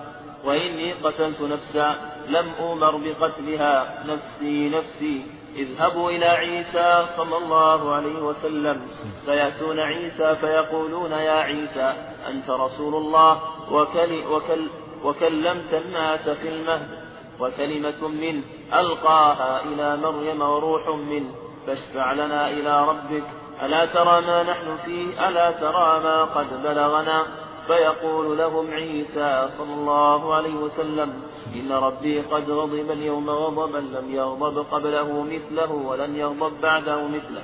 وإني 0.45 0.93
قتلت 0.93 1.41
نفسا 1.41 1.97
لم 2.29 2.51
أؤمر 2.61 2.97
بقتلها. 2.97 4.05
نفسي 4.07 4.69
نفسي. 4.69 5.27
اذهبوا 5.57 6.11
إلى 6.11 6.27
عيسى 6.27 7.05
صلى 7.17 7.37
الله 7.37 7.95
عليه 7.95 8.19
وسلم. 8.23 8.81
فيأتون 9.25 9.81
عيسى 9.81 10.35
فيقولون 10.35 11.13
يا 11.13 11.33
عيسى 11.33 11.93
أنت 12.29 12.51
رسول 12.51 12.95
الله 12.95 13.41
وكل 13.73 14.25
وكل 14.33 14.71
وكلمت 15.05 15.75
الناس 15.75 16.29
في 16.29 16.49
المهد. 16.49 17.06
وكلمة 17.41 18.09
منه 18.09 18.43
ألقاها 18.75 19.65
إلى 19.65 19.97
مريم 19.97 20.41
وروح 20.43 20.89
منه. 20.89 21.31
فاشفع 21.67 22.13
لنا 22.13 22.51
إلى 22.51 22.89
ربك. 22.89 23.25
ألا 23.63 23.87
ترى 23.87 24.21
ما 24.21 24.43
نحن 24.43 24.77
فيه؟ 24.85 25.29
ألا 25.29 25.51
ترى 25.51 26.01
ما 26.01 26.25
قد 26.25 26.63
بلغنا؟ 26.63 27.27
فيقول 27.67 28.39
لهم 28.39 28.71
عيسى 28.71 29.49
صلى 29.59 29.75
الله 29.75 30.35
عليه 30.35 30.55
وسلم 30.55 31.23
إن 31.55 31.73
ربي 31.73 32.21
قد 32.21 32.51
غضب 32.51 32.91
اليوم 32.91 33.31
غضبا 33.31 33.79
لم 33.79 34.15
يغضب 34.15 34.59
قبله 34.59 35.23
مثله 35.23 35.73
ولن 35.73 36.17
يغضب 36.17 36.61
بعده 36.61 37.09
مثله 37.09 37.43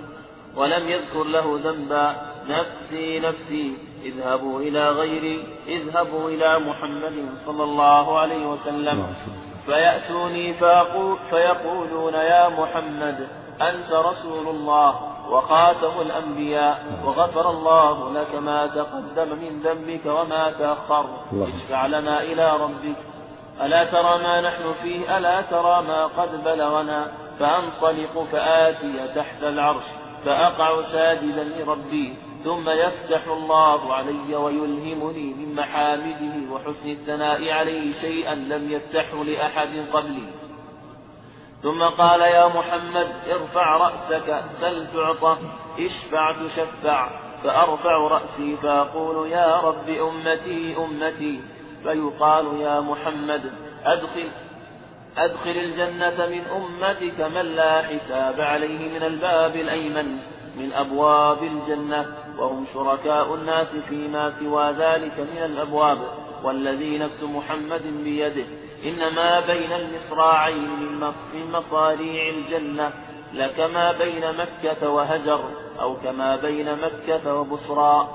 ولم 0.57 0.89
يذكر 0.89 1.25
له 1.25 1.61
ذنبا. 1.65 2.33
نفسي 2.49 3.21
نفسي. 3.21 3.77
اذهبوا 4.05 4.61
إلى 4.61 4.89
غيري 4.91 5.45
اذهبوا 5.69 6.31
إلى 6.31 6.59
محمد 6.59 7.29
صلى 7.47 7.65
الله 7.65 8.19
عليه 8.19 8.47
وسلم. 8.47 9.07
فيأتوني 9.67 10.55
فيقول 10.55 11.19
فيقولون 11.31 12.15
يا 12.15 12.49
محمد 12.49 13.29
أنت 13.61 13.93
رسول 13.93 14.49
الله 14.49 14.95
وخاتم 15.31 16.01
الأنبياء 16.01 16.85
وغفر 17.05 17.51
الله 17.51 18.13
لك 18.13 18.35
ما 18.35 18.67
تقدم 18.67 19.29
من 19.39 19.61
ذنبك 19.65 20.07
وما 20.07 20.51
تأخر. 20.51 21.07
اشفع 21.33 21.87
لنا 21.87 22.23
إلى 22.23 22.57
ربك. 22.57 22.97
ألا 23.63 23.85
ترى 23.85 24.23
ما 24.23 24.41
نحن 24.41 24.75
فيه؟ 24.83 25.19
ألا 25.19 25.41
ترى 25.43 25.83
ما 25.83 26.07
قد 26.07 26.45
بلغنا؟ 26.45 27.13
فأنطلق 27.39 28.23
فآتي 28.33 29.09
تحت 29.15 29.43
العرش 29.43 29.85
فأقع 30.25 30.83
ساجدا 30.93 31.45
لربي. 31.45 32.17
ثم 32.45 32.71
يفتح 32.71 33.27
الله 33.27 33.95
علي 33.95 34.37
ويلهمني 34.37 35.35
من 35.35 35.55
محامده 35.55 36.53
وحسن 36.53 36.91
الثناء 36.91 37.51
عليه 37.51 37.93
شيئا 38.01 38.35
لم 38.35 38.73
يفتحه 38.73 39.25
لأحد 39.25 39.87
قبلي. 39.93 40.27
ثم 41.63 41.83
قال 41.83 42.21
يا 42.21 42.49
محمد 42.49 43.07
ارفع 43.31 43.77
رأسك 43.77 44.45
سل 44.61 44.87
تعطى 44.87 45.39
اشفع 45.79 46.33
تشفع 46.33 47.11
فأرفع 47.43 47.97
رأسي 48.11 48.57
فأقول 48.57 49.31
يا 49.31 49.57
رب 49.57 49.89
أمتي 49.89 50.77
أمتي. 50.77 51.41
فيقال 51.83 52.61
يا 52.61 52.81
محمد 52.81 53.53
أدخل 53.85 54.29
أدخل 55.19 55.51
الجنة 55.51 56.27
من 56.27 56.45
أمتك 56.45 57.21
من 57.21 57.47
لا 57.57 57.83
حساب 57.83 58.41
عليه 58.41 58.99
من 58.99 59.03
الباب 59.03 59.57
الأيمن. 59.57 60.19
من 60.57 60.73
أبواب 60.73 61.39
الجنة 61.43 62.07
وهم 62.39 62.65
شركاء 62.75 63.35
الناس 63.35 63.77
فيما 63.89 64.31
سوى 64.31 64.71
ذلك 64.71 65.21
من 65.21 65.43
الأبواب 65.45 65.99
والذي 66.45 66.99
نفس 66.99 67.25
محمد 67.25 67.83
بيده. 68.05 68.45
إنما 68.85 69.47
بين 69.47 69.73
المصراعين 69.73 70.69
من 71.35 71.51
مصاريع 71.53 72.29
الجنة. 72.29 72.91
لكما 73.35 73.99
بين 73.99 74.23
مكة 74.37 74.89
وهجر 74.89 75.41
أو 75.81 75.97
كما 75.97 76.37
بين 76.37 76.67
مكة 76.79 77.41
وبصرى. 77.41 78.09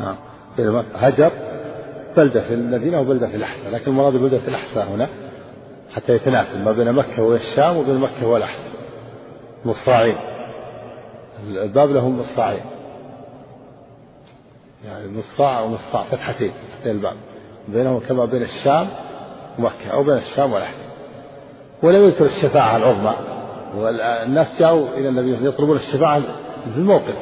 نعم. 0.00 0.16
هجر 0.94 1.32
بلدة 2.16 2.40
في 2.40 2.54
المدينة 2.54 3.00
وبلدة 3.00 3.28
في 3.28 3.36
الأحساء. 3.36 3.72
لكن 3.72 3.90
المراد 3.90 4.12
بلدة 4.12 4.38
في 4.38 4.48
الأحساء 4.48 4.84
هنا 4.84 5.08
حتى 5.94 6.12
يتناسب 6.12 6.64
ما 6.64 6.72
بين 6.72 6.92
مكة 6.92 7.22
والشام 7.22 7.76
وبين 7.76 7.98
مكة 7.98 8.26
والأحساء. 8.26 8.72
مصراعين. 9.64 10.33
الباب 11.48 11.90
لهم 11.90 12.20
مصراعين 12.20 12.64
يعني 14.86 15.08
مصراع 15.08 15.60
ومصراع 15.60 16.04
فتحتين 16.04 16.52
فتحتين 16.52 16.92
الباب. 16.92 17.16
بينهم 17.68 17.98
كما 17.98 18.24
بين 18.24 18.42
الشام 18.42 18.88
ومكة 19.58 19.90
أو 19.92 20.02
بين 20.02 20.16
الشام 20.16 20.52
والأحساء 20.52 20.88
ولم 21.82 22.04
يذكر 22.04 22.24
الشفاعة 22.24 22.76
العظمى. 22.76 23.16
والناس 23.76 24.60
جاءوا 24.60 24.88
إلى 24.88 25.08
النبي 25.08 25.48
يطلبون 25.48 25.76
الشفاعة 25.76 26.20
في 26.64 26.76
الموقف. 26.76 27.16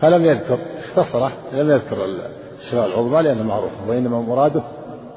فلم 0.00 0.24
يذكر 0.24 0.58
اختصره 0.78 1.32
لم 1.52 1.70
يذكر 1.70 2.04
الشفاعة 2.58 2.86
العظمى 2.86 3.22
لأنها 3.22 3.42
معروفة 3.42 3.88
وإنما 3.88 4.20
مراده 4.20 4.62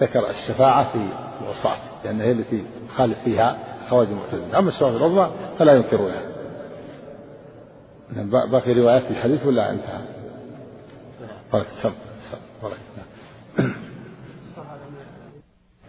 ذكر 0.02 0.30
الشفاعة 0.30 0.92
في 0.92 1.00
العصاة 1.42 1.78
لأن 2.06 2.22
هي 2.22 2.32
التي 2.32 2.64
خالف 2.96 3.20
فيها 3.24 3.58
خوارج 3.90 4.08
المعتزلة. 4.08 4.60
أما 4.60 4.70
الشفاعة 4.70 4.90
العظمى 4.90 5.30
فلا 5.60 5.74
ينكرونها. 5.74 6.29
باقي 8.52 8.74
روايات 8.74 9.12
الحديث 9.12 9.46
ولا 9.46 9.72
انتهى؟ 9.72 10.02
بارك 11.54 11.68
السم 11.68 11.94
بارك 12.64 12.78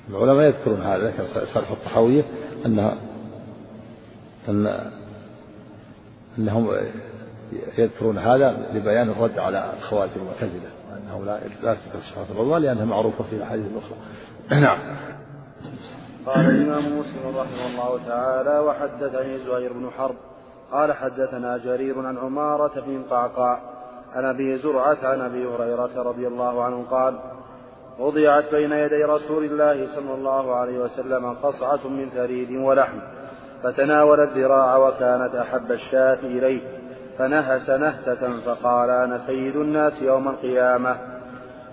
العلماء 0.08 0.46
يذكرون 0.46 0.82
هذا 0.82 1.10
ذكر 1.10 1.24
صالح 1.54 1.70
الطحاوية 1.70 2.24
أنها 2.66 2.96
أن 4.48 4.90
أنهم 6.38 6.76
يذكرون 7.78 8.18
هذا 8.18 8.70
لبيان 8.74 9.10
الرد 9.10 9.38
على 9.38 9.72
الخوارج 9.78 10.10
المعتزلة 10.16 10.70
وأنه 10.90 11.24
لا 11.24 11.40
لا 11.62 11.72
الشفاعة 11.72 12.26
العظمى 12.30 12.58
لأنها 12.58 12.84
معروفة 12.84 13.24
في 13.24 13.36
الأحاديث 13.36 13.66
الأخرى. 13.66 13.96
نعم. 14.66 14.96
قال 16.26 16.46
الإمام 16.46 16.98
مسلم 16.98 17.36
رحمه 17.36 17.66
الله 17.66 18.06
تعالى 18.06 18.58
وحدثني 18.58 19.38
زهير 19.38 19.72
بن 19.72 19.90
حرب 19.90 20.16
قال 20.72 20.92
حدثنا 20.92 21.56
جرير 21.56 22.06
عن 22.06 22.18
عمارة 22.18 22.80
بن 22.86 23.02
قعقاع 23.10 23.60
عن 24.14 24.24
أبي 24.24 24.56
زرعة 24.56 24.98
عن 25.02 25.20
أبي 25.20 25.46
هريرة 25.46 26.02
رضي 26.02 26.26
الله 26.26 26.64
عنه 26.64 26.84
قال 26.90 27.18
وضعت 27.98 28.44
بين 28.50 28.72
يدي 28.72 29.04
رسول 29.04 29.44
الله 29.44 29.86
صلى 29.94 30.14
الله 30.14 30.54
عليه 30.54 30.78
وسلم 30.78 31.32
قصعة 31.42 31.88
من 31.88 32.10
ثريد 32.14 32.50
ولحم 32.50 32.98
فتناول 33.62 34.20
الذراع 34.20 34.76
وكانت 34.76 35.34
أحب 35.34 35.72
الشاة 35.72 36.18
إليه 36.22 36.60
فنهس 37.18 37.70
نهسة 37.70 38.40
فقال 38.46 38.90
أنا 38.90 39.18
سيد 39.26 39.56
الناس 39.56 40.02
يوم 40.02 40.28
القيامة. 40.28 40.96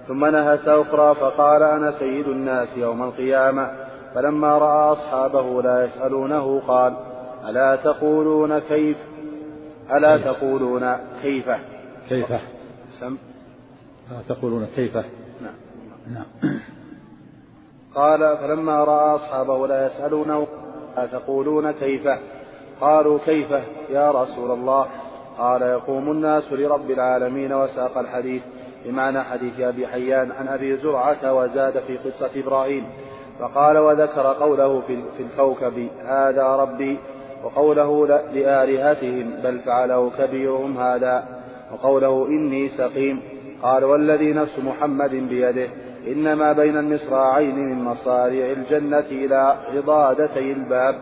ثم 0.07 0.25
نهس 0.25 0.67
أخرى 0.67 1.15
فقال 1.15 1.63
أنا 1.63 1.91
سيد 1.91 2.27
الناس 2.27 2.77
يوم 2.77 3.03
القيامة. 3.03 3.71
فلما 4.15 4.57
رأى 4.57 4.91
أصحابه 4.91 5.61
لا 5.61 5.85
يسألونه 5.85 6.61
قال 6.67 6.93
ألا 7.45 7.75
تقولون 7.75 8.59
كيف؟ 8.59 8.97
ألا 9.91 10.17
تقولون 10.17 10.97
كيف؟ 11.21 11.49
كيف؟ 12.09 12.27
سم. 12.99 13.17
ألا 14.11 14.21
تقولون 14.29 14.67
كيف؟ 14.75 14.95
نعم. 14.95 15.55
نعم. 16.13 16.25
قال 17.95 18.37
فلما 18.37 18.83
رأى 18.83 19.15
أصحابه 19.15 19.67
لا 19.67 19.85
يسألونه 19.85 20.47
أتقولون 20.97 21.71
كيف؟ 21.71 22.07
قالوا 22.81 23.19
كيف 23.25 23.51
يا 23.89 24.11
رسول 24.11 24.51
الله؟ 24.51 24.87
قال 25.37 25.61
يقوم 25.61 26.11
الناس 26.11 26.53
لرب 26.53 26.91
العالمين 26.91 27.53
وساق 27.53 27.97
الحديث. 27.97 28.41
بمعنى 28.85 29.23
حديث 29.23 29.59
أبي 29.59 29.87
حيان 29.87 30.31
عن 30.31 30.47
أبي 30.47 30.77
زرعة 30.77 31.33
وزاد 31.33 31.79
في 31.79 31.97
قصة 31.97 32.29
إبراهيم. 32.35 32.85
فقال 33.39 33.77
وذكر 33.77 34.33
قوله 34.33 34.81
في 35.17 35.23
الكوكب 35.23 35.89
هذا 36.05 36.47
ربي. 36.47 36.99
وقوله 37.47 38.07
لآلهتهم 38.07 39.41
بل 39.43 39.59
فعله 39.59 40.09
كبيرهم 40.09 40.77
هذا. 40.77 41.23
وقوله 41.71 42.27
إني 42.27 42.69
سقيم. 42.69 43.21
قال 43.63 43.83
والذي 43.83 44.33
نفس 44.33 44.59
محمد 44.59 45.11
بيده. 45.11 45.67
إنما 46.07 46.53
بين 46.53 46.77
المصراعين 46.77 47.55
من 47.55 47.83
مصاريع 47.83 48.51
الجنة 48.51 48.99
إلى 48.99 49.55
عضادتي 49.73 50.51
الباب. 50.51 50.95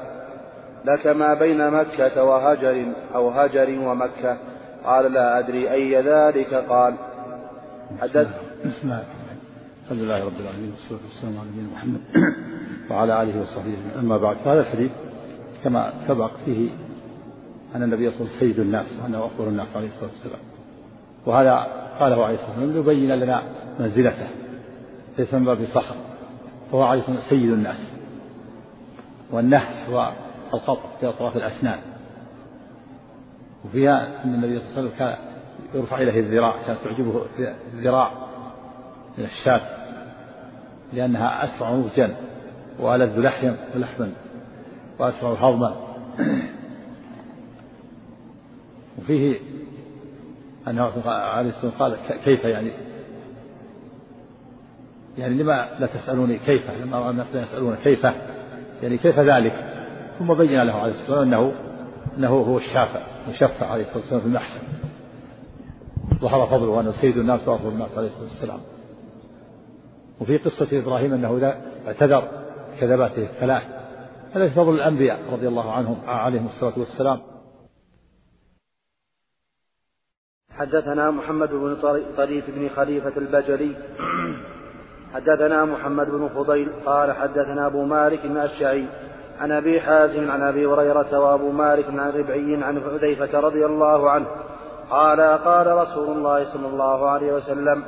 لكما 0.85 1.33
بين 1.33 1.71
مكة 1.71 2.23
وهجر 2.23 2.85
أو 3.15 3.29
هجر 3.29 3.79
ومكة. 3.79 4.37
قال 4.85 5.11
لا 5.11 5.39
أدري 5.39 5.71
أي 5.71 6.01
ذلك. 6.01 6.53
قال 6.53 6.93
حدث 8.01 8.27
بسم 8.65 8.93
الحمد 9.85 9.99
لله 9.99 10.25
رب 10.25 10.39
العالمين 10.39 10.71
والصلاة 10.71 10.99
والسلام 11.09 11.37
على 11.39 11.49
نبينا 11.49 11.69
محمد 11.73 12.01
وعلى 12.91 13.23
آله 13.23 13.41
وصحبه 13.41 13.77
أما 13.99 14.17
بعد 14.17 14.37
فهذا 14.37 14.59
الحديث 14.59 14.91
كما 15.65 15.93
سبق 16.07 16.31
فيه 16.45 16.69
أن 17.75 17.83
النبي 17.83 18.09
صلى 18.09 18.19
الله 18.19 18.29
عليه 18.29 18.37
وسلم 18.37 18.39
سيد 18.39 18.59
الناس 18.59 18.99
وأنه 19.03 19.25
أفضل 19.25 19.47
الناس 19.47 19.75
عليه 19.75 19.87
الصلاة 19.87 20.09
والسلام. 20.09 20.39
وهذا 21.25 21.53
قاله 21.99 22.25
عليه 22.25 22.33
الصلاة 22.33 22.49
والسلام 22.49 22.71
ليبين 22.73 23.09
لنا 23.09 23.43
منزلته 23.79 24.27
ليس 25.19 25.33
من 25.33 25.45
باب 25.45 25.61
الفخر 25.61 25.95
فهو 26.71 26.83
عليه 26.83 26.99
الصلاة 26.99 27.17
والسلام 27.17 27.41
سيد 27.41 27.51
الناس. 27.51 27.91
والنحس 29.31 29.89
هو 29.89 30.11
القطع 30.53 30.89
في 30.99 31.09
أطراف 31.09 31.35
الأسنان. 31.35 31.79
وفيها 33.65 34.23
أن 34.23 34.33
النبي 34.33 34.59
صلى 34.59 34.67
الله 34.67 34.77
عليه 34.77 34.87
وسلم 34.87 34.99
كان 34.99 35.17
يرفع 35.73 36.01
إليه 36.01 36.19
الذراع 36.19 36.65
كانت 36.67 36.79
تعجبه 36.79 37.25
الذراع 37.73 38.11
من 39.17 39.23
الشاة 39.23 39.61
لأنها 40.93 41.43
أسرع 41.43 41.71
نضجا 41.71 42.15
وألذ 42.79 43.19
لحيا 43.19 43.57
ولحما 43.75 44.11
وأسرع 44.99 45.31
هضما 45.31 45.75
وفيه 48.99 49.39
أنه 50.67 50.91
عليه 51.07 51.49
الصلاة 51.49 51.71
قال 51.79 51.97
كيف 52.25 52.43
يعني؟ 52.43 52.71
يعني 55.17 55.43
لما 55.43 55.69
لا 55.79 55.87
تسألوني 55.87 56.37
كيف 56.37 56.71
لما 56.81 56.99
رأى 56.99 57.09
الناس 57.09 57.35
لا 57.35 57.41
يسألون 57.41 57.75
كيف 57.75 58.03
يعني 58.83 58.97
كيف 58.97 59.19
ذلك؟ 59.19 59.53
ثم 60.19 60.33
بين 60.33 60.63
له 60.63 60.73
عليه 60.73 60.91
الصلاة 60.91 61.19
والسلام 61.19 61.33
أنه 61.33 61.53
أنه 62.17 62.29
هو 62.29 62.57
الشافع 62.57 62.99
مشفع 63.29 63.65
عليه 63.65 63.83
الصلاة 63.83 63.97
والسلام 63.97 64.21
في 64.21 64.27
المحشر. 64.27 64.59
ظهر 66.21 66.47
فضله 66.47 66.69
وأنه 66.69 66.91
سيد 67.01 67.17
الناس 67.17 67.47
وأفضل 67.47 67.69
الناس 67.69 67.97
عليه 67.97 68.07
الصلاة 68.07 68.29
والسلام. 68.29 68.59
وفي 70.21 70.37
قصة 70.37 70.79
إبراهيم 70.79 71.13
أنه 71.13 71.53
اعتذر 71.87 72.27
كذباته 72.79 73.23
الثلاث. 73.23 73.63
هذا 74.35 74.55
فضل 74.55 74.73
الأنبياء 74.73 75.19
رضي 75.31 75.47
الله 75.47 75.71
عنهم 75.71 76.09
عليهم 76.09 76.45
الصلاة 76.45 76.79
والسلام. 76.79 77.21
حدثنا 80.49 81.11
محمد 81.11 81.49
بن 81.49 81.75
طريف 82.17 82.49
بن 82.49 82.69
خليفة 82.69 83.17
البجلي. 83.17 83.75
حدثنا 85.13 85.65
محمد 85.65 86.09
بن 86.09 86.27
فضيل 86.27 86.69
قال 86.85 87.11
حدثنا 87.11 87.67
أبو 87.67 87.85
مالك 87.85 88.25
بن 88.25 88.37
الشعي 88.37 88.85
عن 89.39 89.51
أبي 89.51 89.81
حازم 89.81 90.31
عن 90.31 90.41
أبي 90.41 90.65
هريرة 90.65 91.19
وأبو 91.19 91.51
مالك 91.51 91.85
عن 91.85 92.09
ربعي 92.09 92.63
عن 92.63 92.81
حذيفة 92.81 93.39
رضي 93.39 93.65
الله 93.65 94.09
عنه. 94.09 94.27
قال 94.89 95.21
قال 95.21 95.67
رسول 95.67 96.17
الله 96.17 96.53
صلى 96.53 96.67
الله 96.67 97.09
عليه 97.09 97.33
وسلم 97.33 97.83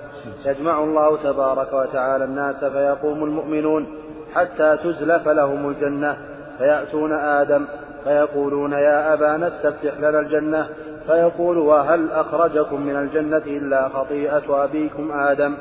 يجمع 0.45 0.83
الله 0.83 1.23
تبارك 1.23 1.73
وتعالى 1.73 2.23
الناس 2.23 2.65
فيقوم 2.65 3.23
المؤمنون 3.23 3.87
حتى 4.33 4.77
تزلف 4.77 5.27
لهم 5.27 5.69
الجنة. 5.69 6.36
فيأتون 6.57 7.13
آدم 7.13 7.65
فيقولون 8.03 8.71
يا 8.71 9.13
أبانا 9.13 9.47
استفتح 9.47 9.99
لنا 9.99 10.19
الجنة 10.19 10.69
فيقول 11.07 11.57
وهل 11.57 12.11
أخرجكم 12.11 12.81
من 12.81 12.95
الجنة 12.95 13.37
إلا 13.37 13.89
خطيئة 13.89 14.63
أبيكم 14.63 15.11
آدم؟ 15.11 15.55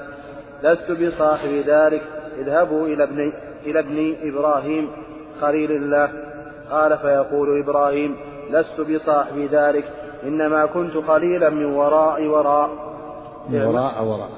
لست 0.63 0.91
بصاحب 0.91 1.65
ذلك 1.67 2.03
اذهبوا 2.39 2.87
إلى 2.87 3.03
ابن 3.05 3.33
إلى 3.67 3.79
ابن 3.79 4.15
إبراهيم 4.23 4.91
خليل 5.41 5.73
الله. 5.73 6.09
قال 6.71 6.99
فيقول 6.99 7.61
إبراهيم 7.61 8.17
لست 8.51 8.81
بصاحب 8.81 9.39
ذلك 9.39 9.85
إنما 10.25 10.67
كنت 10.67 10.97
قليلا 10.97 11.51
من 11.51 11.65
وراء 11.65 12.27
وراء. 12.27 12.71
من 13.49 13.63
وراء 13.63 14.05
وراء. 14.05 14.31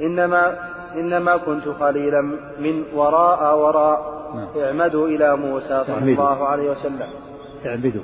إنما 0.00 0.56
إنما 0.94 1.36
كنت 1.36 1.68
قليلا 1.68 2.20
من 2.60 2.84
وراء 2.94 3.58
وراء. 3.58 4.15
اعمدوا 4.56 5.08
إلى 5.08 5.36
موسى 5.36 5.84
صلى 5.84 6.12
الله 6.12 6.48
عليه 6.48 6.70
وسلم. 6.70 7.08
اعمدوا. 7.66 8.02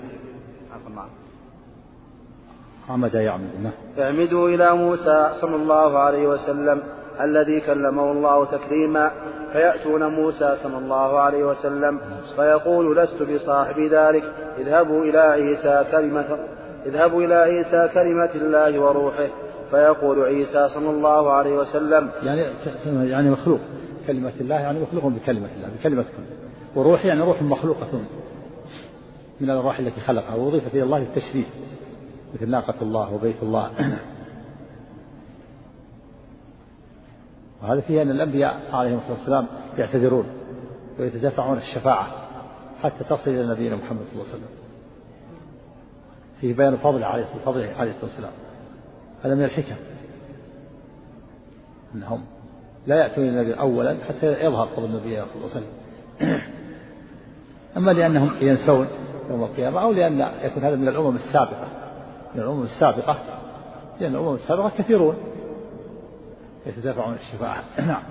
عمد 2.90 3.14
يعمد 3.14 3.50
نعم 3.62 3.72
اعمدوا 3.98 4.48
إلى 4.48 4.76
موسى 4.76 5.28
صلى 5.40 5.56
الله 5.56 5.98
عليه 5.98 6.28
وسلم 6.28 6.82
الذي 7.20 7.60
كلمه 7.60 8.12
الله 8.12 8.44
تكريما 8.44 9.10
فيأتون 9.52 10.06
موسى 10.06 10.56
صلى 10.62 10.78
الله 10.78 11.18
عليه 11.18 11.44
وسلم 11.44 12.00
فيقول 12.36 12.96
لست 12.96 13.22
بصاحب 13.22 13.78
ذلك. 13.78 14.24
اذهبوا 14.58 15.04
إلى 15.04 15.18
عيسى 15.18 15.84
كلمة 15.92 16.38
اذهبوا 16.86 17.22
إلى 17.22 17.34
عيسى 17.34 17.88
كلمة 17.94 18.30
الله 18.34 18.78
وروحه. 18.78 19.28
فيقول 19.70 20.24
عيسى 20.24 20.68
صلى 20.68 20.90
الله 20.90 21.32
عليه 21.32 21.52
وسلم 21.52 22.10
يعني 22.22 23.10
يعني 23.10 23.30
مخلوق. 23.30 23.60
كلمة 24.06 24.32
الله 24.40 24.54
يعني 24.54 24.80
مخلوق 24.80 25.06
بكلمة 25.06 25.48
الله 25.56 25.68
بكلمة 25.78 26.04
وروح 26.76 27.04
يعني 27.04 27.20
روح 27.20 27.42
مخلوقة 27.42 28.00
من 29.40 29.50
الأرواح 29.50 29.78
التي 29.78 30.00
خلقها 30.00 30.34
وأضيفت 30.34 30.74
إلى 30.74 30.82
الله 30.82 30.98
للتشريف 30.98 31.46
مثل 32.34 32.50
ناقة 32.50 32.82
الله 32.82 33.14
وبيت 33.14 33.42
الله. 33.42 33.70
وهذا 37.62 37.80
فيه 37.80 38.02
أن 38.02 38.10
الأنبياء 38.10 38.60
عليهم 38.72 38.98
الصلاة 38.98 39.18
والسلام 39.18 39.46
يعتذرون 39.78 40.26
ويتدافعون 40.98 41.58
الشفاعة 41.58 42.06
حتى 42.82 43.04
تصل 43.04 43.30
إلى 43.30 43.46
نبينا 43.46 43.76
محمد 43.76 44.00
صلى 44.04 44.12
الله 44.12 44.24
عليه 44.24 44.34
وسلم. 44.34 44.48
فيه 46.40 46.54
بيان 46.54 46.76
فضله 46.76 47.06
عليه 47.06 47.24
الصلاة 47.24 48.02
والسلام. 48.02 48.32
هذا 49.22 49.34
من 49.34 49.44
الحكم. 49.44 49.76
أنهم 51.94 52.24
لا 52.86 52.96
يأتون 52.96 53.24
النبي 53.24 53.54
أولا 53.54 53.96
حتى 54.08 54.26
يظهر 54.26 54.66
فضل 54.66 54.84
النبي 54.84 55.22
صلى 55.22 55.34
الله 55.34 55.50
عليه 55.50 55.66
وسلم. 55.66 55.72
أما 57.76 57.90
لأنهم 57.90 58.34
ينسون 58.40 58.86
يوم 59.30 59.42
القيامة 59.42 59.82
أو 59.82 59.92
لأن 59.92 60.20
يكون 60.42 60.64
هذا 60.64 60.76
من 60.76 60.88
الأمم 60.88 61.16
السابقة. 61.16 61.68
من 62.34 62.42
الأمم 62.42 62.62
السابقة. 62.62 63.16
لأن 64.00 64.14
الأمم 64.14 64.34
السابقة 64.34 64.72
كثيرون. 64.78 65.16
يتدافعون 66.66 67.14
الشفاعة؟ 67.14 67.62
نعم. 67.86 68.02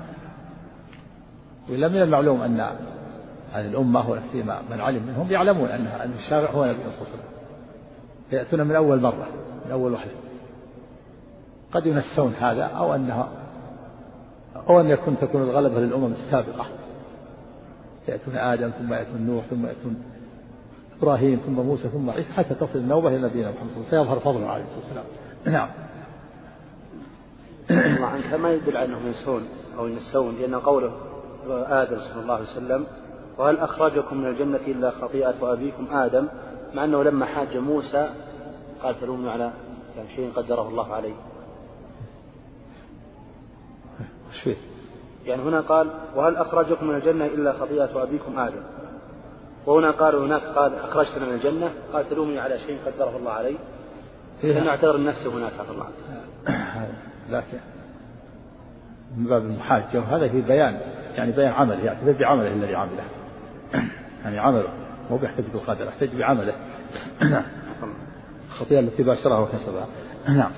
وإلا 1.70 1.88
من 1.88 2.02
المعلوم 2.02 2.42
أن 2.42 2.60
هذه 3.54 3.68
الأمة 3.68 4.10
ولا 4.10 4.22
سيما 4.32 4.62
من 4.72 4.82
علم 4.82 5.04
منهم 5.08 5.32
يعلمون 5.32 5.70
أن 5.70 5.88
أن 5.88 6.12
الشافع 6.14 6.52
هو 6.52 6.64
النبي 6.66 6.80
صلى 6.80 6.92
الله 6.92 7.00
عليه 7.00 7.14
وسلم. 7.14 7.32
يأتون 8.32 8.68
من 8.68 8.76
أول 8.76 9.02
مرة 9.02 9.28
من 9.66 9.72
أول 9.72 9.94
وحدة 9.94 10.12
قد 11.72 11.86
ينسون 11.86 12.34
هذا 12.34 12.64
أو 12.64 12.96
أنها 12.96 13.41
أو 14.56 14.80
أن 14.80 14.90
يكون 14.90 15.18
تكون 15.18 15.42
الغلبة 15.42 15.80
للأمم 15.80 16.12
السابقة. 16.12 16.66
يأتون 18.08 18.36
آدم 18.36 18.70
ثم 18.70 18.94
يأتون 18.94 19.22
نوح 19.22 19.46
ثم 19.46 19.66
يأتون 19.66 20.04
إبراهيم 21.02 21.40
ثم 21.46 21.54
موسى 21.54 21.90
ثم 21.90 22.10
عيسى 22.10 22.34
حتى 22.34 22.56
تصل 22.56 22.80
النوبة 22.80 23.08
إلى 23.08 23.22
نبينا 23.22 23.52
محمد 23.52 23.70
صلى 23.70 23.78
الله 23.78 23.88
عليه 23.90 24.02
وسلم. 24.02 24.04
فيظهر 24.04 24.20
فضله 24.20 24.48
عليه 24.48 24.64
الصلاة 24.64 24.78
والسلام. 24.78 25.06
نعم. 25.46 25.70
الله 27.96 28.08
عنك 28.08 28.34
ما 28.34 28.54
يدل 28.54 28.78
أنهم 28.78 29.08
ينسون 29.08 29.44
أو 29.78 29.88
ينسون؟ 29.88 30.36
لأن 30.36 30.56
قوله 30.56 30.92
آدم 31.50 32.00
صلى 32.00 32.22
الله 32.22 32.34
عليه 32.34 32.46
وسلم 32.46 32.86
وهل 33.38 33.58
أخرجكم 33.58 34.18
من 34.18 34.28
الجنة 34.28 34.60
إلا 34.68 34.92
خطيئة 34.92 35.54
أبيكم 35.54 35.88
آدم؟ 35.92 36.28
مع 36.74 36.84
أنه 36.84 37.04
لما 37.04 37.26
حاج 37.26 37.58
موسى 37.58 38.10
قال 38.84 39.00
تلومني 39.00 39.30
على 39.30 39.52
شيء 40.16 40.32
قدره 40.36 40.68
الله 40.68 40.94
عليه 40.94 41.14
وش 44.30 44.31
فيه؟ 44.44 44.56
يعني 45.26 45.42
هنا 45.42 45.62
قال 45.62 45.88
وهل 46.16 46.36
أخرجكم 46.36 46.88
من 46.88 46.96
الجنة 46.96 47.26
إلا 47.26 47.54
خطيئة 47.54 48.04
أبيكم 48.04 48.40
آدم؟ 48.40 48.62
وهنا 49.66 49.92
قال 49.92 50.16
هناك 50.16 50.42
قال 50.42 50.76
أخرجتنا 50.76 51.26
من 51.26 51.34
الجنة؟ 51.34 51.72
قال 51.94 52.10
تلومني 52.10 52.40
على 52.40 52.58
شيء 52.58 52.78
قدره 52.86 53.18
الله 53.18 53.32
علي. 53.32 53.56
لأنه 54.44 54.70
اعتذر 54.70 54.96
النفس 54.96 55.28
هناك 55.28 55.52
عفى 55.60 55.72
الله. 55.72 55.88
لكن 57.30 57.58
من 59.18 59.26
باب 59.26 59.42
المحاجة 59.42 60.00
وهذا 60.00 60.28
في 60.28 60.42
بيان 60.42 60.80
يعني 61.16 61.32
بيان 61.32 61.52
عمله 61.52 61.86
يعتذر 61.86 62.20
بعمله 62.20 62.54
الذي 62.54 62.76
عمله. 62.76 63.04
يعني 64.24 64.40
عمله 64.40 64.70
مو 65.10 65.18
بيحتج 65.18 65.44
بالقدر 65.54 65.86
يحتج 65.86 66.16
بعمله. 66.16 66.54
الخطيئة 68.52 68.80
التي 68.80 69.04
باشرها 69.04 69.40
وكسبها. 69.40 69.88
نعم. 70.38 70.52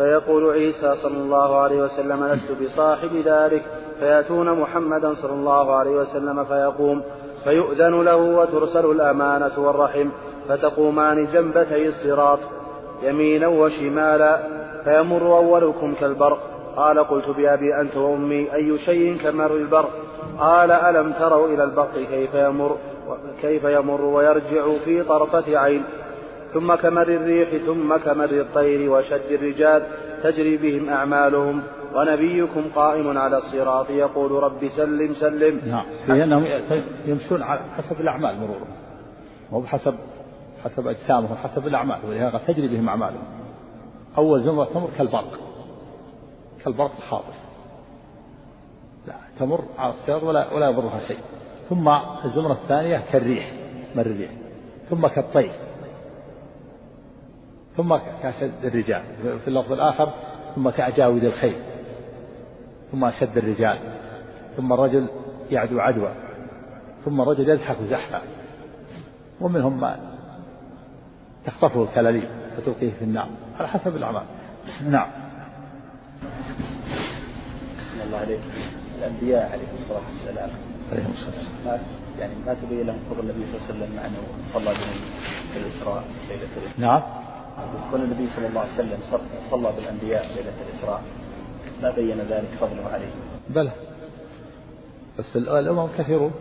فيقول 0.00 0.50
عيسى 0.50 0.94
صلى 1.02 1.16
الله 1.16 1.56
عليه 1.56 1.82
وسلم 1.82 2.24
لست 2.24 2.62
بصاحب 2.62 3.16
ذلك 3.24 3.62
فيأتون 4.00 4.60
محمدا 4.60 5.14
صلى 5.14 5.32
الله 5.32 5.74
عليه 5.74 5.90
وسلم 5.90 6.44
فيقوم 6.44 7.02
فيؤذن 7.44 8.02
له 8.02 8.16
وترسل 8.16 8.90
الأمانة 8.90 9.50
والرحم 9.58 10.08
فتقومان 10.48 11.26
جنبتي 11.32 11.88
الصراط 11.88 12.38
يمينا 13.02 13.46
وشمالا 13.46 14.40
فيمر 14.84 15.36
أولكم 15.36 15.94
كالبرق 15.94 16.38
قال 16.76 16.98
قلت 16.98 17.28
بأبي 17.36 17.80
أنت 17.80 17.96
وأمي 17.96 18.54
أي 18.54 18.78
شيء 18.78 19.16
كمر 19.22 19.50
البرق 19.50 19.90
قال 20.38 20.70
ألم 20.70 21.12
تروا 21.12 21.48
إلى 21.48 21.64
البرق 21.64 21.94
كيف 22.10 22.34
يمر 22.34 22.76
كيف 23.42 23.64
يمر 23.64 24.00
ويرجع 24.00 24.78
في 24.84 25.02
طرفة 25.02 25.58
عين؟ 25.58 25.84
ثم 26.54 26.74
كمر 26.74 27.08
الريح 27.08 27.56
ثم 27.66 27.96
كمر 27.96 28.30
الطير 28.30 28.90
وشد 28.90 29.30
الرجال 29.30 29.86
تجري 30.22 30.56
بهم 30.56 30.88
أعمالهم 30.88 31.62
ونبيكم 31.94 32.62
قائم 32.74 33.18
على 33.18 33.38
الصراط 33.38 33.90
يقول 33.90 34.42
رب 34.42 34.68
سلم 34.76 35.14
سلم. 35.14 35.60
نعم 35.66 35.84
لأنهم 36.08 36.44
يمشون 37.06 37.42
على 37.42 37.60
حسب 37.76 38.00
الأعمال 38.00 38.36
مرورهم. 38.36 38.74
مو 39.52 39.60
بحسب 39.60 39.94
حسب 40.64 40.86
أجسامهم 40.86 41.36
حسب 41.36 41.66
الأعمال 41.66 41.98
ولهذا 42.08 42.40
تجري 42.48 42.68
بهم 42.68 42.88
أعمالهم. 42.88 43.24
أول 44.18 44.40
زمرة 44.40 44.64
تمر 44.64 44.88
كالبرق. 44.98 45.38
كالبرق 46.64 46.92
الخاطف 46.96 47.34
لا 49.06 49.14
تمر 49.38 49.64
على 49.78 49.92
الصراط 49.92 50.22
ولا 50.22 50.54
ولا 50.54 50.70
يضرها 50.70 51.00
شيء. 51.08 51.18
ثم 51.68 51.88
الزمرة 52.24 52.52
الثانية 52.52 53.02
كالريح 53.12 53.52
مر 53.94 54.06
الريح. 54.06 54.30
ثم 54.90 55.06
كالطير. 55.06 55.52
ثم 57.76 57.96
كأشد 58.22 58.52
الرجال 58.64 59.02
في 59.22 59.48
اللفظ 59.48 59.72
الآخر 59.72 60.12
ثم 60.54 60.70
كأجاود 60.70 61.24
الخيل 61.24 61.56
ثم 62.92 63.04
أشد 63.04 63.38
الرجال 63.38 63.78
ثم 64.56 64.72
الرجل 64.72 65.08
يعدو 65.50 65.80
عدوى 65.80 66.14
ثم 67.04 67.20
الرجل 67.20 67.48
يزحف 67.48 67.82
زحفا. 67.82 68.20
ومنهم 69.40 69.80
ما 69.80 69.98
تخطفه 71.46 71.82
الكلاليب 71.82 72.28
فتلقيه 72.56 72.92
في 72.98 73.04
النار 73.04 73.28
على 73.58 73.68
حسب 73.68 73.96
الأعمال. 73.96 74.22
نعم. 74.84 75.08
الله 78.06 78.18
عليك 78.18 78.40
الأنبياء 78.98 79.52
عليهم 79.52 79.74
الصلاة 79.78 80.00
والسلام. 80.12 80.50
عليهم 80.92 81.10
الصلاة 81.10 81.34
والسلام. 81.38 81.80
يعني 82.20 82.32
ما 82.46 82.54
تبين 82.54 82.86
لهم 82.86 82.98
فضل 83.10 83.20
النبي 83.20 83.46
صلى 83.46 83.56
الله 83.56 83.66
عليه 83.66 83.74
وسلم 83.74 83.96
مع 83.96 84.06
أنه 84.06 84.22
صلى 84.52 84.64
بهم 84.64 85.00
في 85.52 85.58
الإسراء 85.58 86.04
ليلة 86.28 86.48
الإسراء. 86.56 86.80
نعم. 86.80 87.02
كون 87.90 88.00
النبي 88.00 88.28
صلى 88.36 88.46
الله 88.46 88.60
عليه 88.60 88.72
وسلم 88.74 88.98
صلى 89.50 89.72
بالأنبياء 89.76 90.26
ليلة 90.36 90.52
الإسراء. 90.68 91.02
ما 91.82 91.90
بين 91.90 92.18
ذلك 92.18 92.48
فضله 92.60 92.86
عليه. 92.92 93.10
بلى. 93.48 93.72
بس 95.18 95.36
الأمم 95.36 95.88
كثيرون. 95.98 96.32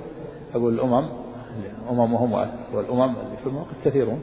أقول 0.56 0.74
الأمم 0.74 1.10
أممهم 1.90 2.32
والأمم 2.74 3.16
اللي 3.16 3.38
في 3.44 3.48
الموقف 3.48 3.76
كثيرون. 3.86 4.22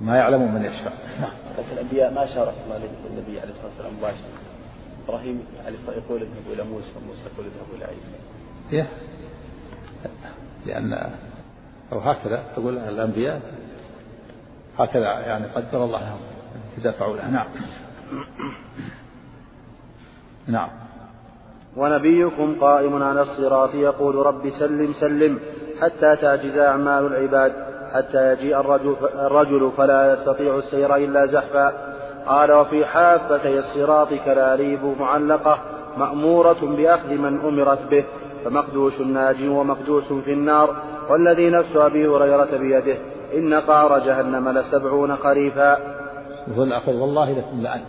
ما 0.00 0.16
يعلمون 0.16 0.52
من 0.54 0.64
يشفع. 0.64 0.90
نعم. 1.20 1.32
لكن 1.58 1.72
الأنبياء 1.72 2.14
ما 2.14 2.26
شارك 2.26 2.54
الله 2.64 2.76
النبي 3.10 3.40
عليه 3.40 3.50
الصلاة 3.50 3.66
والسلام 3.66 3.92
مباشرة. 3.98 4.28
إبراهيم 5.04 5.42
عليه 5.66 5.78
الصلاة 5.78 5.96
يقول 5.96 6.22
اذهبوا 6.22 6.52
إلى 6.54 6.64
موسى 6.64 6.92
وموسى 6.96 7.22
يقول 7.34 7.46
اذهبوا 7.46 7.76
إلى 7.76 7.84
عيسى. 7.84 8.88
لأن 10.66 11.10
أو 11.92 11.98
هكذا 11.98 12.42
تقول 12.56 12.78
الأنبياء 12.78 13.40
هكذا 14.78 15.04
يعني 15.04 15.46
قدر 15.46 15.84
الله 15.84 16.00
لهم 16.00 16.20
تدافعوا 16.76 17.16
له. 17.16 17.30
نعم. 17.30 17.46
نعم. 20.46 20.68
ونبيكم 21.76 22.60
قائم 22.60 23.02
على 23.02 23.22
الصراط 23.22 23.74
يقول 23.74 24.14
رب 24.14 24.50
سلم 24.50 24.92
سلم 25.00 25.40
حتى 25.80 26.16
تعجز 26.16 26.58
أعمال 26.58 27.06
العباد 27.06 27.52
حتى 27.94 28.32
يجيء 28.32 28.60
الرجل, 29.26 29.70
فلا 29.76 30.12
يستطيع 30.12 30.58
السير 30.58 30.96
إلا 30.96 31.26
زحفا. 31.26 31.72
قال 32.26 32.52
وفي 32.52 32.86
حافتي 32.86 33.58
الصراط 33.58 34.08
كلاليب 34.08 34.84
معلقة 35.00 35.58
مأمورة 35.96 36.76
بأخذ 36.76 37.08
من 37.08 37.40
أمرت 37.40 37.90
به 37.90 38.04
فمقدوش 38.44 39.00
ناج 39.00 39.48
ومقدوس 39.48 40.12
في 40.12 40.32
النار 40.32 40.76
والذي 41.10 41.50
نفس 41.50 41.76
أبي 41.76 42.08
هريرة 42.08 42.56
بيده. 42.56 42.98
إن 43.34 43.54
قعر 43.54 43.98
جهنم 43.98 44.48
لسبعون 44.48 45.16
خريفا. 45.16 45.78
يقول 46.48 46.68
الآخر 46.68 46.92
والله 46.92 47.32
لكم 47.32 47.62
لأن 47.62 47.84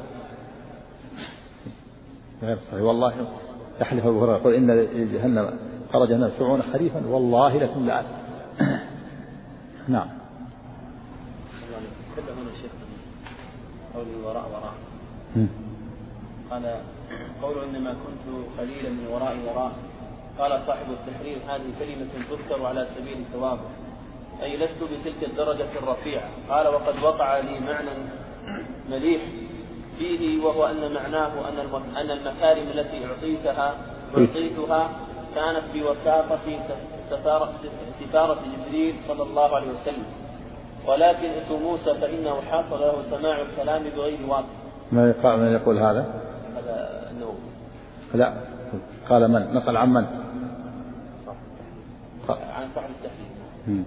غير 2.44 2.58
صحيح. 2.58 2.82
والله 2.82 3.14
يحلف 3.82 4.06
أبو 4.06 4.24
هريرة 4.24 4.38
يقول 4.38 4.54
إن 4.54 4.68
جهنم 5.14 5.60
قعر 5.94 6.06
جهنم 6.06 6.30
سبعون 6.30 6.62
خريفا. 6.62 7.08
والله 7.08 7.58
لكم 7.58 7.86
لأن 7.86 8.06
نعم. 9.88 10.08
هنا 12.18 12.50
الشيخ 12.56 12.72
قول 13.96 14.06
وراء 14.26 14.44
وراء 14.50 14.74
قال 16.52 16.76
قول 17.42 17.64
إنما 17.64 17.94
كنت 17.94 18.36
قليلا 18.60 18.90
من 18.90 19.08
وراء 19.12 19.38
وراء. 19.48 19.72
قال 20.40 20.62
صاحب 20.68 20.86
التحرير 20.92 21.38
هذه 21.48 21.74
كلمة 21.80 22.08
تذكر 22.30 22.66
على 22.66 22.88
سبيل 22.98 23.18
التواضع 23.18 23.89
أي 24.44 24.58
لست 24.58 24.84
بتلك 24.84 25.24
الدرجة 25.24 25.68
الرفيعة. 25.84 26.30
قال 26.50 26.68
وقد 26.68 27.04
وقع 27.04 27.38
لي 27.38 27.60
معنى 27.60 27.90
مليح 28.90 29.22
فيه 29.98 30.44
وهو 30.44 30.66
أن 30.66 30.94
معناه 30.94 31.50
أن 31.50 31.60
أن 31.98 32.12
المكارم 32.12 32.68
التي 32.68 33.06
أعطيتها 33.06 33.76
أعطيتها 34.18 34.90
كانت 35.36 35.64
بوساطة 35.74 36.40
سفارة, 37.10 37.52
سفارة 38.00 38.40
جبريل 38.58 38.96
صلى 39.08 39.24
الله 39.24 39.56
عليه 39.56 39.72
وسلم. 39.72 40.06
ولكن 40.88 41.30
اسم 41.30 41.64
موسى 41.64 41.94
فإنه 41.94 42.42
حصل 42.42 42.80
له 42.80 43.02
سماع 43.02 43.42
الكلام 43.42 43.84
بغير 43.84 44.26
واسطة 44.26 45.36
من 45.36 45.52
يقول 45.52 45.78
هذا؟ 45.78 46.22
هذا 46.58 47.10
النووي 47.12 47.36
لا. 48.14 48.34
قال 49.10 49.32
من؟ 49.32 49.54
نقل 49.54 49.78
عن 49.78 49.90
من؟ 49.90 50.06
عن 52.30 52.70
صاحب 52.76 52.90
التحليل. 52.90 53.86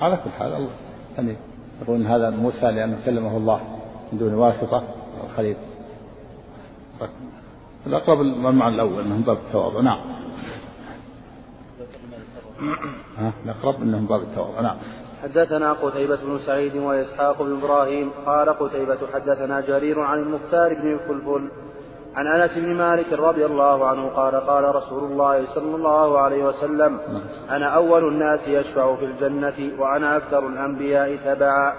على 0.00 0.16
كل 0.16 0.30
حال 0.30 0.54
الله 0.54 0.70
يعني 1.16 1.36
يقول 1.82 2.06
هذا 2.06 2.30
موسى 2.30 2.66
لأنه 2.66 2.98
كلمه 3.04 3.36
الله 3.36 3.60
من 4.12 4.18
دون 4.18 4.34
واسطة 4.34 4.82
الخليل 5.24 5.56
الأقرب 7.86 8.20
المعنى 8.20 8.74
الأول 8.74 9.04
أنهم 9.04 9.20
باب 9.20 9.36
التواضع. 9.36 9.80
نعم. 9.80 10.00
ها؟ 13.18 13.32
الأقرب 13.44 13.82
أنهم 13.82 14.06
باب 14.06 14.22
التواضع. 14.22 14.60
نعم. 14.60 14.76
حدثنا 15.22 15.72
قتيبة 15.72 16.16
بن 16.16 16.38
سعيد 16.46 16.76
وإسحاق 16.76 17.42
بن 17.42 17.58
إبراهيم 17.58 18.10
قال 18.26 18.48
قتيبة 18.48 18.98
حدثنا 19.14 19.60
جرير 19.60 20.00
عن 20.00 20.18
المختار 20.18 20.74
بن 20.74 20.98
فلفل 20.98 21.48
عن 22.16 22.26
أنس 22.26 22.58
بن 22.58 22.74
مالك 22.74 23.12
رضي 23.12 23.46
الله 23.46 23.86
عنه 23.86 24.08
قال 24.08 24.34
قال 24.34 24.74
رسول 24.74 25.04
الله 25.04 25.46
صلى 25.46 25.76
الله 25.76 26.18
عليه 26.18 26.44
وسلم 26.44 26.98
أنا 27.50 27.66
أول 27.66 28.08
الناس 28.08 28.48
يشفع 28.48 28.96
في 28.96 29.04
الجنة 29.04 29.80
وأنا 29.80 30.16
أكثر 30.16 30.46
الأنبياء 30.46 31.16
تبعا. 31.16 31.72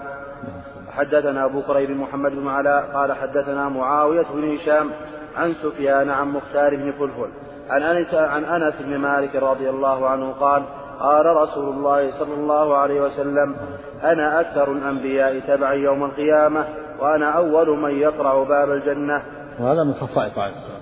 حدثنا 0.90 1.44
أبو 1.44 1.62
كريب 1.62 1.90
محمد 1.90 2.32
بن 2.32 2.48
علاء 2.48 2.90
قال 2.94 3.12
حدثنا 3.12 3.68
معاوية 3.68 4.26
بن 4.34 4.54
هشام 4.54 4.90
عن 5.36 5.54
سفيان 5.54 6.10
عن 6.10 6.28
مختار 6.28 6.76
بن 6.76 6.92
فلفل 6.92 7.28
عن 7.70 7.82
أنس 7.82 8.14
عن 8.14 8.44
أنس 8.44 8.82
بن 8.82 8.98
مالك 8.98 9.36
رضي 9.36 9.70
الله 9.70 10.08
عنه 10.08 10.32
قال 10.32 10.62
قال 11.00 11.26
رسول 11.26 11.68
الله 11.68 12.18
صلى 12.18 12.34
الله 12.34 12.76
عليه 12.76 13.00
وسلم 13.00 13.56
أنا 14.04 14.40
أكثر 14.40 14.72
الأنبياء 14.72 15.38
تبعا 15.38 15.72
يوم 15.72 16.04
القيامة 16.04 16.64
وأنا 17.00 17.30
أول 17.30 17.78
من 17.78 17.90
يقرع 17.90 18.42
باب 18.42 18.70
الجنة. 18.70 19.22
وهذا 19.60 19.84
من 19.84 19.94
خصائص 19.94 20.38
عليه 20.38 20.52
السلام. 20.56 20.80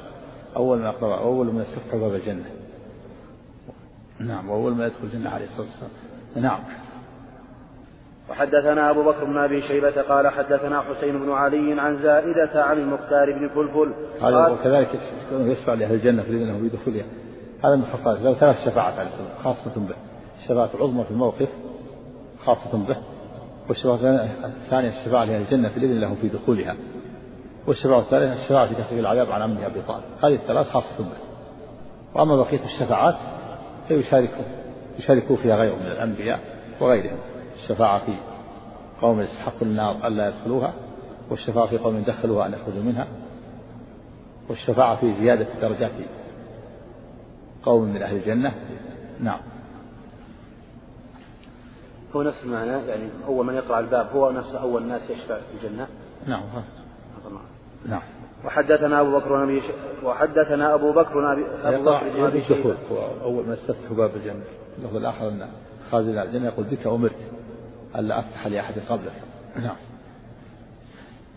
أول 0.56 0.78
ما 0.78 0.88
أقرأ 0.88 1.20
أول 1.20 1.46
من 1.46 1.60
يستفتح 1.60 1.96
باب 1.96 2.14
الجنة. 2.14 2.44
نعم 4.18 4.50
وأول 4.50 4.74
ما 4.74 4.86
يدخل 4.86 5.04
الجنة 5.04 5.30
عليه 5.30 5.44
الصلاة 5.44 5.66
والسلام. 5.66 5.90
نعم. 6.36 6.60
وحدثنا 8.30 8.90
أبو 8.90 9.02
بكر 9.02 9.24
بن 9.24 9.38
أبي 9.38 9.62
شيبة 9.62 10.02
قال 10.02 10.28
حدثنا 10.28 10.80
حسين 10.80 11.18
بن 11.18 11.32
علي 11.32 11.80
عن 11.80 11.96
زائدة 11.96 12.64
عن 12.64 12.78
المختار 12.78 13.32
بن 13.32 13.48
فلفل. 13.48 13.94
هذا 14.22 14.48
وكذلك 14.48 14.88
يشفع 15.32 15.74
لأهل 15.74 15.94
الجنة 15.94 16.22
في 16.22 16.30
أنه 16.30 16.58
بدخولها 16.58 17.04
هذا 17.64 17.76
من 17.76 17.84
خصائص. 17.84 18.22
له 18.22 18.34
ثلاث 18.34 18.64
شفاعات 18.64 18.94
عليه 18.98 19.08
السلام 19.08 19.28
خاصة 19.44 19.86
به. 19.88 19.94
الشفاعة 20.38 20.70
العظمى 20.74 21.04
في 21.04 21.10
الموقف 21.10 21.48
خاصة 22.44 22.78
به. 22.88 22.96
والشفاعة 23.68 23.94
الثانية 24.44 24.88
الشفاعة 24.88 25.24
لأهل 25.24 25.42
الجنة 25.42 25.68
في 25.68 25.76
الإذن 25.76 26.00
لهم 26.00 26.14
في 26.14 26.28
دخولها. 26.28 26.76
والشفاعة 27.66 27.98
الثالثة 27.98 28.42
الشفاعة 28.42 28.68
في 28.68 28.74
تخفيف 28.74 28.98
العذاب 28.98 29.30
عن 29.30 29.42
عمه 29.42 29.66
أبي 29.66 29.82
طالب 29.82 30.04
هذه 30.24 30.34
الثلاث 30.34 30.66
خاصة 30.66 30.98
به 30.98 31.16
وأما 32.14 32.36
بقية 32.36 32.64
الشفاعات 32.64 33.14
فيشاركوا 33.88 34.44
يشاركوا 34.98 35.36
فيها 35.36 35.56
غيرهم 35.56 35.78
من 35.78 35.86
الأنبياء 35.86 36.40
وغيرهم. 36.80 37.18
الشفاعة 37.56 38.04
في 38.04 38.16
قوم 39.00 39.20
يستحق 39.20 39.62
النار 39.62 40.06
ألا 40.06 40.28
يدخلوها 40.28 40.74
والشفاعة 41.30 41.66
في 41.66 41.78
قوم 41.78 42.02
دخلوها 42.02 42.46
أن 42.46 42.52
يخرجوا 42.52 42.82
منها 42.82 43.06
والشفاعة 44.48 44.96
في 44.96 45.14
زيادة 45.14 45.46
درجات 45.60 45.92
قوم 47.62 47.84
من 47.84 48.02
أهل 48.02 48.16
الجنة. 48.16 48.54
نعم. 49.20 49.40
هو 52.16 52.22
نفس 52.22 52.44
المعنى 52.44 52.70
يعني 52.70 53.08
أول 53.26 53.46
من 53.46 53.54
يقرأ 53.54 53.80
الباب 53.80 54.06
هو 54.16 54.30
نفس 54.30 54.54
أول 54.54 54.82
الناس 54.82 55.10
يشفع 55.10 55.38
في 55.38 55.66
الجنة. 55.66 55.86
نعم 56.26 56.42
نعم. 57.86 58.02
وحدثنا 58.44 59.00
أبو 59.00 59.18
بكر 59.18 59.44
نبي 59.44 59.62
وحدثنا 60.04 60.74
أبو 60.74 60.92
بكر 60.92 61.32
أبو 61.64 61.84
بكر 61.84 62.26
نبي 62.26 62.38
الدخول 62.38 62.76
أول 63.22 63.46
ما 63.46 63.54
استفتح 63.54 63.92
باب 63.92 64.10
الجنة. 64.16 64.44
اللفظ 64.78 64.96
الآخر 64.96 65.28
أن 65.28 65.48
خازن 65.90 66.18
الجنة 66.18 66.46
يقول 66.46 66.64
بك 66.64 66.86
أمرت 66.86 67.16
ألا 67.96 68.18
أفتح 68.18 68.46
لأحد 68.46 68.74
قبلك. 68.88 69.22
نعم. 69.56 69.76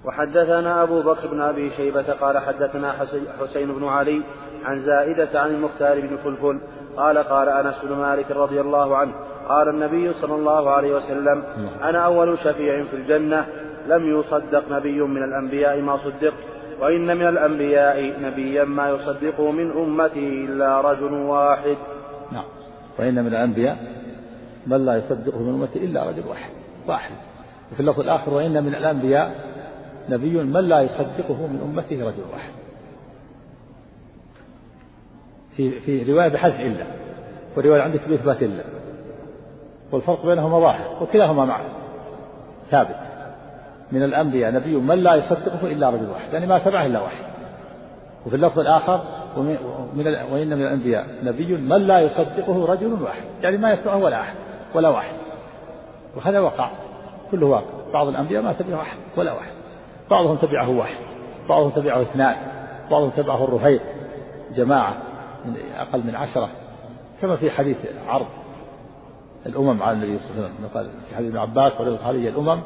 وحدثنا 0.05 0.83
أبو 0.83 1.01
بكر 1.01 1.27
بن 1.27 1.41
أبي 1.41 1.69
شيبة 1.69 2.13
قال 2.13 2.37
حدثنا 2.37 2.95
حسين 3.39 3.71
بن 3.71 3.87
علي 3.87 4.21
عن 4.65 4.79
زائدة 4.79 5.39
عن 5.39 5.49
المختار 5.49 6.01
بن 6.01 6.17
فلفل 6.17 6.59
قال 6.97 7.17
قال 7.17 7.49
أنس 7.49 7.85
بن 7.85 7.95
مالك 7.95 8.31
رضي 8.31 8.61
الله 8.61 8.97
عنه 8.97 9.13
قال 9.47 9.69
النبي 9.69 10.13
صلى 10.13 10.35
الله 10.35 10.69
عليه 10.69 10.95
وسلم 10.95 11.43
أنا 11.83 11.99
أول 11.99 12.37
شفيع 12.37 12.83
في 12.83 12.95
الجنة 12.95 13.45
لم 13.87 14.19
يصدق 14.19 14.71
نبي 14.71 15.01
من 15.01 15.23
الأنبياء 15.23 15.81
ما 15.81 15.97
صدق 15.97 16.33
وإن 16.79 17.17
من 17.17 17.27
الأنبياء 17.27 18.21
نبيا 18.21 18.63
ما 18.63 18.89
يصدقه 18.89 19.51
من 19.51 19.71
أمته 19.71 20.45
إلا 20.45 20.81
رجل 20.81 21.13
واحد. 21.13 21.77
نعم. 22.31 22.45
وإن 22.99 23.23
من 23.23 23.27
الأنبياء 23.27 23.77
من 24.67 24.85
لا 24.85 24.95
يصدقه 24.95 25.39
من 25.39 25.53
أمته 25.53 25.77
إلا 25.77 26.09
رجل 26.09 26.27
واحد. 26.27 26.51
واحد. 26.87 27.11
وفي 27.71 27.79
اللفظ 27.79 27.99
الآخر 27.99 28.33
وإن 28.33 28.63
من 28.63 28.75
الأنبياء 28.75 29.35
نبي 30.09 30.43
من 30.43 30.61
لا 30.61 30.81
يصدقه 30.81 31.47
من 31.47 31.61
أمته 31.63 31.95
رجل 31.95 32.23
واحد. 32.33 32.51
في 35.55 35.79
في 35.79 36.11
رواية 36.11 36.27
بحذف 36.27 36.59
إلا 36.59 36.85
ورواية 37.57 37.81
عندك 37.81 38.07
بإثبات 38.07 38.43
إلا. 38.43 38.63
والفرق 39.91 40.25
بينهما 40.25 40.59
ظاهر 40.59 41.03
وكلاهما 41.03 41.45
معنى 41.45 41.67
ثابت. 42.71 43.16
من 43.91 44.03
الأنبياء 44.03 44.51
نبي 44.51 44.75
من 44.75 45.03
لا 45.03 45.15
يصدقه 45.15 45.67
إلا 45.67 45.89
رجل 45.89 46.09
واحد 46.09 46.33
يعني 46.33 46.47
ما 46.47 46.59
تبعه 46.59 46.85
إلا 46.85 46.99
واحد. 46.99 47.25
وفي 48.25 48.35
اللفظ 48.35 48.59
الآخر 48.59 49.01
ومن 49.37 49.57
وإن 50.31 50.47
من 50.47 50.61
الأنبياء 50.61 51.05
نبي 51.23 51.57
من 51.57 51.87
لا 51.87 51.99
يصدقه 51.99 52.65
رجل 52.65 53.01
واحد 53.03 53.23
يعني 53.41 53.57
ما 53.57 53.73
يسمعه 53.73 53.97
ولا 53.97 54.21
أحد 54.21 54.35
ولا 54.75 54.89
واحد. 54.89 55.15
وهذا 56.15 56.39
وقع. 56.39 56.69
كله 57.31 57.45
واقع. 57.45 57.91
بعض 57.93 58.07
الأنبياء 58.07 58.43
ما 58.43 58.53
تبعه 58.53 58.81
أحد 58.81 58.97
ولا 59.17 59.33
واحد. 59.33 59.51
بعضهم 60.09 60.37
تبعه 60.37 60.69
واحد 60.69 60.97
بعضهم 61.49 61.69
تبعه 61.69 62.01
اثنان 62.01 62.35
بعضهم 62.91 63.09
تبعه 63.09 63.43
الرهيق 63.43 63.81
جماعة 64.55 64.97
من 65.45 65.55
أقل 65.77 66.03
من 66.03 66.15
عشرة. 66.15 66.49
كما 67.21 67.35
في 67.35 67.51
حديث 67.51 67.77
عرض 68.07 68.27
الأمم 69.45 69.83
على 69.83 69.91
النبي 69.91 70.19
صلى 70.19 70.31
الله 70.31 70.49
عليه 70.59 70.69
وسلم 70.69 71.01
في 71.09 71.15
حديث 71.15 71.29
ابن 71.29 71.37
عباس 71.37 71.81
علي 72.05 72.29
الأمم. 72.29 72.61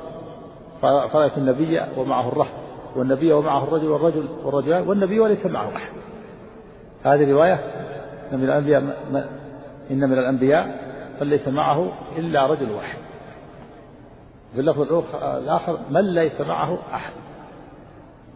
فرأيت 0.82 1.38
النبي 1.38 1.82
ومعه 1.98 2.28
الرهط 2.28 2.54
والنبي 2.96 3.34
ومعه 3.34 3.64
الرجل 3.64 3.88
والرجل 3.88 4.26
والرجلان 4.44 4.88
والنبي 4.88 5.20
وليس 5.20 5.46
معه 5.46 5.76
أحد. 5.76 5.92
هذه 7.04 7.32
رواية 7.32 7.60
إن 8.34 8.40
من 8.40 8.44
الأنبياء 8.44 8.82
إن 9.92 10.10
من 10.10 10.18
الأنبياء 10.18 10.92
من 11.22 11.28
ليس 11.28 11.48
معه 11.48 11.92
إلا 12.18 12.48
رجل 12.48 12.72
واحد. 12.72 12.98
في 14.54 14.60
اللفظ 14.60 15.04
الآخر 15.16 15.80
من 15.90 16.14
ليس 16.14 16.42
معه 16.42 16.80
أحد. 16.94 17.14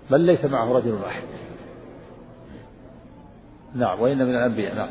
من 0.10 0.26
ليس 0.26 0.46
معه 0.46 0.74
رجل 0.74 0.94
واحد. 0.94 1.24
نعم 3.76 4.02
وإن 4.02 4.18
من 4.18 4.36
الأنبياء 4.36 4.76
نعم. 4.76 4.90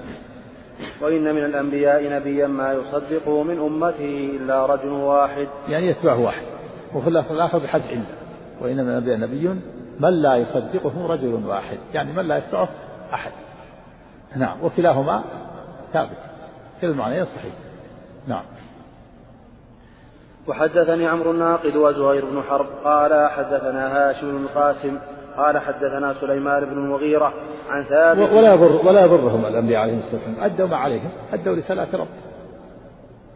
وإن 1.02 1.34
من 1.34 1.44
الأنبياء 1.44 2.12
نبيا 2.12 2.46
ما 2.46 2.72
يصدقه 2.72 3.42
من 3.42 3.58
أمته 3.58 4.30
إلا 4.40 4.66
رجل 4.66 4.88
واحد. 4.88 5.48
يعني 5.68 5.88
يتبعه 5.88 6.20
واحد. 6.20 6.53
وفي 6.94 7.08
اللفظ 7.08 7.32
الآخر 7.32 7.58
بحذف 7.58 7.90
إلا 7.90 8.04
وإن 8.60 8.76
من 8.76 8.90
الأنبياء 8.90 9.18
نبي 9.18 9.48
من 10.00 10.22
لا 10.22 10.36
يصدقه 10.36 11.06
رجل 11.06 11.46
واحد 11.46 11.78
يعني 11.94 12.12
من 12.12 12.28
لا 12.28 12.36
يتبعه 12.38 12.68
أحد. 13.14 13.32
نعم 14.36 14.64
وكلاهما 14.64 15.24
ثابت 15.92 16.18
كلا 16.80 16.90
المعنيين 16.90 17.24
صحيح. 17.24 17.52
نعم. 18.26 18.44
وحدثني 20.48 21.06
عمرو 21.06 21.30
الناقد 21.30 21.76
وزهير 21.76 22.24
بن 22.24 22.42
حرب 22.42 22.66
قال 22.84 23.30
حدثنا 23.30 23.96
هاشم 23.96 24.38
بن 24.38 24.44
القاسم 24.44 24.98
قال 25.36 25.58
حدثنا 25.58 26.14
سليمان 26.14 26.64
بن 26.64 26.72
المغيرة 26.72 27.34
عن 27.70 27.82
ثابت 27.82 28.32
ولا 28.32 28.54
يضر 28.54 28.86
ولا 28.86 29.04
يضرهم 29.04 29.46
الأنبياء 29.46 29.80
عليهم 29.80 29.98
الصلاة 29.98 30.14
والسلام. 30.14 30.44
أدوا 30.44 30.66
ما 30.66 30.76
عليهم 30.76 31.10
أدوا 31.32 31.56
رسالات 31.56 31.94
رب 31.94 32.06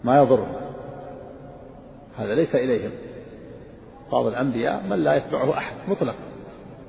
ما 0.05 0.19
يضرهم. 0.19 0.53
هذا 2.19 2.35
ليس 2.35 2.55
إليهم. 2.55 2.91
بعض 4.13 4.27
الأنبياء 4.27 4.83
من 4.91 5.05
لا 5.05 5.15
يتبعه 5.15 5.59
أحد 5.59 5.77
مطلقا. 5.89 6.19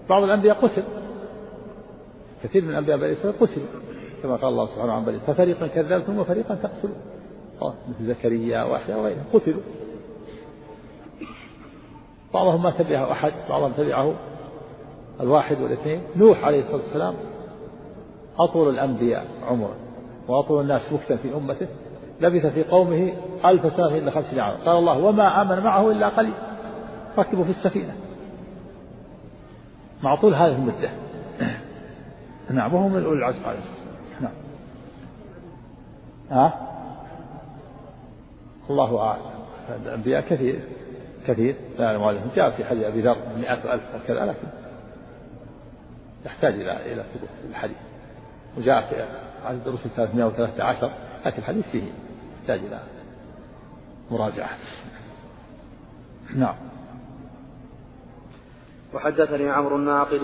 بعض 0.09 0.23
الأنبياء 0.23 0.55
قتل. 0.55 0.83
كثير 2.43 2.63
من 2.63 2.69
الأنبياء 2.69 2.97
بني 2.97 3.11
إسرائيل 3.11 3.39
قتلوا 3.39 3.65
كما 4.23 4.35
قال 4.35 4.47
الله 4.47 4.65
سبحانه 4.65 4.93
عن 4.93 5.05
بني 5.05 5.19
ففريقا 5.19 5.67
كذبتم 5.67 6.19
وفريقا 6.19 6.55
تقتلون. 6.55 6.95
مثل 7.89 8.05
زكريا 8.05 8.63
ويحيى 8.63 8.95
وغيرهم 8.95 9.23
قتلوا. 9.33 9.61
بعضهم 12.33 12.63
ما 12.63 12.71
تبعه 12.71 13.11
أحد 13.11 13.33
بعضهم 13.49 13.71
تبعه 13.71 14.13
الواحد 15.19 15.61
والاثنين. 15.61 16.01
نوح 16.15 16.43
عليه 16.43 16.59
الصلاة 16.59 16.75
والسلام 16.75 17.13
أطول 18.39 18.69
الأنبياء 18.69 19.25
عمرا 19.47 19.75
وأطول 20.27 20.61
الناس 20.61 20.93
مكتا 20.93 21.15
في 21.15 21.35
أمته. 21.35 21.67
لبث 22.21 22.45
في 22.45 22.63
قومه 22.63 23.13
ألف 23.45 23.73
سنة 23.73 23.97
إلا 23.97 24.11
خمسين 24.11 24.39
عاما. 24.39 24.57
قال 24.65 24.77
الله 24.77 24.97
وما 24.97 25.41
آمن 25.41 25.59
معه 25.63 25.91
إلا 25.91 26.09
قليل. 26.09 26.33
ركبوا 27.19 27.43
في 27.43 27.49
السفينة. 27.49 27.95
مع 30.03 30.15
طول 30.15 30.33
هذه 30.33 30.55
المدة. 30.55 30.89
نعم 32.49 32.73
وهم 32.73 32.93
من 32.93 33.05
أولي 33.05 33.19
العزم 33.19 33.45
عليه 33.45 33.59
نعم. 34.21 34.31
ها؟ 36.31 36.69
الله 38.69 38.99
أعلم. 38.99 39.21
الأنبياء 39.83 40.21
كثير 40.21 40.59
كثير. 41.27 41.55
لا 41.77 41.85
يعلم 41.85 42.03
عليهم 42.03 42.29
جاء 42.35 42.49
في 42.49 42.65
حديث 42.65 42.83
أبي 42.83 43.01
ذر 43.01 43.17
مئة 43.37 43.73
ألف 43.73 43.83
وكذا 43.95 44.25
لكن 44.25 44.47
يحتاج 46.25 46.53
إلى 46.53 46.93
إلى 46.93 47.03
ثبوت 47.03 47.29
الحديث. 47.49 47.77
وجاء 48.57 48.81
في 48.81 49.05
عدد 49.45 49.67
الرسل 49.67 49.89
313 49.89 50.91
لكن 51.25 51.37
الحديث 51.37 51.65
فيه 51.71 51.83
يحتاج 52.41 52.59
إلى 52.59 52.79
مراجعة. 54.11 54.49
نعم. 56.35 56.55
وحدثني 58.93 59.49
عمرو 59.49 59.75
الناقد 59.75 60.23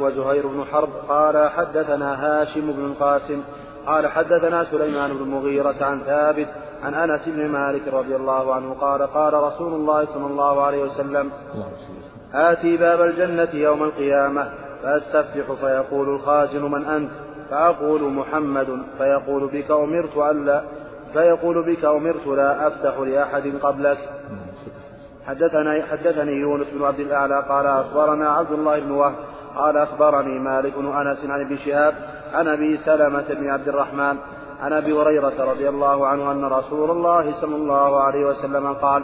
وزهير 0.00 0.46
بن 0.46 0.64
حرب 0.64 0.88
قال 1.08 1.50
حدثنا 1.50 2.24
هاشم 2.24 2.72
بن 2.72 2.84
القاسم 2.84 3.42
قال 3.86 4.06
حدثنا 4.06 4.64
سليمان 4.64 5.12
بن 5.12 5.22
المغيرة 5.22 5.84
عن 5.84 6.00
ثابت 6.00 6.48
عن 6.82 6.94
أنس 6.94 7.28
بن 7.28 7.48
مالك 7.48 7.88
رضي 7.88 8.16
الله 8.16 8.54
عنه 8.54 8.74
قال 8.74 9.02
قال 9.02 9.34
رسول 9.34 9.72
الله 9.74 10.04
صلى 10.04 10.26
الله 10.26 10.62
عليه 10.62 10.82
وسلم 10.82 11.30
آتي 12.34 12.76
باب 12.76 13.00
الجنة 13.00 13.48
يوم 13.52 13.82
القيامة 13.82 14.52
فأستفتح 14.82 15.52
فيقول 15.60 16.08
الخازن 16.08 16.62
من 16.62 16.84
أنت 16.84 17.10
فأقول 17.50 18.02
محمد 18.12 18.82
فيقول 18.98 19.46
بك 19.52 19.70
أمرت 19.70 20.16
ألا 20.16 20.62
فيقول 21.12 21.66
بك 21.66 21.84
أمرت 21.84 22.26
لا 22.26 22.66
أفتح 22.66 22.98
لأحد 22.98 23.52
قبلك 23.62 23.98
حدثنا 25.26 25.86
حدثني 25.90 26.32
يونس 26.32 26.66
بن 26.72 26.84
عبد 26.84 27.00
الأعلى 27.00 27.44
قال 27.48 27.66
أخبرنا 27.66 28.28
عبد 28.28 28.52
الله 28.52 28.80
بن 28.80 28.90
وهب 28.90 29.14
قال 29.56 29.76
أخبرني 29.76 30.38
مالك 30.38 30.78
بن 30.78 30.86
أنس 30.86 31.18
عن 31.24 31.40
ابن 31.40 31.56
شهاب 31.56 31.94
عن 32.32 32.48
أبي 32.48 32.76
سلمة 32.76 33.34
بن 33.34 33.48
عبد 33.48 33.68
الرحمن 33.68 34.16
عن 34.60 34.72
أبي 34.72 34.92
هريرة 34.92 35.52
رضي 35.52 35.68
الله 35.68 36.06
عنه 36.06 36.32
أن 36.32 36.44
رسول 36.44 36.90
الله 36.90 37.40
صلى 37.40 37.56
الله 37.56 38.00
عليه 38.00 38.26
وسلم 38.26 38.72
قال 38.72 39.02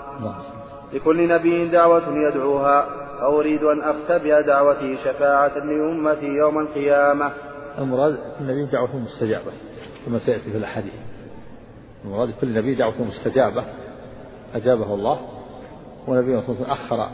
لكل 0.93 1.29
نبي 1.29 1.69
دعوة 1.69 2.09
يدعوها 2.09 2.87
فأريد 3.21 3.63
أن 3.63 3.81
أختبئ 3.81 4.43
دعوته 4.43 4.97
شفاعة 5.05 5.59
لأمتي 5.59 6.27
يوم 6.27 6.59
القيامة. 6.59 7.31
المراد 7.79 8.19
النبي 8.41 8.67
دعوته 8.73 8.99
مستجابة 8.99 9.53
كما 10.07 10.19
سيأتي 10.19 10.51
في 10.51 10.57
الأحاديث. 10.57 10.93
المراد 12.05 12.35
كل 12.41 12.55
نبي 12.55 12.75
دعوته 12.75 13.05
مستجابة 13.05 13.65
أجابه 14.55 14.95
الله. 14.95 15.38
ونبي 16.09 16.41
صلى 16.41 16.57
الله 16.57 16.67
عليه 16.67 16.83
وسلم 16.83 16.87
أخر 16.87 17.11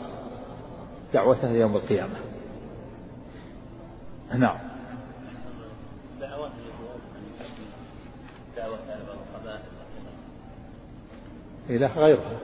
دعوته 1.13 1.51
يوم 1.51 1.75
القيامة. 1.75 2.15
نعم. 4.33 4.57
إلى 11.69 11.85
غيرها. 11.85 12.39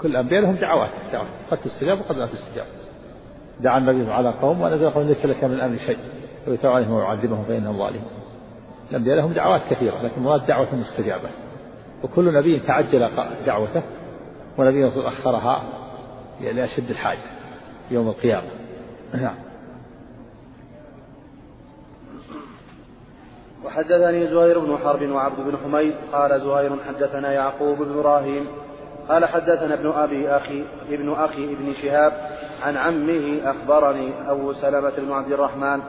كل 0.00 0.10
الأنبياء 0.10 0.42
لهم 0.42 0.56
دعوات 0.56 0.90
دعوات. 1.12 1.28
قد 1.50 1.58
تستجاب 1.58 2.00
وقد 2.00 2.16
لا 2.16 2.26
تستجاب. 2.26 2.66
دعا 3.60 3.78
النبي 3.78 4.12
على 4.12 4.30
قوم 4.30 4.60
ونزل 4.60 4.90
قوم 4.90 5.06
ليس 5.06 5.26
لك 5.26 5.44
من 5.44 5.52
الأمر 5.52 5.76
شيء. 5.76 5.98
ويتوب 6.46 6.72
عليهم 6.72 6.92
ويعذبهم 6.92 7.44
فإنهم 7.44 7.78
ظالمون. 7.78 8.10
الأنبياء 8.90 9.16
لهم 9.16 9.32
دعوات 9.32 9.62
كثيرة 9.70 10.02
لكن 10.02 10.22
مراد 10.22 10.46
دعوة 10.46 10.74
مستجابة. 10.74 11.28
وكل 12.04 12.34
نبي 12.34 12.60
تعجل 12.60 13.10
دعوته 13.46 13.82
ونبي 14.58 14.88
أخرها 14.88 15.62
لأشد 16.40 16.90
الحاجة 16.90 17.18
يوم 17.90 18.08
القيامة. 18.08 18.48
نعم. 19.14 19.34
وحدثني 23.64 24.26
زهير 24.26 24.58
بن 24.58 24.78
حرب 24.84 25.02
وعبد 25.02 25.40
بن 25.40 25.56
حميد 25.64 25.94
قال 26.12 26.40
زهير 26.40 26.72
حدثنا 26.88 27.32
يعقوب 27.32 27.78
بن 27.78 27.98
إبراهيم 27.98 28.46
قال 29.08 29.24
حدثنا 29.24 29.74
ابن 29.74 29.92
أبي 29.96 30.28
أخي 30.28 30.64
ابن 30.90 31.12
أخي 31.12 31.44
ابن 31.44 31.72
شهاب 31.72 32.12
عن 32.62 32.76
عمه 32.76 33.40
أخبرني 33.44 34.12
أبو 34.30 34.52
سلمة 34.52 34.92
بن 34.98 35.12
عبد 35.12 35.32
الرحمن 35.32 35.80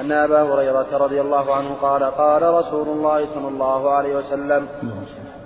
ان 0.00 0.12
أبا 0.12 0.42
هريرة 0.42 0.96
رضي 0.96 1.20
الله 1.20 1.54
عنه 1.54 1.74
قال 1.82 2.02
قال 2.04 2.42
رسول 2.42 2.88
الله 2.88 3.26
صلى 3.34 3.48
الله 3.48 3.90
عليه 3.90 4.16
وسلم 4.16 4.68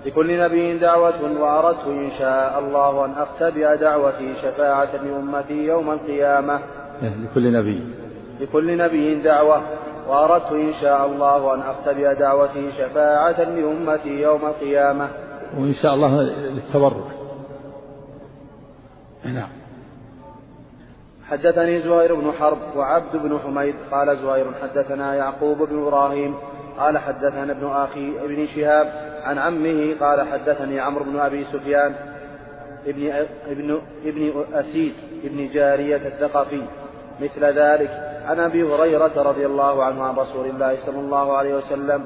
لكل 0.07 0.41
نبي 0.41 0.79
دعوة 0.79 1.41
وأردت 1.41 1.87
إن 1.87 2.11
شاء 2.19 2.59
الله 2.59 3.05
أن 3.05 3.13
أختبئ 3.13 3.77
دعوتي 3.77 4.35
شفاعة 4.43 4.97
لأمتي 4.97 5.55
يوم 5.55 5.91
القيامة. 5.91 6.61
لكل 7.03 7.53
نبي. 7.53 7.95
لكل 8.41 8.77
نبي 8.77 9.23
دعوة 9.23 9.63
وأردت 10.09 10.53
إن 10.53 10.73
شاء 10.81 11.07
الله 11.07 11.55
أن 11.55 11.61
أختبئ 11.61 12.15
دعوتي 12.15 12.73
شفاعة 12.73 13.43
لأمتي 13.43 14.23
يوم 14.23 14.47
القيامة. 14.47 15.09
وإن 15.59 15.75
شاء 15.83 15.95
الله 15.95 16.23
للتبرك. 16.23 17.07
نعم. 19.25 19.60
حدثني 21.31 21.79
زهير 21.79 22.15
بن 22.15 22.33
حرب 22.33 22.59
وعبد 22.77 23.17
بن 23.17 23.39
حميد 23.39 23.75
قال 23.91 24.19
زهير 24.19 24.47
حدثنا 24.63 25.15
يعقوب 25.15 25.59
بن 25.69 25.83
إبراهيم 25.83 26.35
قال 26.79 26.99
حدثنا 26.99 27.53
ابن 27.53 27.67
أخي 27.67 28.13
ابن 28.25 28.47
شهاب 28.47 28.93
عن 29.25 29.39
عمه 29.39 29.95
قال 30.01 30.29
حدثني 30.29 30.81
عمرو 30.81 31.05
بن 31.05 31.21
أبي 31.21 31.45
سفيان 31.45 31.95
ابن 32.87 33.13
ابن 33.47 33.81
ابن 34.05 34.45
أسيد 34.55 34.95
ابن 35.25 35.49
جارية 35.53 35.97
الثقفي 35.97 36.63
مثل 37.21 37.45
ذلك. 37.45 37.91
عن 38.27 38.41
أبي 38.41 38.63
هريرة 38.63 39.23
رضي 39.23 39.47
الله 39.47 39.85
عنه 39.85 40.03
عن 40.03 40.17
رسول 40.17 40.47
الله 40.47 40.87
صلى 40.87 40.99
الله 40.99 41.37
عليه 41.37 41.55
وسلم. 41.55 42.05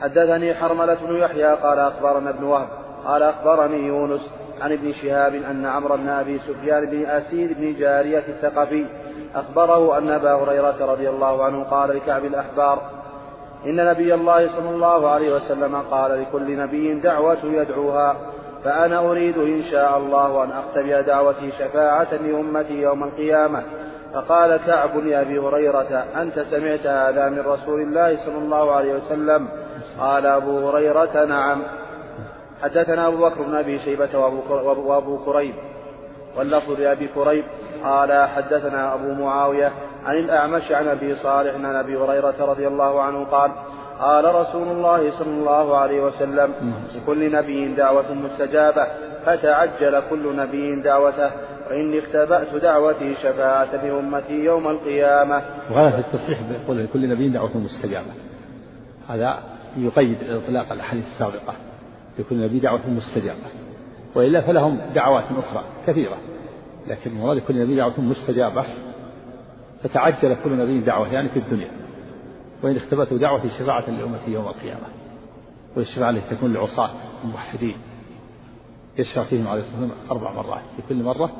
حدثني 0.00 0.54
حرملة 0.54 0.94
بن 0.94 1.16
يحيى 1.16 1.46
قال 1.46 1.78
أخبرنا 1.78 2.30
ابن 2.30 2.44
وهب 2.44 2.68
قال 3.04 3.22
أخبرني 3.22 3.86
يونس 3.86 4.30
عن 4.62 4.72
ابن 4.72 4.92
شهاب 4.92 5.34
أن 5.34 5.66
عمرو 5.66 5.96
بن 5.96 6.08
أبي 6.08 6.38
سفيان 6.38 6.86
بن 6.86 7.06
أسيد 7.06 7.52
بن 7.58 7.74
جارية 7.78 8.24
الثقفي 8.28 8.86
أخبره 9.34 9.98
أن 9.98 10.10
أبا 10.10 10.34
هريرة 10.34 10.92
رضي 10.92 11.08
الله 11.08 11.44
عنه 11.44 11.64
قال 11.64 11.96
لكعب 11.96 12.24
الأحبار 12.24 12.82
إن 13.66 13.76
نبي 13.86 14.14
الله 14.14 14.48
صلى 14.56 14.70
الله 14.70 15.10
عليه 15.10 15.34
وسلم 15.34 15.76
قال 15.76 16.22
لكل 16.22 16.58
نبي 16.58 16.94
دعوة 16.94 17.44
يدعوها 17.44 18.16
فأنا 18.64 19.10
أريد 19.10 19.38
إن 19.38 19.62
شاء 19.62 19.98
الله 19.98 20.44
أن 20.44 20.50
أقتبل 20.50 21.02
دعوتي 21.02 21.52
شفاعة 21.58 22.14
لأمتي 22.14 22.74
يوم 22.74 23.04
القيامة. 23.04 23.62
فقال 24.14 24.56
كعب 24.56 25.06
يا 25.06 25.20
أبي 25.20 25.38
هريرة 25.38 26.04
أنت 26.16 26.40
سمعت 26.40 26.86
هذا 26.86 27.28
من 27.28 27.38
رسول 27.38 27.80
الله 27.80 28.16
صلى 28.16 28.38
الله 28.38 28.72
عليه 28.72 28.94
وسلم؟ 28.94 29.48
قال 30.00 30.26
أبو 30.26 30.68
هريرة 30.68 31.24
نعم. 31.24 31.62
حدثنا 32.62 33.08
أبو 33.08 33.16
بكر 33.16 33.42
بن 33.42 33.54
أبي 33.54 33.78
شيبة 33.78 34.18
وأبو 34.86 35.18
كريب 35.24 35.54
واللفظ 36.36 36.80
لأبي 36.80 37.08
كريب 37.14 37.44
قال 37.84 38.28
حدثنا 38.28 38.94
أبو 38.94 39.12
معاوية 39.12 39.72
عن 40.04 40.16
الأعمش 40.16 40.72
عن 40.72 40.88
أبي 40.88 41.14
صالح 41.14 41.54
عن 41.54 41.76
أبي 41.76 41.96
هريرة 41.96 42.34
رضي 42.40 42.66
الله 42.66 43.02
عنه 43.02 43.24
قال 43.24 43.50
قال 44.00 44.34
رسول 44.34 44.68
الله 44.68 45.18
صلى 45.18 45.30
الله 45.30 45.76
عليه 45.76 46.00
وسلم 46.00 46.54
لكل 46.94 47.32
نبي 47.32 47.74
دعوة 47.74 48.14
مستجابة 48.14 48.86
فتعجل 49.26 50.02
كل 50.10 50.36
نبي 50.36 50.80
دعوته 50.80 51.30
فإني 51.68 51.98
اختبأت 51.98 52.54
دعوتي 52.54 53.14
شفاعة 53.14 53.84
لأمتي 53.84 54.44
يوم 54.44 54.68
القيامة. 54.68 55.42
وهذا 55.70 55.90
في 55.90 55.98
التصحيح 55.98 56.38
يقول 56.64 56.84
لكل 56.84 57.08
نبي 57.08 57.28
دعوة 57.28 57.56
مستجابة. 57.56 58.12
هذا 59.08 59.38
يقيد 59.76 60.18
إطلاق 60.22 60.72
الأحاديث 60.72 61.04
السابقة. 61.04 61.54
لكل 62.18 62.44
نبي 62.44 62.58
دعوة 62.58 62.90
مستجابة 62.90 63.40
وإلا 64.14 64.40
فلهم 64.40 64.80
دعوات 64.94 65.24
أخرى 65.24 65.64
كثيرة. 65.86 66.18
لكن 66.88 67.10
المراد 67.10 67.38
كل 67.38 67.62
نبي 67.62 67.76
دعوة 67.76 68.00
مستجابة 68.00 68.64
فتعجل 69.82 70.36
كل 70.44 70.56
نبي 70.56 70.80
دعوة 70.80 71.12
يعني 71.12 71.28
في 71.28 71.38
الدنيا. 71.38 71.70
وإن 72.62 72.76
اختبأت 72.76 73.12
دعوتي 73.12 73.48
شفاعة 73.48 73.90
لأمتي 73.90 74.30
يوم 74.30 74.48
القيامة. 74.48 74.86
والشفاعة 75.76 76.10
التي 76.10 76.34
تكون 76.34 76.50
للعصاة 76.50 76.90
الموحدين. 77.24 77.76
يشفع 78.98 79.24
فيهم 79.24 79.48
عليه 79.48 79.60
الصلاة 79.60 79.80
والسلام 79.80 80.10
أربع 80.10 80.32
مرات. 80.32 80.62
في 80.76 80.82
كل 80.88 81.02
مرة 81.02 81.32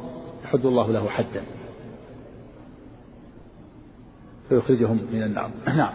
يحد 0.44 0.66
الله 0.66 0.92
له 0.92 1.08
حدا. 1.08 1.42
فيخرجهم 4.48 5.00
من 5.12 5.22
النار. 5.22 5.50
نعم. 5.76 5.92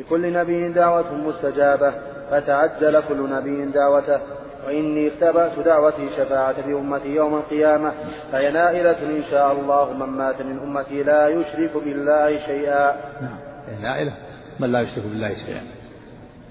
لكل 0.00 0.32
نبي 0.32 0.68
دعوة 0.72 1.14
مستجابة 1.14 1.94
فتعجل 2.30 3.00
كل 3.00 3.30
نبي 3.30 3.66
دعوته. 3.66 4.20
وإني 4.66 5.08
اختبأت 5.08 5.58
دعوتي 5.58 6.08
شفاعة 6.16 6.68
لأمتي 6.68 7.08
يوم 7.08 7.34
القيامة 7.34 7.92
فهي 8.32 8.52
نائلة 8.52 9.18
إن 9.18 9.22
شاء 9.30 9.52
الله 9.52 9.92
من 9.92 10.06
مات 10.06 10.42
من 10.42 10.58
أمتي 10.58 11.02
لا 11.02 11.28
يشرك 11.28 11.84
بالله 11.84 12.46
شيئا. 12.46 12.96
نعم 13.22 13.38
نائلة 13.82 14.14
من 14.60 14.72
لا 14.72 14.80
يشرك 14.80 15.04
بالله 15.04 15.28
شيئا. 15.28 15.62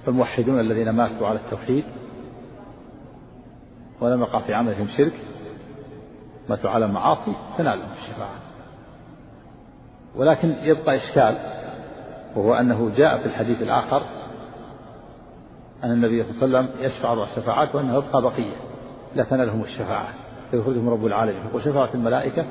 فالموحدون 0.06 0.60
الذين 0.60 0.90
ماتوا 0.90 1.28
على 1.28 1.40
التوحيد 1.40 1.84
ولم 4.02 4.22
يقع 4.22 4.40
في 4.40 4.54
عملهم 4.54 4.88
شرك 4.98 5.14
ماتوا 6.50 6.70
على 6.70 6.86
المعاصي 6.86 7.34
تنالهم 7.58 7.92
الشفاعة. 7.92 8.40
ولكن 10.16 10.48
يبقى 10.48 10.96
إشكال 10.96 11.38
وهو 12.36 12.54
أنه 12.54 12.92
جاء 12.98 13.18
في 13.18 13.26
الحديث 13.26 13.62
الآخر 13.62 14.02
أن 15.84 15.92
النبي 15.92 16.24
صلى 16.24 16.46
الله 16.46 16.58
عليه 16.58 16.70
وسلم 16.70 16.86
يشفع 16.86 17.12
أربع 17.12 17.26
شفاعات 17.36 17.76
وأنه 17.76 17.96
يبقى 17.98 18.22
بقية 18.22 18.56
لا 19.16 19.24
تنالهم 19.24 19.62
الشفاعة 19.64 20.08
فيخرجهم 20.52 20.90
رب 20.90 21.06
العالمين 21.06 21.44
وشفاعة 21.54 21.90
الملائكة 21.94 22.46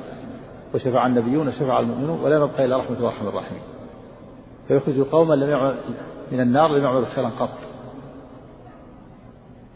وشفع 0.73 1.05
النبيون 1.05 1.47
وشفع 1.47 1.79
المؤمنون 1.79 2.19
ولا 2.19 2.35
يبقى 2.35 2.65
إلا 2.65 2.77
رحمة 2.77 2.99
الرحمن 2.99 3.27
الرحيم. 3.27 3.59
فيخرج 4.67 5.01
قوما 5.01 5.33
لم 5.33 5.49
يعمل 5.49 5.75
من 6.31 6.39
النار 6.39 6.71
لم 6.71 6.83
يعملوا 6.83 7.05
خيرا 7.05 7.29
قط. 7.29 7.57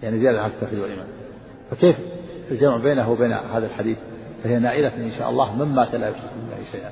يعني 0.03 0.19
زيادة 0.19 0.41
على 0.41 0.53
التوحيد 0.53 0.79
والإيمان. 0.79 1.07
فكيف 1.71 1.99
الجمع 2.51 2.77
بينه 2.77 3.11
وبين 3.11 3.31
هذا 3.31 3.65
الحديث؟ 3.65 3.97
فهي 4.43 4.59
نائلة 4.59 4.97
إن 4.97 5.11
شاء 5.19 5.29
الله 5.29 5.55
من 5.55 5.75
مات 5.75 5.95
لا 5.95 6.09
يشرك 6.09 6.31
بالله 6.35 6.71
شيئا. 6.71 6.91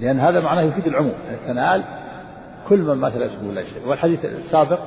لأن 0.00 0.20
هذا 0.20 0.40
معناه 0.40 0.62
يفيد 0.62 0.86
العموم. 0.86 1.14
تنال 1.46 1.84
كل 2.68 2.78
من 2.78 2.94
مات 2.94 3.16
لا 3.16 3.24
يشرك 3.24 3.38
بالله 3.42 3.62
شيئا 3.62 3.86
والحديث 3.86 4.24
السابق 4.24 4.78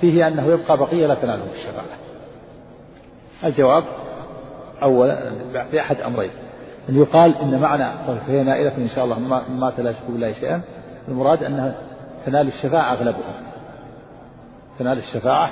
فيه 0.00 0.28
أنه 0.28 0.46
يبقى 0.46 0.76
بقية 0.76 1.06
لا 1.06 1.14
تناله 1.14 1.52
الشفاعة. 1.52 1.84
الجواب 3.44 3.84
أولا 4.82 5.32
في 5.70 5.80
أحد 5.80 6.00
أمرين. 6.00 6.30
أن 6.88 6.96
يقال 6.96 7.36
إن 7.36 7.58
معنى 7.60 8.18
فهي 8.26 8.42
نائلة 8.42 8.76
إن 8.76 8.88
شاء 8.88 9.04
الله 9.04 9.18
من 9.18 9.60
مات 9.60 9.80
لا 9.80 9.90
يشرك 9.90 10.10
بالله 10.10 10.32
شيئا. 10.32 10.60
المراد 11.08 11.42
أنها 11.42 11.74
تنال 12.26 12.48
الشفاعة 12.48 12.92
أغلبهم. 12.92 13.34
تنال 14.78 14.98
الشفاعة 14.98 15.50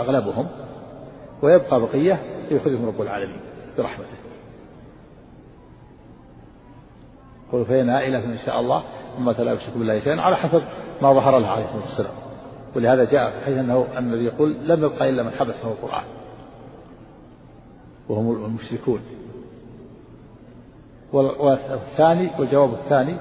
أغلبهم. 0.00 0.46
ويبقى 1.42 1.80
بقية 1.80 2.20
يأخذهم 2.50 2.86
رب 2.86 3.02
العالمين 3.02 3.40
برحمته. 3.78 4.25
فهي 7.64 7.82
نائلة 7.82 8.24
إن 8.24 8.38
شاء 8.46 8.60
الله 8.60 8.82
ثم 9.16 9.30
لا 9.30 9.52
يشرك 9.52 9.76
بالله 9.76 10.00
شيئا 10.00 10.20
على 10.20 10.36
حسب 10.36 10.62
ما 11.02 11.12
ظهر 11.12 11.38
له 11.38 11.48
عليه 11.48 11.64
الصلاة 11.64 11.82
والسلام. 11.82 12.12
ولهذا 12.76 13.04
جاء 13.04 13.30
في 13.30 13.38
الحديث 13.38 13.58
أنه 13.58 13.86
النبي 13.98 14.24
يقول 14.24 14.56
لم 14.68 14.84
يبقى 14.84 15.08
إلا 15.08 15.22
من 15.22 15.30
حبسه 15.30 15.72
القرآن. 15.72 16.04
وهم 18.08 18.44
المشركون. 18.44 19.00
والثاني 21.12 22.30
والجواب 22.38 22.74
الثاني 22.74 23.16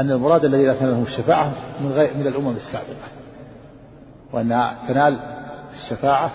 أن 0.00 0.10
المراد 0.10 0.44
الذي 0.44 0.66
لا 0.66 0.74
تنالهم 0.74 1.02
الشفاعة 1.02 1.52
من 1.80 1.92
غير 1.92 2.16
من 2.16 2.26
الأمم 2.26 2.56
السابقة. 2.56 3.08
وأنها 4.32 4.78
تنال 4.88 5.20
الشفاعة 5.72 6.30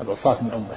العصاة 0.00 0.44
من 0.44 0.50
أمته. 0.50 0.76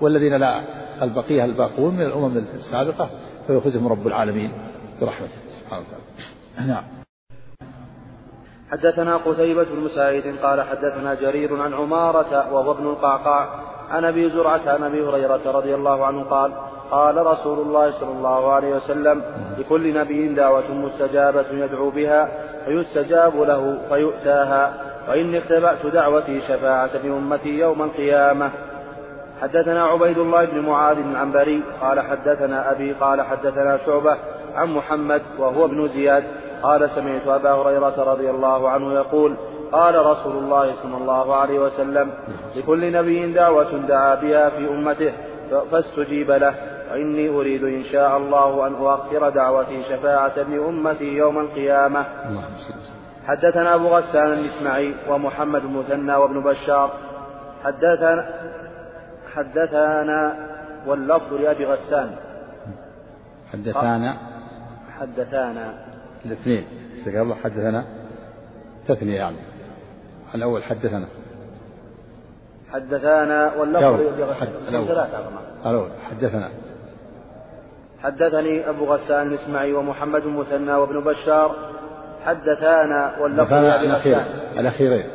والذين 0.00 0.36
لا 0.36 0.64
البقية 1.02 1.44
الباقون 1.44 1.94
من 1.94 2.02
الأمم 2.02 2.36
السابقة 2.36 3.10
فيأخذهم 3.46 3.88
رب 3.88 4.06
العالمين 4.06 4.52
برحمته. 5.00 5.38
سبحانه 5.60 5.84
وتعالى. 5.86 6.68
نعم. 6.68 6.84
حدثنا 8.70 9.16
قتيبة 9.16 9.64
بن 9.64 9.88
سعيد 9.88 10.36
قال 10.42 10.62
حدثنا 10.62 11.14
جرير 11.14 11.62
عن 11.62 11.74
عمارة 11.74 12.52
وهو 12.52 12.72
ابن 12.72 12.86
القعقاع. 12.86 13.48
عن 13.90 14.04
أبي 14.04 14.30
زرعة 14.30 14.68
عن 14.68 14.82
أبي 14.82 15.04
هريرة 15.04 15.50
رضي 15.52 15.74
الله 15.74 16.06
عنه 16.06 16.22
قال 16.22 16.52
قال 16.90 17.26
رسول 17.26 17.58
الله 17.58 17.90
صلى 17.90 18.12
الله 18.12 18.52
عليه 18.52 18.76
وسلم 18.76 19.22
لكل 19.58 19.94
نبي 19.94 20.34
دعوة 20.34 20.74
مستجابة 20.74 21.50
يدعو 21.50 21.90
بها 21.90 22.28
فيستجاب 22.64 23.36
له 23.36 23.78
فيؤتاها. 23.88 24.74
وإني 25.08 25.38
اختبأت 25.38 25.86
دعوتي 25.86 26.40
شفاعة 26.40 26.90
لأمتي 27.04 27.58
يوم 27.58 27.82
القيامة. 27.82 28.50
حدثنا 29.44 29.84
عبيد 29.84 30.18
الله 30.18 30.44
بن 30.44 30.58
معاذ 30.58 30.98
العنبري 30.98 31.62
قال 31.80 32.00
حدثنا 32.00 32.70
أبي 32.70 32.92
قال 32.92 33.22
حدثنا 33.22 33.78
شعبة 33.86 34.16
عن 34.54 34.68
محمد 34.68 35.22
وهو 35.38 35.64
ابن 35.64 35.88
زياد 35.88 36.24
قال 36.62 36.90
سمعت 36.90 37.26
أبا 37.26 37.52
هريرة 37.52 38.12
رضي 38.12 38.30
الله 38.30 38.70
عنه 38.70 38.94
يقول 38.94 39.36
قال 39.72 40.06
رسول 40.06 40.36
الله 40.36 40.82
صلى 40.82 40.96
الله 40.96 41.36
عليه 41.36 41.58
وسلم 41.58 42.10
لكل 42.56 42.92
نبي 42.92 43.32
دعوة 43.32 43.86
دعا 43.88 44.14
بها 44.14 44.48
في 44.48 44.68
أمته 44.68 45.12
فاستجيب 45.70 46.30
له 46.30 46.54
وإني 46.92 47.28
أريد 47.28 47.64
إن 47.64 47.82
شاء 47.92 48.16
الله 48.16 48.66
أن 48.66 48.74
أؤخر 48.74 49.28
دعوتي 49.28 49.82
شفاعة 49.82 50.38
لأمتي 50.38 51.16
يوم 51.16 51.38
القيامة. 51.38 52.04
حدثنا 53.26 53.74
أبو 53.74 53.88
غسان 53.88 54.32
الإسماعيلي 54.32 54.94
ومحمد 55.08 55.64
المثنى 55.64 56.16
وابن 56.16 56.42
بشار. 56.42 56.90
حدثنا 57.64 58.24
حدثنا 59.34 60.34
واللفظ 60.86 61.32
لأبي 61.34 61.64
غسان. 61.64 62.10
حدثانا. 63.52 64.16
حدثانا. 64.98 65.74
الاثنين. 66.24 66.66
الله 67.06 67.34
حدثنا 67.34 67.84
تثنية 68.88 69.16
يعني. 69.16 69.36
الأول 70.34 70.62
حدثنا. 70.62 71.06
حدثانا 72.72 73.54
واللفظ 73.54 74.00
لأبي 74.00 74.22
غسان. 74.22 74.86
ثلاثة 74.86 75.28
الأول. 75.66 75.90
حدثنا. 76.10 76.50
حدثني 78.02 78.68
أبو 78.68 78.84
غسان 78.84 79.26
الإسماعيلي 79.26 79.74
ومحمد 79.74 80.22
المثنى 80.22 80.72
وابن 80.72 81.00
بشار. 81.00 81.56
حدثانا 82.24 83.18
واللفظ 83.20 83.52
لأبي 83.52 83.92
غسان. 83.92 84.26
الأخيرين. 84.58 85.06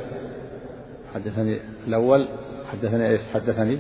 حدثني 1.14 1.62
الأول. 1.88 2.28
حدثني 2.72 3.10
إيش؟ 3.10 3.22
حدثني 3.34 3.80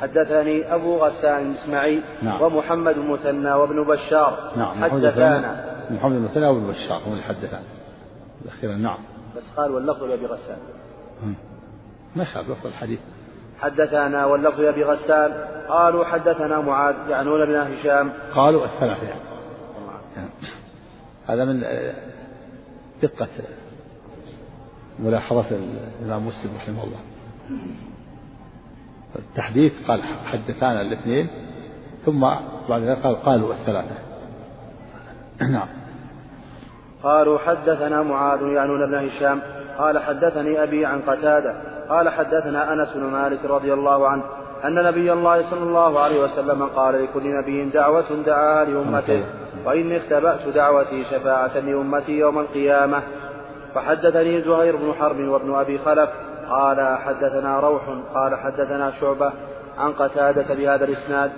حدثني 0.00 0.74
أبو 0.74 0.96
غسان 0.96 1.50
الإسماعيلي 1.50 2.02
نعم. 2.22 2.42
ومحمد 2.42 2.96
المثنى 2.96 3.52
وابن 3.52 3.84
بشار. 3.84 4.52
نعم 4.56 4.84
حدثانا. 4.84 5.74
محمد 5.90 6.16
المثنى 6.16 6.46
وابن 6.46 6.66
بشار 6.66 6.98
هم 7.06 7.12
اللي 7.12 7.22
حدثان 7.22 7.62
الأخيرا 8.44 8.76
نعم. 8.76 8.98
بس 9.36 9.56
قال 9.56 9.70
واللفظ 9.70 10.02
لأبي 10.02 10.26
غسان. 10.26 10.58
ما 12.16 12.22
يخالف 12.22 12.50
لفظ 12.50 12.66
الحديث 12.66 13.00
حدثنا 13.60 14.26
واللفظ 14.26 14.60
أبي 14.60 14.84
غسان. 14.84 15.32
قالوا 15.68 16.04
حدثنا 16.04 16.60
معاذ 16.60 16.94
يعنون 17.08 17.46
بن 17.46 17.54
هشام. 17.54 18.12
قالوا 18.34 18.64
الثلاثة 18.64 19.06
يعني. 19.06 19.20
هذا 21.28 21.44
من 21.44 21.62
دقة 23.02 23.28
ملاحظة 24.98 25.46
الإمام 26.02 26.26
مسلم 26.26 26.56
رحمه 26.56 26.84
الله. 26.84 26.98
التحديث 29.18 29.72
قال 29.88 30.02
حدثانا 30.02 30.80
الاثنين 30.80 31.28
ثم 32.04 32.20
بعد 32.68 32.82
ذلك 32.82 32.98
قال 33.02 33.16
قالوا 33.16 33.52
الثلاثة. 33.52 33.94
نعم. 35.52 35.68
قالوا 37.02 37.38
حدثنا 37.38 38.02
معاذ 38.02 38.42
يعنون 38.42 38.90
بن 38.90 38.94
هشام 38.94 39.40
قال 39.78 39.98
حدثني 39.98 40.62
أبي 40.62 40.86
عن 40.86 41.00
قتادة 41.00 41.54
قال 41.88 42.08
حدثنا 42.08 42.72
أنس 42.72 42.92
بن 42.92 43.02
مالك 43.02 43.44
رضي 43.44 43.72
الله 43.72 44.08
عنه 44.08 44.24
أن 44.64 44.74
نبي 44.74 45.12
الله 45.12 45.50
صلى 45.50 45.62
الله 45.62 46.00
عليه 46.00 46.22
وسلم 46.22 46.62
قال 46.62 47.04
لكل 47.04 47.36
نبي 47.36 47.70
دعوة 47.70 48.22
دعاها 48.26 48.64
لأمته 48.64 49.24
وإني 49.64 49.96
اختبأت 49.96 50.48
دعوتي 50.48 51.04
شفاعة 51.04 51.58
لأمتي 51.58 52.12
يوم 52.12 52.38
القيامة. 52.38 53.02
فحدثني 53.74 54.42
زهير 54.42 54.76
بن 54.76 54.92
حرب 55.00 55.20
وابن 55.20 55.54
أبي 55.54 55.78
خلف 55.78 56.10
قال 56.50 56.98
حدثنا 56.98 57.60
روح 57.60 57.82
قال 58.14 58.36
حدثنا 58.36 58.90
شعبة 58.90 59.32
عن 59.78 59.92
قتادة 59.92 60.54
بهذا 60.54 60.84
الإسناد. 60.84 61.30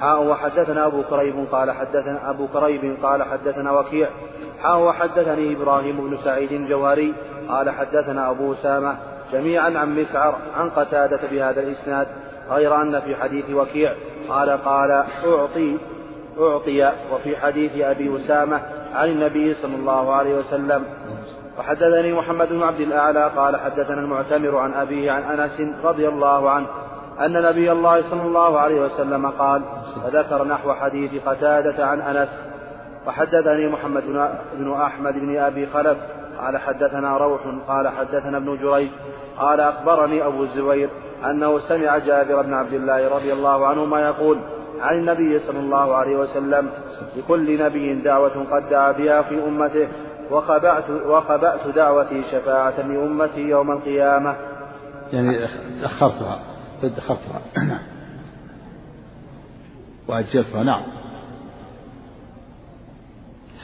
حاء 0.00 0.22
وحدثنا 0.22 0.86
أبو 0.86 1.02
كريب 1.02 1.46
قال 1.52 1.70
حدثنا 1.70 2.30
أبو 2.30 2.46
كريب 2.46 2.96
قال 3.02 3.22
حدثنا 3.22 3.72
وكيع. 3.72 4.10
حاء 4.62 4.78
وحدثني 4.78 5.56
إبراهيم 5.56 5.96
بن 5.96 6.16
سعيد 6.24 6.52
الجوهري 6.52 7.14
قال 7.48 7.70
حدثنا 7.70 8.30
أبو 8.30 8.52
أسامة 8.52 8.96
جميعا 9.32 9.78
عن 9.78 10.00
مسعر 10.00 10.34
عن 10.56 10.70
قتادة 10.70 11.20
بهذا 11.30 11.60
الإسناد 11.60 12.06
غير 12.50 12.82
أن 12.82 13.00
في 13.00 13.16
حديث 13.16 13.50
وكيع. 13.50 13.94
قال 14.28 14.50
قال 14.50 14.90
أعطي 15.24 15.78
أعطي 16.40 16.92
وفي 17.12 17.36
حديث 17.36 17.80
أبي 17.80 18.16
أسامة 18.16 18.60
عن 18.94 19.08
النبي 19.08 19.54
صلى 19.54 19.74
الله 19.74 20.14
عليه 20.14 20.34
وسلم. 20.38 20.84
وحدثني 21.58 22.12
محمد 22.12 22.48
بن 22.48 22.62
عبد 22.62 22.80
الأعلى 22.80 23.30
قال 23.36 23.56
حدثنا 23.56 24.00
المعتمر 24.00 24.56
عن 24.56 24.74
أبيه 24.74 25.12
عن 25.12 25.40
أنس 25.40 25.84
رضي 25.84 26.08
الله 26.08 26.50
عنه 26.50 26.66
أن 27.20 27.32
نبي 27.32 27.72
الله 27.72 28.10
صلى 28.10 28.22
الله 28.22 28.58
عليه 28.58 28.80
وسلم 28.80 29.26
قال 29.26 29.62
فذكر 30.04 30.44
نحو 30.44 30.72
حديث 30.72 31.10
قتادة 31.26 31.86
عن 31.86 32.00
أنس. 32.00 32.28
وحدثني 33.06 33.68
محمد 33.68 34.02
بن 34.54 34.72
أحمد 34.72 35.14
بن 35.14 35.38
أبي 35.38 35.66
خلف 35.66 35.98
قال 36.40 36.58
حدثنا 36.58 37.16
روح 37.16 37.40
قال 37.68 37.88
حدثنا 37.88 38.36
ابن 38.36 38.56
جريج 38.56 38.90
قال 39.38 39.60
أخبرني 39.60 40.26
أبو 40.26 40.42
الزبير 40.42 40.90
أنه 41.24 41.58
سمع 41.58 41.98
جابر 41.98 42.42
بن 42.42 42.54
عبد 42.54 42.72
الله 42.72 43.08
رضي 43.08 43.32
الله 43.32 43.66
عنهما 43.66 44.00
يقول 44.00 44.38
عن 44.80 44.98
النبي 44.98 45.38
صلى 45.38 45.58
الله 45.58 45.94
عليه 45.94 46.16
وسلم 46.16 46.70
لكل 47.16 47.62
نبي 47.62 48.02
دعوة 48.02 48.46
قد 48.50 48.68
دعا 48.70 48.92
بها 48.92 49.22
في 49.22 49.44
أمته 49.44 49.88
وخبأت, 50.32 50.90
وخبأت 50.90 51.66
دعوتي 51.74 52.22
شفاعة 52.30 52.80
لأمتي 52.80 53.40
يوم 53.40 53.70
القيامة. 53.70 54.36
يعني 55.12 55.48
أخرتها 55.84 56.40
أخرتها. 56.82 57.40
وأجلتها 60.08 60.62
نعم. 60.62 60.84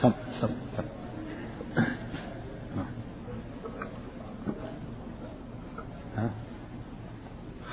سم 0.02 0.12
سم 0.40 0.48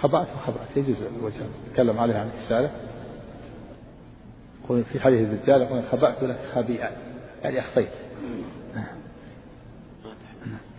خبأت 0.01 0.27
وخبأت 0.35 0.77
يجوز 0.77 1.01
الوجه. 1.01 1.43
تكلم 1.73 1.99
عليها 1.99 2.19
عن 2.19 2.29
الرسالة. 2.29 2.71
في 4.67 4.99
حديث 4.99 5.21
الدجال 5.21 5.61
يقول 5.61 5.83
خبأت 5.91 6.23
لك 6.23 6.39
خبيئا. 6.55 6.91
يعني 7.43 7.59
أخفيت. 7.59 7.89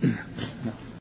نعم. 0.03 0.86